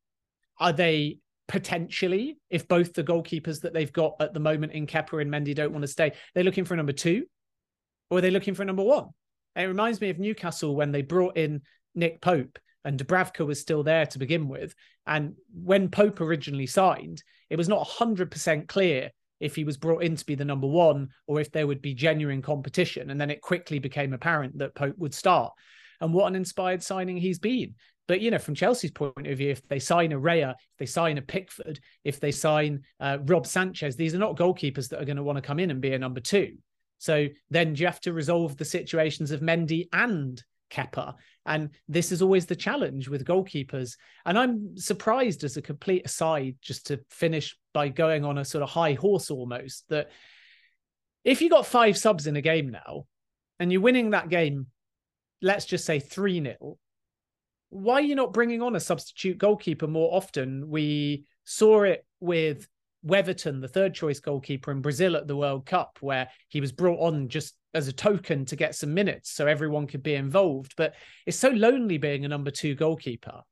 are 0.59 0.73
they 0.73 1.19
potentially, 1.47 2.39
if 2.49 2.69
both 2.69 2.95
the 2.95 3.05
goalkeepers 3.05 3.61
that 3.61 3.75
they've 3.75 3.93
got 3.93 4.15
at 4.21 4.33
the 4.33 4.41
moment 4.41 4.73
in 4.73 4.87
Kepa 4.87 5.21
and 5.21 5.31
Mendy 5.31 5.55
don't 5.55 5.73
want 5.73 5.83
to 5.83 5.89
stay, 5.89 6.13
they're 6.33 6.45
looking 6.45 6.65
for 6.65 6.75
a 6.75 6.77
number 6.79 6.93
two, 6.95 7.27
or 8.09 8.19
are 8.19 8.21
they 8.23 8.31
looking 8.31 8.55
for 8.55 8.63
a 8.63 8.67
number 8.67 8.85
one? 8.85 9.09
And 9.55 9.65
it 9.65 9.69
reminds 9.69 10.01
me 10.01 10.11
of 10.11 10.19
Newcastle 10.19 10.75
when 10.75 10.93
they 10.93 11.03
brought 11.03 11.37
in 11.37 11.63
Nick 11.95 12.21
Pope 12.21 12.59
and 12.85 12.99
Dubravka 12.99 13.47
was 13.47 13.61
still 13.61 13.83
there 13.83 14.07
to 14.07 14.19
begin 14.19 14.49
with. 14.49 14.75
And 15.07 15.35
when 15.53 15.89
Pope 15.89 16.21
originally 16.21 16.67
signed, 16.67 17.23
it 17.49 17.57
was 17.57 17.69
not 17.69 17.87
100% 17.87 18.69
clear 18.69 19.11
if 19.41 19.57
he 19.57 19.65
was 19.65 19.77
brought 19.77 20.03
in 20.03 20.17
to 20.17 20.27
be 20.27 20.35
the 20.35 20.45
number 20.45 20.67
one 20.67 21.09
or 21.27 21.41
if 21.41 21.51
there 21.51 21.67
would 21.67 21.83
be 21.83 21.95
genuine 21.95 22.43
competition. 22.43 23.11
And 23.11 23.21
then 23.21 23.31
it 23.31 23.41
quickly 23.41 23.79
became 23.79 24.13
apparent 24.13 24.59
that 24.59 24.75
Pope 24.75 24.97
would 24.99 25.15
start. 25.15 25.53
And 26.01 26.15
what 26.15 26.27
an 26.27 26.37
inspired 26.37 26.83
signing 26.83 27.17
he's 27.17 27.39
been. 27.39 27.75
But 28.07 28.21
you 28.21 28.31
know, 28.31 28.39
from 28.39 28.55
Chelsea's 28.55 28.91
point 28.91 29.27
of 29.27 29.39
view, 29.39 29.51
if 29.51 29.67
they 29.69 29.79
sign 29.79 30.13
a 30.13 30.19
Raya, 30.19 30.51
if 30.51 30.79
they 30.79 30.87
sign 30.87 31.17
a 31.19 31.23
Pickford, 31.23 31.79
if 32.03 32.19
they 32.19 32.33
sign 32.33 32.83
uh, 32.99 33.19
Rob 33.25 33.47
Sanchez, 33.47 33.97
these 33.97 34.15
are 34.15 34.19
not 34.19 34.37
goalkeepers 34.37 34.89
that 34.89 35.01
are 35.01 35.05
going 35.05 35.17
to 35.17 35.23
want 35.23 35.37
to 35.37 35.43
come 35.43 35.61
in 35.61 35.71
and 35.71 35.81
be 35.81 35.93
a 35.93 35.99
number 35.99 36.21
two. 36.21 36.57
So 36.99 37.29
then 37.51 37.77
you 37.77 37.87
have 37.87 38.01
to 38.01 38.13
resolve 38.13 38.57
the 38.57 38.65
situations 38.65 39.31
of 39.31 39.41
Mendy 39.41 39.89
and 39.93 40.43
Kepa. 40.71 41.15
And 41.51 41.71
this 41.89 42.13
is 42.13 42.23
always 42.23 42.47
the 42.47 42.55
challenge 42.55 43.09
with 43.09 43.25
goalkeepers. 43.25 43.97
And 44.25 44.39
I'm 44.39 44.77
surprised, 44.77 45.43
as 45.43 45.57
a 45.57 45.63
complete 45.63 46.07
aside, 46.07 46.55
just 46.63 46.87
to 46.87 47.01
finish 47.11 47.59
by 47.75 47.89
going 47.89 48.25
on 48.25 48.39
a 48.39 48.45
sort 48.45 48.63
of 48.63 48.71
high 48.71 48.93
horse 48.93 49.33
almost, 49.33 49.85
that 49.89 50.11
if 51.25 51.43
you 51.43 51.51
got 51.51 51.67
five 51.67 51.99
subs 51.99 52.29
in 52.29 52.37
a 52.37 52.41
game 52.41 52.71
now 52.71 53.07
and 53.59 53.73
you're 53.73 53.81
winning 53.81 54.11
that 54.11 54.29
game, 54.29 54.69
let's 55.43 55.65
just 55.65 55.85
say 55.85 55.99
3 55.99 56.41
0, 56.41 56.79
why 57.71 57.95
are 57.95 58.01
you 58.01 58.15
not 58.15 58.33
bringing 58.33 58.63
on 58.63 58.77
a 58.77 58.81
substitute 58.81 59.37
goalkeeper 59.37 59.89
more 59.89 60.15
often? 60.15 60.71
We 60.71 61.25
saw 61.43 61.83
it 61.83 62.07
with 62.21 62.69
Weverton, 63.05 63.61
the 63.61 63.67
third 63.67 63.93
choice 63.93 64.21
goalkeeper 64.21 64.71
in 64.71 64.83
Brazil 64.83 65.17
at 65.17 65.27
the 65.27 65.37
World 65.37 65.67
Cup, 65.67 65.99
where 66.01 66.29
he 66.47 66.61
was 66.61 66.71
brought 66.71 67.01
on 67.01 67.29
just 67.29 67.57
as 67.75 67.89
a 67.89 67.93
token 67.93 68.45
to 68.47 68.57
get 68.57 68.75
some 68.75 68.95
minutes 68.95 69.31
so 69.31 69.47
everyone 69.47 69.87
could 69.87 70.03
be 70.03 70.15
involved. 70.15 70.75
But 70.77 70.95
it's 71.27 71.39
so 71.39 71.51
lonely 71.51 71.99
being 71.99 72.25
a 72.25 72.29
number 72.29 72.51
two 72.51 72.75
goalkeeper. 72.75 73.43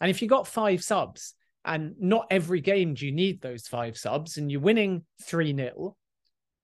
And 0.00 0.10
if 0.10 0.22
you 0.22 0.28
got 0.28 0.46
five 0.46 0.82
subs, 0.82 1.34
and 1.64 1.94
not 1.98 2.26
every 2.30 2.60
game 2.60 2.94
do 2.94 3.06
you 3.06 3.12
need 3.12 3.40
those 3.40 3.66
five 3.66 3.96
subs, 3.96 4.36
and 4.36 4.50
you're 4.50 4.60
winning 4.60 5.04
3 5.22 5.56
0, 5.56 5.96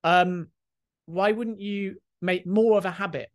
um, 0.05 0.49
why 1.07 1.33
wouldn't 1.33 1.61
you 1.61 1.96
make 2.20 2.46
more 2.46 2.77
of 2.77 2.85
a 2.85 2.90
habit 2.90 3.29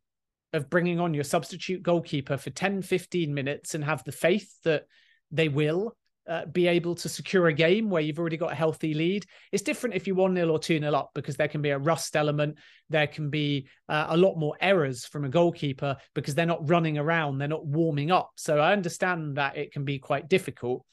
of 0.53 0.69
bringing 0.69 0.99
on 0.99 1.13
your 1.13 1.23
substitute 1.23 1.83
goalkeeper 1.83 2.37
for 2.37 2.49
10, 2.49 2.81
15 2.81 3.33
minutes 3.33 3.75
and 3.75 3.83
have 3.83 4.03
the 4.03 4.11
faith 4.11 4.53
that 4.63 4.83
they 5.31 5.49
will 5.49 5.95
uh, 6.27 6.45
be 6.45 6.67
able 6.67 6.95
to 6.95 7.09
secure 7.09 7.47
a 7.47 7.53
game 7.53 7.89
where 7.89 8.01
you've 8.01 8.19
already 8.19 8.37
got 8.37 8.51
a 8.51 8.55
healthy 8.55 8.93
lead. 8.93 9.25
It's 9.51 9.63
different 9.63 9.95
if 9.95 10.07
you 10.07 10.15
1 10.15 10.35
0 10.35 10.49
or 10.49 10.59
2 10.59 10.79
0 10.79 10.93
up 10.93 11.11
because 11.13 11.35
there 11.35 11.47
can 11.47 11.61
be 11.61 11.69
a 11.69 11.77
rust 11.77 12.15
element. 12.15 12.57
There 12.89 13.07
can 13.07 13.29
be 13.29 13.67
uh, 13.89 14.07
a 14.09 14.17
lot 14.17 14.37
more 14.37 14.55
errors 14.59 15.05
from 15.05 15.25
a 15.25 15.29
goalkeeper 15.29 15.97
because 16.13 16.35
they're 16.35 16.45
not 16.45 16.69
running 16.69 16.97
around, 16.97 17.37
they're 17.37 17.47
not 17.47 17.65
warming 17.65 18.11
up. 18.11 18.31
So 18.35 18.59
I 18.59 18.73
understand 18.73 19.37
that 19.37 19.57
it 19.57 19.71
can 19.71 19.85
be 19.85 19.99
quite 19.99 20.27
difficult. 20.27 20.85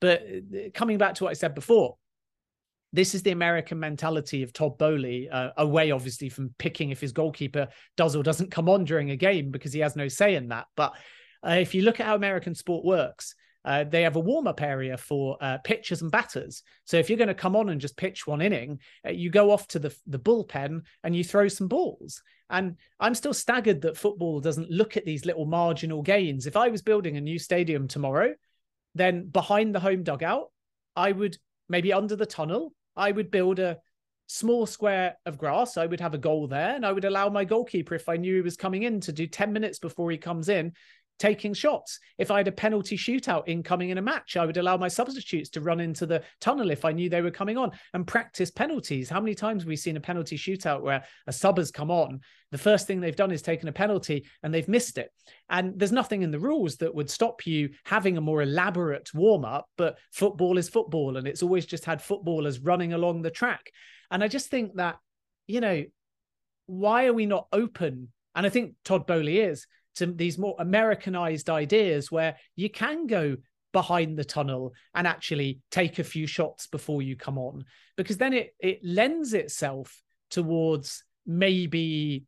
But 0.00 0.22
uh, 0.22 0.70
coming 0.72 0.98
back 0.98 1.14
to 1.16 1.24
what 1.24 1.30
I 1.30 1.34
said 1.34 1.54
before, 1.54 1.96
this 2.92 3.14
is 3.14 3.22
the 3.22 3.30
American 3.30 3.78
mentality 3.78 4.42
of 4.42 4.52
Todd 4.52 4.76
Boehly, 4.78 5.28
uh, 5.30 5.50
away 5.56 5.92
obviously 5.92 6.28
from 6.28 6.54
picking 6.58 6.90
if 6.90 7.00
his 7.00 7.12
goalkeeper 7.12 7.68
does 7.96 8.16
or 8.16 8.22
doesn't 8.22 8.50
come 8.50 8.68
on 8.68 8.84
during 8.84 9.10
a 9.10 9.16
game 9.16 9.50
because 9.50 9.72
he 9.72 9.80
has 9.80 9.94
no 9.94 10.08
say 10.08 10.34
in 10.34 10.48
that. 10.48 10.66
But 10.74 10.94
uh, 11.46 11.52
if 11.60 11.74
you 11.74 11.82
look 11.82 12.00
at 12.00 12.06
how 12.06 12.16
American 12.16 12.54
sport 12.54 12.84
works, 12.84 13.34
uh, 13.64 13.84
they 13.84 14.02
have 14.02 14.16
a 14.16 14.20
warm 14.20 14.46
up 14.46 14.62
area 14.62 14.96
for 14.96 15.36
uh, 15.40 15.58
pitchers 15.58 16.02
and 16.02 16.10
batters. 16.10 16.62
So 16.84 16.96
if 16.96 17.08
you're 17.08 17.18
going 17.18 17.28
to 17.28 17.34
come 17.34 17.56
on 17.56 17.68
and 17.68 17.80
just 17.80 17.96
pitch 17.96 18.26
one 18.26 18.40
inning, 18.40 18.80
uh, 19.06 19.10
you 19.10 19.30
go 19.30 19.50
off 19.50 19.66
to 19.68 19.78
the, 19.78 19.94
the 20.06 20.18
bullpen 20.18 20.82
and 21.04 21.14
you 21.14 21.24
throw 21.24 21.48
some 21.48 21.68
balls. 21.68 22.22
And 22.48 22.76
I'm 22.98 23.14
still 23.14 23.34
staggered 23.34 23.82
that 23.82 23.96
football 23.96 24.40
doesn't 24.40 24.70
look 24.70 24.96
at 24.96 25.04
these 25.04 25.26
little 25.26 25.46
marginal 25.46 26.02
gains. 26.02 26.46
If 26.46 26.56
I 26.56 26.68
was 26.68 26.82
building 26.82 27.16
a 27.16 27.20
new 27.20 27.38
stadium 27.38 27.86
tomorrow, 27.86 28.34
then 28.94 29.28
behind 29.28 29.74
the 29.74 29.80
home 29.80 30.02
dugout, 30.02 30.50
I 30.96 31.12
would 31.12 31.36
maybe 31.68 31.92
under 31.92 32.16
the 32.16 32.26
tunnel, 32.26 32.72
I 32.96 33.12
would 33.12 33.30
build 33.30 33.60
a 33.60 33.78
small 34.26 34.66
square 34.66 35.16
of 35.26 35.38
grass. 35.38 35.76
I 35.76 35.86
would 35.86 36.00
have 36.00 36.14
a 36.14 36.18
goal 36.18 36.46
there, 36.46 36.74
and 36.74 36.86
I 36.86 36.92
would 36.92 37.04
allow 37.04 37.28
my 37.28 37.44
goalkeeper, 37.44 37.94
if 37.94 38.08
I 38.08 38.16
knew 38.16 38.36
he 38.36 38.42
was 38.42 38.56
coming 38.56 38.84
in, 38.84 39.00
to 39.00 39.12
do 39.12 39.26
10 39.26 39.52
minutes 39.52 39.78
before 39.78 40.10
he 40.10 40.18
comes 40.18 40.48
in, 40.48 40.72
taking 41.20 41.52
shots. 41.52 42.00
If 42.18 42.30
I 42.30 42.38
had 42.38 42.48
a 42.48 42.52
penalty 42.52 42.96
shootout 42.96 43.44
incoming 43.46 43.90
in 43.90 43.98
a 43.98 44.02
match, 44.02 44.36
I 44.36 44.46
would 44.46 44.56
allow 44.56 44.76
my 44.78 44.88
substitutes 44.88 45.50
to 45.50 45.60
run 45.60 45.78
into 45.78 46.06
the 46.06 46.22
tunnel 46.40 46.70
if 46.70 46.84
I 46.84 46.92
knew 46.92 47.08
they 47.08 47.20
were 47.20 47.30
coming 47.30 47.58
on 47.58 47.70
and 47.92 48.06
practice 48.06 48.50
penalties. 48.50 49.10
How 49.10 49.20
many 49.20 49.34
times 49.34 49.62
have 49.62 49.68
we 49.68 49.76
seen 49.76 49.98
a 49.98 50.00
penalty 50.00 50.36
shootout 50.36 50.80
where 50.80 51.04
a 51.26 51.32
sub 51.32 51.58
has 51.58 51.70
come 51.70 51.90
on? 51.90 52.20
The 52.50 52.58
first 52.58 52.86
thing 52.86 53.00
they've 53.00 53.14
done 53.14 53.30
is 53.30 53.42
taken 53.42 53.68
a 53.68 53.72
penalty 53.72 54.26
and 54.42 54.52
they've 54.52 54.66
missed 54.66 54.96
it. 54.98 55.10
And 55.50 55.78
there's 55.78 55.92
nothing 55.92 56.22
in 56.22 56.30
the 56.30 56.40
rules 56.40 56.76
that 56.78 56.94
would 56.94 57.10
stop 57.10 57.46
you 57.46 57.68
having 57.84 58.16
a 58.16 58.22
more 58.22 58.42
elaborate 58.42 59.12
warm 59.14 59.44
up, 59.44 59.66
but 59.76 59.98
football 60.10 60.56
is 60.56 60.70
football 60.70 61.18
and 61.18 61.28
it's 61.28 61.42
always 61.42 61.66
just 61.66 61.84
had 61.84 62.02
footballers 62.02 62.60
running 62.60 62.94
along 62.94 63.22
the 63.22 63.30
track. 63.30 63.70
And 64.10 64.24
I 64.24 64.28
just 64.28 64.48
think 64.48 64.76
that, 64.76 64.96
you 65.46 65.60
know, 65.60 65.84
why 66.66 67.06
are 67.06 67.12
we 67.12 67.26
not 67.26 67.46
open? 67.52 68.08
And 68.34 68.46
I 68.46 68.48
think 68.48 68.74
Todd 68.84 69.06
Boehly 69.06 69.38
is 69.38 69.66
to 69.96 70.06
these 70.06 70.38
more 70.38 70.56
Americanized 70.58 71.50
ideas 71.50 72.10
where 72.10 72.36
you 72.56 72.70
can 72.70 73.06
go 73.06 73.36
behind 73.72 74.18
the 74.18 74.24
tunnel 74.24 74.72
and 74.94 75.06
actually 75.06 75.60
take 75.70 75.98
a 75.98 76.04
few 76.04 76.26
shots 76.26 76.66
before 76.66 77.02
you 77.02 77.16
come 77.16 77.38
on 77.38 77.64
because 77.96 78.16
then 78.16 78.32
it 78.32 78.54
it 78.58 78.80
lends 78.82 79.32
itself 79.32 80.02
towards 80.30 81.04
maybe 81.26 82.24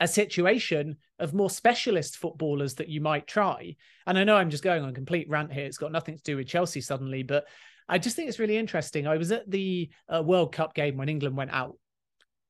a 0.00 0.08
situation 0.08 0.96
of 1.18 1.34
more 1.34 1.50
specialist 1.50 2.16
footballers 2.16 2.74
that 2.74 2.88
you 2.88 3.00
might 3.00 3.26
try. 3.26 3.76
And 4.06 4.18
I 4.18 4.24
know 4.24 4.36
I'm 4.36 4.50
just 4.50 4.64
going 4.64 4.82
on 4.82 4.94
complete 4.94 5.28
rant 5.28 5.52
here. 5.52 5.66
It's 5.66 5.78
got 5.78 5.92
nothing 5.92 6.16
to 6.16 6.22
do 6.22 6.36
with 6.36 6.46
Chelsea 6.46 6.80
suddenly, 6.80 7.22
but 7.22 7.44
I 7.88 7.98
just 7.98 8.16
think 8.16 8.28
it's 8.28 8.38
really 8.38 8.56
interesting. 8.56 9.06
I 9.06 9.18
was 9.18 9.30
at 9.30 9.50
the 9.50 9.90
uh, 10.08 10.22
World 10.22 10.52
Cup 10.52 10.74
game 10.74 10.96
when 10.96 11.10
England 11.10 11.36
went 11.36 11.50
out, 11.50 11.76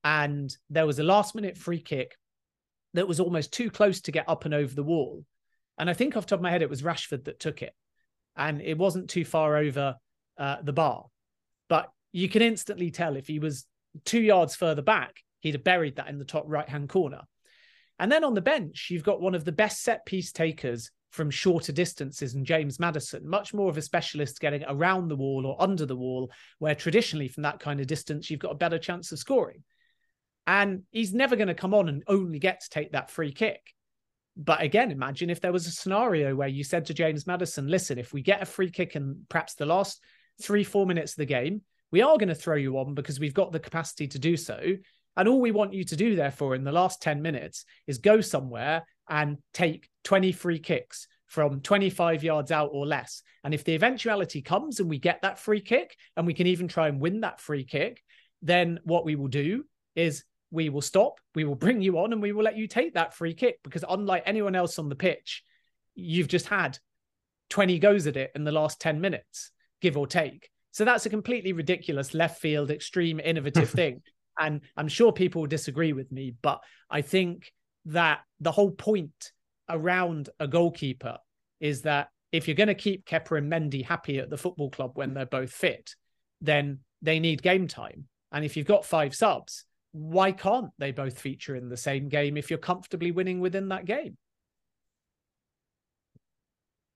and 0.03 0.55
there 0.69 0.85
was 0.85 0.99
a 0.99 1.03
last 1.03 1.35
minute 1.35 1.57
free 1.57 1.81
kick 1.81 2.15
that 2.93 3.07
was 3.07 3.19
almost 3.19 3.53
too 3.53 3.69
close 3.69 4.01
to 4.01 4.11
get 4.11 4.27
up 4.27 4.45
and 4.45 4.53
over 4.53 4.73
the 4.73 4.83
wall. 4.83 5.25
And 5.77 5.89
I 5.89 5.93
think 5.93 6.15
off 6.15 6.25
top 6.25 6.39
of 6.39 6.43
my 6.43 6.51
head, 6.51 6.61
it 6.61 6.69
was 6.69 6.81
Rashford 6.81 7.25
that 7.25 7.39
took 7.39 7.61
it. 7.61 7.73
And 8.35 8.61
it 8.61 8.77
wasn't 8.77 9.09
too 9.09 9.25
far 9.25 9.57
over 9.57 9.95
uh, 10.37 10.57
the 10.61 10.73
bar. 10.73 11.05
But 11.69 11.89
you 12.11 12.29
can 12.29 12.41
instantly 12.41 12.91
tell 12.91 13.15
if 13.15 13.27
he 13.27 13.39
was 13.39 13.65
two 14.05 14.21
yards 14.21 14.55
further 14.55 14.81
back, 14.81 15.21
he'd 15.39 15.55
have 15.55 15.63
buried 15.63 15.95
that 15.95 16.07
in 16.07 16.17
the 16.17 16.25
top 16.25 16.45
right 16.47 16.67
hand 16.67 16.89
corner. 16.89 17.21
And 17.99 18.11
then 18.11 18.23
on 18.23 18.33
the 18.33 18.41
bench, 18.41 18.87
you've 18.89 19.03
got 19.03 19.21
one 19.21 19.35
of 19.35 19.45
the 19.45 19.51
best 19.51 19.81
set 19.83 20.05
piece 20.05 20.31
takers 20.31 20.91
from 21.11 21.29
shorter 21.29 21.71
distances 21.71 22.33
and 22.33 22.45
James 22.45 22.79
Maddison, 22.79 23.27
much 23.27 23.53
more 23.53 23.69
of 23.69 23.77
a 23.77 23.81
specialist 23.81 24.39
getting 24.39 24.63
around 24.67 25.07
the 25.09 25.15
wall 25.15 25.45
or 25.45 25.61
under 25.61 25.85
the 25.85 25.95
wall, 25.95 26.31
where 26.59 26.73
traditionally 26.73 27.27
from 27.27 27.43
that 27.43 27.59
kind 27.59 27.79
of 27.79 27.87
distance, 27.87 28.29
you've 28.29 28.39
got 28.39 28.53
a 28.53 28.55
better 28.55 28.79
chance 28.79 29.11
of 29.11 29.19
scoring. 29.19 29.63
And 30.47 30.83
he's 30.91 31.13
never 31.13 31.35
going 31.35 31.47
to 31.47 31.53
come 31.53 31.73
on 31.73 31.87
and 31.87 32.03
only 32.07 32.39
get 32.39 32.61
to 32.61 32.69
take 32.69 32.91
that 32.91 33.09
free 33.09 33.31
kick. 33.31 33.73
But 34.37 34.61
again, 34.61 34.91
imagine 34.91 35.29
if 35.29 35.41
there 35.41 35.51
was 35.51 35.67
a 35.67 35.71
scenario 35.71 36.35
where 36.35 36.47
you 36.47 36.63
said 36.63 36.85
to 36.85 36.93
James 36.93 37.27
Maddison, 37.27 37.67
listen, 37.67 37.97
if 37.99 38.13
we 38.13 38.21
get 38.21 38.41
a 38.41 38.45
free 38.45 38.69
kick 38.69 38.95
in 38.95 39.25
perhaps 39.29 39.55
the 39.55 39.65
last 39.65 40.01
three, 40.41 40.63
four 40.63 40.85
minutes 40.85 41.13
of 41.13 41.17
the 41.17 41.25
game, 41.25 41.61
we 41.91 42.01
are 42.01 42.17
going 42.17 42.29
to 42.29 42.35
throw 42.35 42.55
you 42.55 42.77
on 42.77 42.95
because 42.95 43.19
we've 43.19 43.33
got 43.33 43.51
the 43.51 43.59
capacity 43.59 44.07
to 44.07 44.19
do 44.19 44.37
so. 44.37 44.59
And 45.17 45.27
all 45.27 45.41
we 45.41 45.51
want 45.51 45.73
you 45.73 45.83
to 45.83 45.95
do, 45.95 46.15
therefore, 46.15 46.55
in 46.55 46.63
the 46.63 46.71
last 46.71 47.01
10 47.01 47.21
minutes 47.21 47.65
is 47.85 47.97
go 47.97 48.21
somewhere 48.21 48.85
and 49.09 49.37
take 49.53 49.89
20 50.05 50.31
free 50.31 50.59
kicks 50.59 51.07
from 51.27 51.61
25 51.61 52.23
yards 52.23 52.51
out 52.51 52.69
or 52.73 52.85
less. 52.85 53.21
And 53.43 53.53
if 53.53 53.63
the 53.63 53.73
eventuality 53.73 54.41
comes 54.41 54.79
and 54.79 54.89
we 54.89 54.99
get 54.99 55.21
that 55.21 55.39
free 55.39 55.61
kick 55.61 55.95
and 56.15 56.25
we 56.25 56.33
can 56.33 56.47
even 56.47 56.67
try 56.67 56.87
and 56.87 56.99
win 56.99 57.21
that 57.21 57.41
free 57.41 57.65
kick, 57.65 58.01
then 58.41 58.79
what 58.83 59.05
we 59.05 59.15
will 59.15 59.27
do 59.27 59.65
is 59.95 60.23
we 60.51 60.69
will 60.69 60.81
stop, 60.81 61.19
we 61.33 61.43
will 61.43 61.55
bring 61.55 61.81
you 61.81 61.97
on, 61.99 62.13
and 62.13 62.21
we 62.21 62.31
will 62.31 62.43
let 62.43 62.57
you 62.57 62.67
take 62.67 62.93
that 62.93 63.13
free 63.13 63.33
kick 63.33 63.59
because, 63.63 63.83
unlike 63.87 64.23
anyone 64.25 64.55
else 64.55 64.77
on 64.77 64.89
the 64.89 64.95
pitch, 64.95 65.43
you've 65.95 66.27
just 66.27 66.47
had 66.47 66.77
20 67.49 67.79
goes 67.79 68.07
at 68.07 68.17
it 68.17 68.31
in 68.35 68.43
the 68.43 68.51
last 68.51 68.79
10 68.79 69.01
minutes, 69.01 69.51
give 69.81 69.97
or 69.97 70.07
take. 70.07 70.49
So 70.71 70.85
that's 70.85 71.05
a 71.05 71.09
completely 71.09 71.53
ridiculous 71.53 72.13
left 72.13 72.41
field, 72.41 72.71
extreme, 72.71 73.19
innovative 73.19 73.69
thing. 73.71 74.01
And 74.39 74.61
I'm 74.77 74.87
sure 74.87 75.11
people 75.11 75.41
will 75.41 75.47
disagree 75.47 75.93
with 75.93 76.11
me, 76.11 76.33
but 76.41 76.61
I 76.89 77.01
think 77.01 77.51
that 77.85 78.19
the 78.39 78.51
whole 78.51 78.71
point 78.71 79.31
around 79.69 80.29
a 80.39 80.47
goalkeeper 80.47 81.17
is 81.59 81.81
that 81.83 82.09
if 82.31 82.47
you're 82.47 82.55
going 82.55 82.67
to 82.67 82.75
keep 82.75 83.05
Kepa 83.05 83.37
and 83.37 83.51
Mendy 83.51 83.83
happy 83.83 84.19
at 84.19 84.29
the 84.29 84.37
football 84.37 84.69
club 84.69 84.91
when 84.95 85.13
they're 85.13 85.25
both 85.25 85.51
fit, 85.51 85.95
then 86.39 86.79
they 87.01 87.19
need 87.19 87.41
game 87.41 87.67
time. 87.67 88.05
And 88.31 88.45
if 88.45 88.55
you've 88.55 88.65
got 88.65 88.85
five 88.85 89.13
subs, 89.13 89.65
why 89.91 90.31
can't 90.31 90.71
they 90.77 90.91
both 90.91 91.19
feature 91.19 91.55
in 91.55 91.69
the 91.69 91.77
same 91.77 92.09
game 92.09 92.37
if 92.37 92.49
you're 92.49 92.59
comfortably 92.59 93.11
winning 93.11 93.39
within 93.39 93.69
that 93.69 93.85
game? 93.85 94.17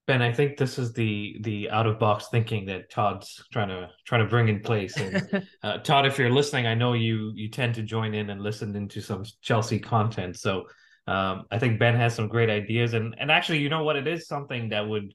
Ben, 0.06 0.22
I 0.22 0.32
think 0.32 0.56
this 0.56 0.78
is 0.78 0.92
the 0.92 1.36
the 1.40 1.68
out 1.70 1.86
of 1.86 1.98
box 1.98 2.28
thinking 2.28 2.66
that 2.66 2.90
Todd's 2.90 3.44
trying 3.52 3.68
to 3.68 3.90
trying 4.06 4.22
to 4.22 4.28
bring 4.28 4.48
in 4.48 4.60
place. 4.60 4.96
And 4.96 5.46
uh, 5.64 5.78
Todd, 5.78 6.06
if 6.06 6.16
you're 6.16 6.30
listening, 6.30 6.66
I 6.66 6.74
know 6.74 6.92
you 6.92 7.32
you 7.34 7.50
tend 7.50 7.74
to 7.74 7.82
join 7.82 8.14
in 8.14 8.30
and 8.30 8.40
listen 8.40 8.76
into 8.76 9.00
some 9.00 9.24
Chelsea 9.42 9.80
content. 9.80 10.36
So 10.38 10.66
um, 11.08 11.44
I 11.50 11.58
think 11.58 11.80
Ben 11.80 11.96
has 11.96 12.14
some 12.14 12.28
great 12.28 12.50
ideas, 12.50 12.94
and 12.94 13.16
and 13.18 13.32
actually, 13.32 13.58
you 13.58 13.68
know 13.68 13.82
what, 13.82 13.96
it 13.96 14.06
is 14.06 14.28
something 14.28 14.68
that 14.68 14.86
would 14.86 15.12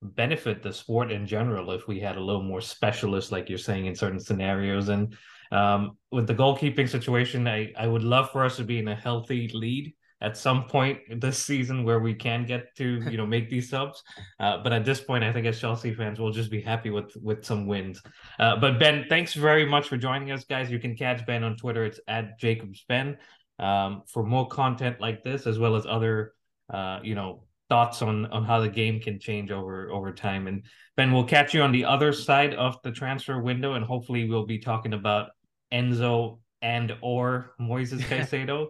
benefit 0.00 0.62
the 0.62 0.72
sport 0.72 1.12
in 1.12 1.26
general 1.26 1.70
if 1.72 1.86
we 1.86 2.00
had 2.00 2.16
a 2.16 2.20
little 2.20 2.42
more 2.42 2.60
specialists, 2.60 3.32
like 3.32 3.50
you're 3.50 3.58
saying, 3.58 3.84
in 3.84 3.94
certain 3.94 4.18
scenarios. 4.18 4.88
And 4.88 5.14
um, 5.52 5.96
with 6.10 6.26
the 6.26 6.34
goalkeeping 6.34 6.88
situation, 6.88 7.46
I 7.46 7.72
I 7.76 7.86
would 7.86 8.02
love 8.02 8.30
for 8.30 8.44
us 8.44 8.56
to 8.56 8.64
be 8.64 8.78
in 8.78 8.88
a 8.88 8.96
healthy 8.96 9.48
lead 9.54 9.94
at 10.22 10.36
some 10.36 10.64
point 10.64 11.00
this 11.20 11.36
season 11.36 11.82
where 11.82 11.98
we 11.98 12.14
can 12.14 12.46
get 12.46 12.74
to 12.76 13.02
you 13.10 13.16
know 13.16 13.26
make 13.26 13.50
these 13.50 13.68
subs. 13.68 14.02
Uh, 14.40 14.58
but 14.62 14.72
at 14.72 14.84
this 14.84 15.00
point, 15.00 15.24
I 15.24 15.32
think 15.32 15.46
as 15.46 15.60
Chelsea 15.60 15.92
fans, 15.92 16.18
we'll 16.18 16.32
just 16.32 16.50
be 16.50 16.62
happy 16.62 16.90
with 16.90 17.14
with 17.16 17.44
some 17.44 17.66
wins. 17.66 18.02
Uh, 18.38 18.56
but 18.56 18.78
Ben, 18.78 19.04
thanks 19.08 19.34
very 19.34 19.66
much 19.66 19.88
for 19.88 19.96
joining 19.96 20.30
us, 20.30 20.44
guys. 20.44 20.70
You 20.70 20.78
can 20.78 20.96
catch 20.96 21.26
Ben 21.26 21.44
on 21.44 21.56
Twitter. 21.56 21.84
It's 21.84 22.00
at 22.08 22.38
Jacobs 22.38 22.84
Ben 22.88 23.18
um, 23.58 24.02
for 24.06 24.22
more 24.22 24.48
content 24.48 25.00
like 25.00 25.22
this, 25.22 25.46
as 25.46 25.58
well 25.58 25.76
as 25.76 25.84
other 25.86 26.32
uh, 26.72 27.00
you 27.02 27.14
know 27.14 27.44
thoughts 27.68 28.02
on 28.02 28.26
on 28.26 28.44
how 28.44 28.60
the 28.60 28.68
game 28.68 29.00
can 29.00 29.18
change 29.18 29.50
over 29.50 29.90
over 29.90 30.12
time. 30.12 30.46
And 30.46 30.62
Ben, 30.96 31.12
we'll 31.12 31.24
catch 31.24 31.52
you 31.52 31.62
on 31.62 31.72
the 31.72 31.84
other 31.84 32.12
side 32.12 32.54
of 32.54 32.76
the 32.82 32.92
transfer 32.92 33.40
window, 33.40 33.74
and 33.74 33.84
hopefully 33.84 34.28
we'll 34.28 34.46
be 34.46 34.58
talking 34.58 34.92
about 34.92 35.30
Enzo 35.72 36.38
and 36.60 36.94
or 37.00 37.54
Moises 37.60 38.00
Caicedo 38.08 38.68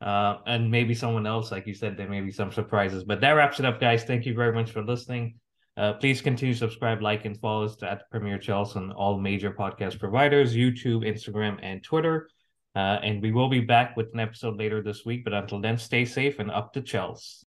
uh, 0.00 0.38
and 0.46 0.70
maybe 0.70 0.94
someone 0.94 1.26
else. 1.26 1.50
Like 1.50 1.66
you 1.66 1.74
said, 1.74 1.96
there 1.96 2.08
may 2.08 2.20
be 2.20 2.32
some 2.32 2.52
surprises. 2.52 3.04
But 3.04 3.20
that 3.20 3.32
wraps 3.32 3.60
it 3.60 3.66
up, 3.66 3.80
guys. 3.80 4.04
Thank 4.04 4.26
you 4.26 4.34
very 4.34 4.52
much 4.52 4.70
for 4.70 4.82
listening. 4.82 5.34
Uh, 5.76 5.94
please 5.94 6.20
continue 6.20 6.54
to 6.54 6.58
subscribe, 6.58 7.00
like, 7.00 7.24
and 7.24 7.38
follow 7.38 7.64
us 7.64 7.82
at 7.82 8.10
Premier 8.10 8.38
Chelsea 8.38 8.78
on 8.78 8.92
all 8.92 9.18
major 9.18 9.52
podcast 9.52 9.98
providers 9.98 10.54
YouTube, 10.54 11.06
Instagram, 11.06 11.58
and 11.62 11.82
Twitter. 11.82 12.28
Uh, 12.74 12.98
and 13.02 13.22
we 13.22 13.32
will 13.32 13.48
be 13.48 13.60
back 13.60 13.96
with 13.96 14.12
an 14.12 14.20
episode 14.20 14.56
later 14.56 14.82
this 14.82 15.04
week. 15.04 15.24
But 15.24 15.32
until 15.32 15.60
then, 15.60 15.78
stay 15.78 16.04
safe 16.04 16.38
and 16.38 16.50
up 16.50 16.72
to 16.74 16.82
Chelsea. 16.82 17.46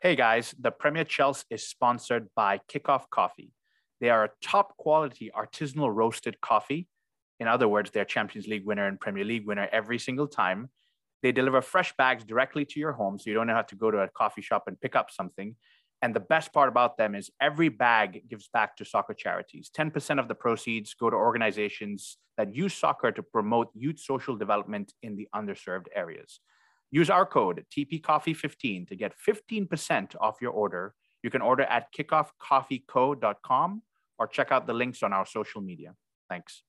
Hey 0.00 0.14
guys, 0.14 0.54
the 0.60 0.70
Premier 0.70 1.04
Chelsea 1.04 1.44
is 1.50 1.66
sponsored 1.66 2.28
by 2.36 2.60
Kickoff 2.70 3.10
Coffee. 3.10 3.55
They 4.00 4.10
are 4.10 4.24
a 4.24 4.30
top 4.42 4.76
quality 4.76 5.30
artisanal 5.34 5.94
roasted 5.94 6.40
coffee 6.40 6.88
in 7.38 7.48
other 7.48 7.68
words, 7.68 7.90
they're 7.90 8.04
Champions 8.04 8.46
League 8.46 8.64
winner 8.64 8.86
and 8.86 8.98
Premier 8.98 9.24
League 9.24 9.46
winner 9.46 9.68
every 9.70 9.98
single 9.98 10.26
time. 10.26 10.70
They 11.22 11.32
deliver 11.32 11.60
fresh 11.60 11.94
bags 11.96 12.24
directly 12.24 12.64
to 12.66 12.80
your 12.80 12.92
home, 12.92 13.18
so 13.18 13.28
you 13.28 13.34
don't 13.34 13.48
have 13.48 13.66
to 13.68 13.74
go 13.74 13.90
to 13.90 13.98
a 13.98 14.08
coffee 14.08 14.42
shop 14.42 14.64
and 14.66 14.80
pick 14.80 14.96
up 14.96 15.10
something. 15.10 15.56
And 16.02 16.14
the 16.14 16.20
best 16.20 16.52
part 16.52 16.68
about 16.68 16.98
them 16.98 17.14
is 17.14 17.30
every 17.40 17.68
bag 17.68 18.22
gives 18.28 18.48
back 18.48 18.76
to 18.76 18.84
soccer 18.84 19.14
charities. 19.14 19.70
10% 19.76 20.20
of 20.20 20.28
the 20.28 20.34
proceeds 20.34 20.94
go 20.94 21.08
to 21.10 21.16
organizations 21.16 22.18
that 22.36 22.54
use 22.54 22.74
soccer 22.74 23.10
to 23.12 23.22
promote 23.22 23.68
youth 23.74 23.98
social 23.98 24.36
development 24.36 24.92
in 25.02 25.16
the 25.16 25.26
underserved 25.34 25.86
areas. 25.94 26.40
Use 26.90 27.10
our 27.10 27.26
code 27.26 27.64
TPCoffee15 27.76 28.88
to 28.88 28.96
get 28.96 29.14
15% 29.26 30.14
off 30.20 30.36
your 30.40 30.52
order. 30.52 30.94
You 31.26 31.30
can 31.30 31.42
order 31.42 31.64
at 31.64 31.92
kickoffcoffeeco.com 31.92 33.82
or 34.16 34.26
check 34.28 34.52
out 34.52 34.68
the 34.68 34.72
links 34.72 35.02
on 35.02 35.12
our 35.12 35.26
social 35.26 35.60
media. 35.60 35.96
Thanks. 36.30 36.62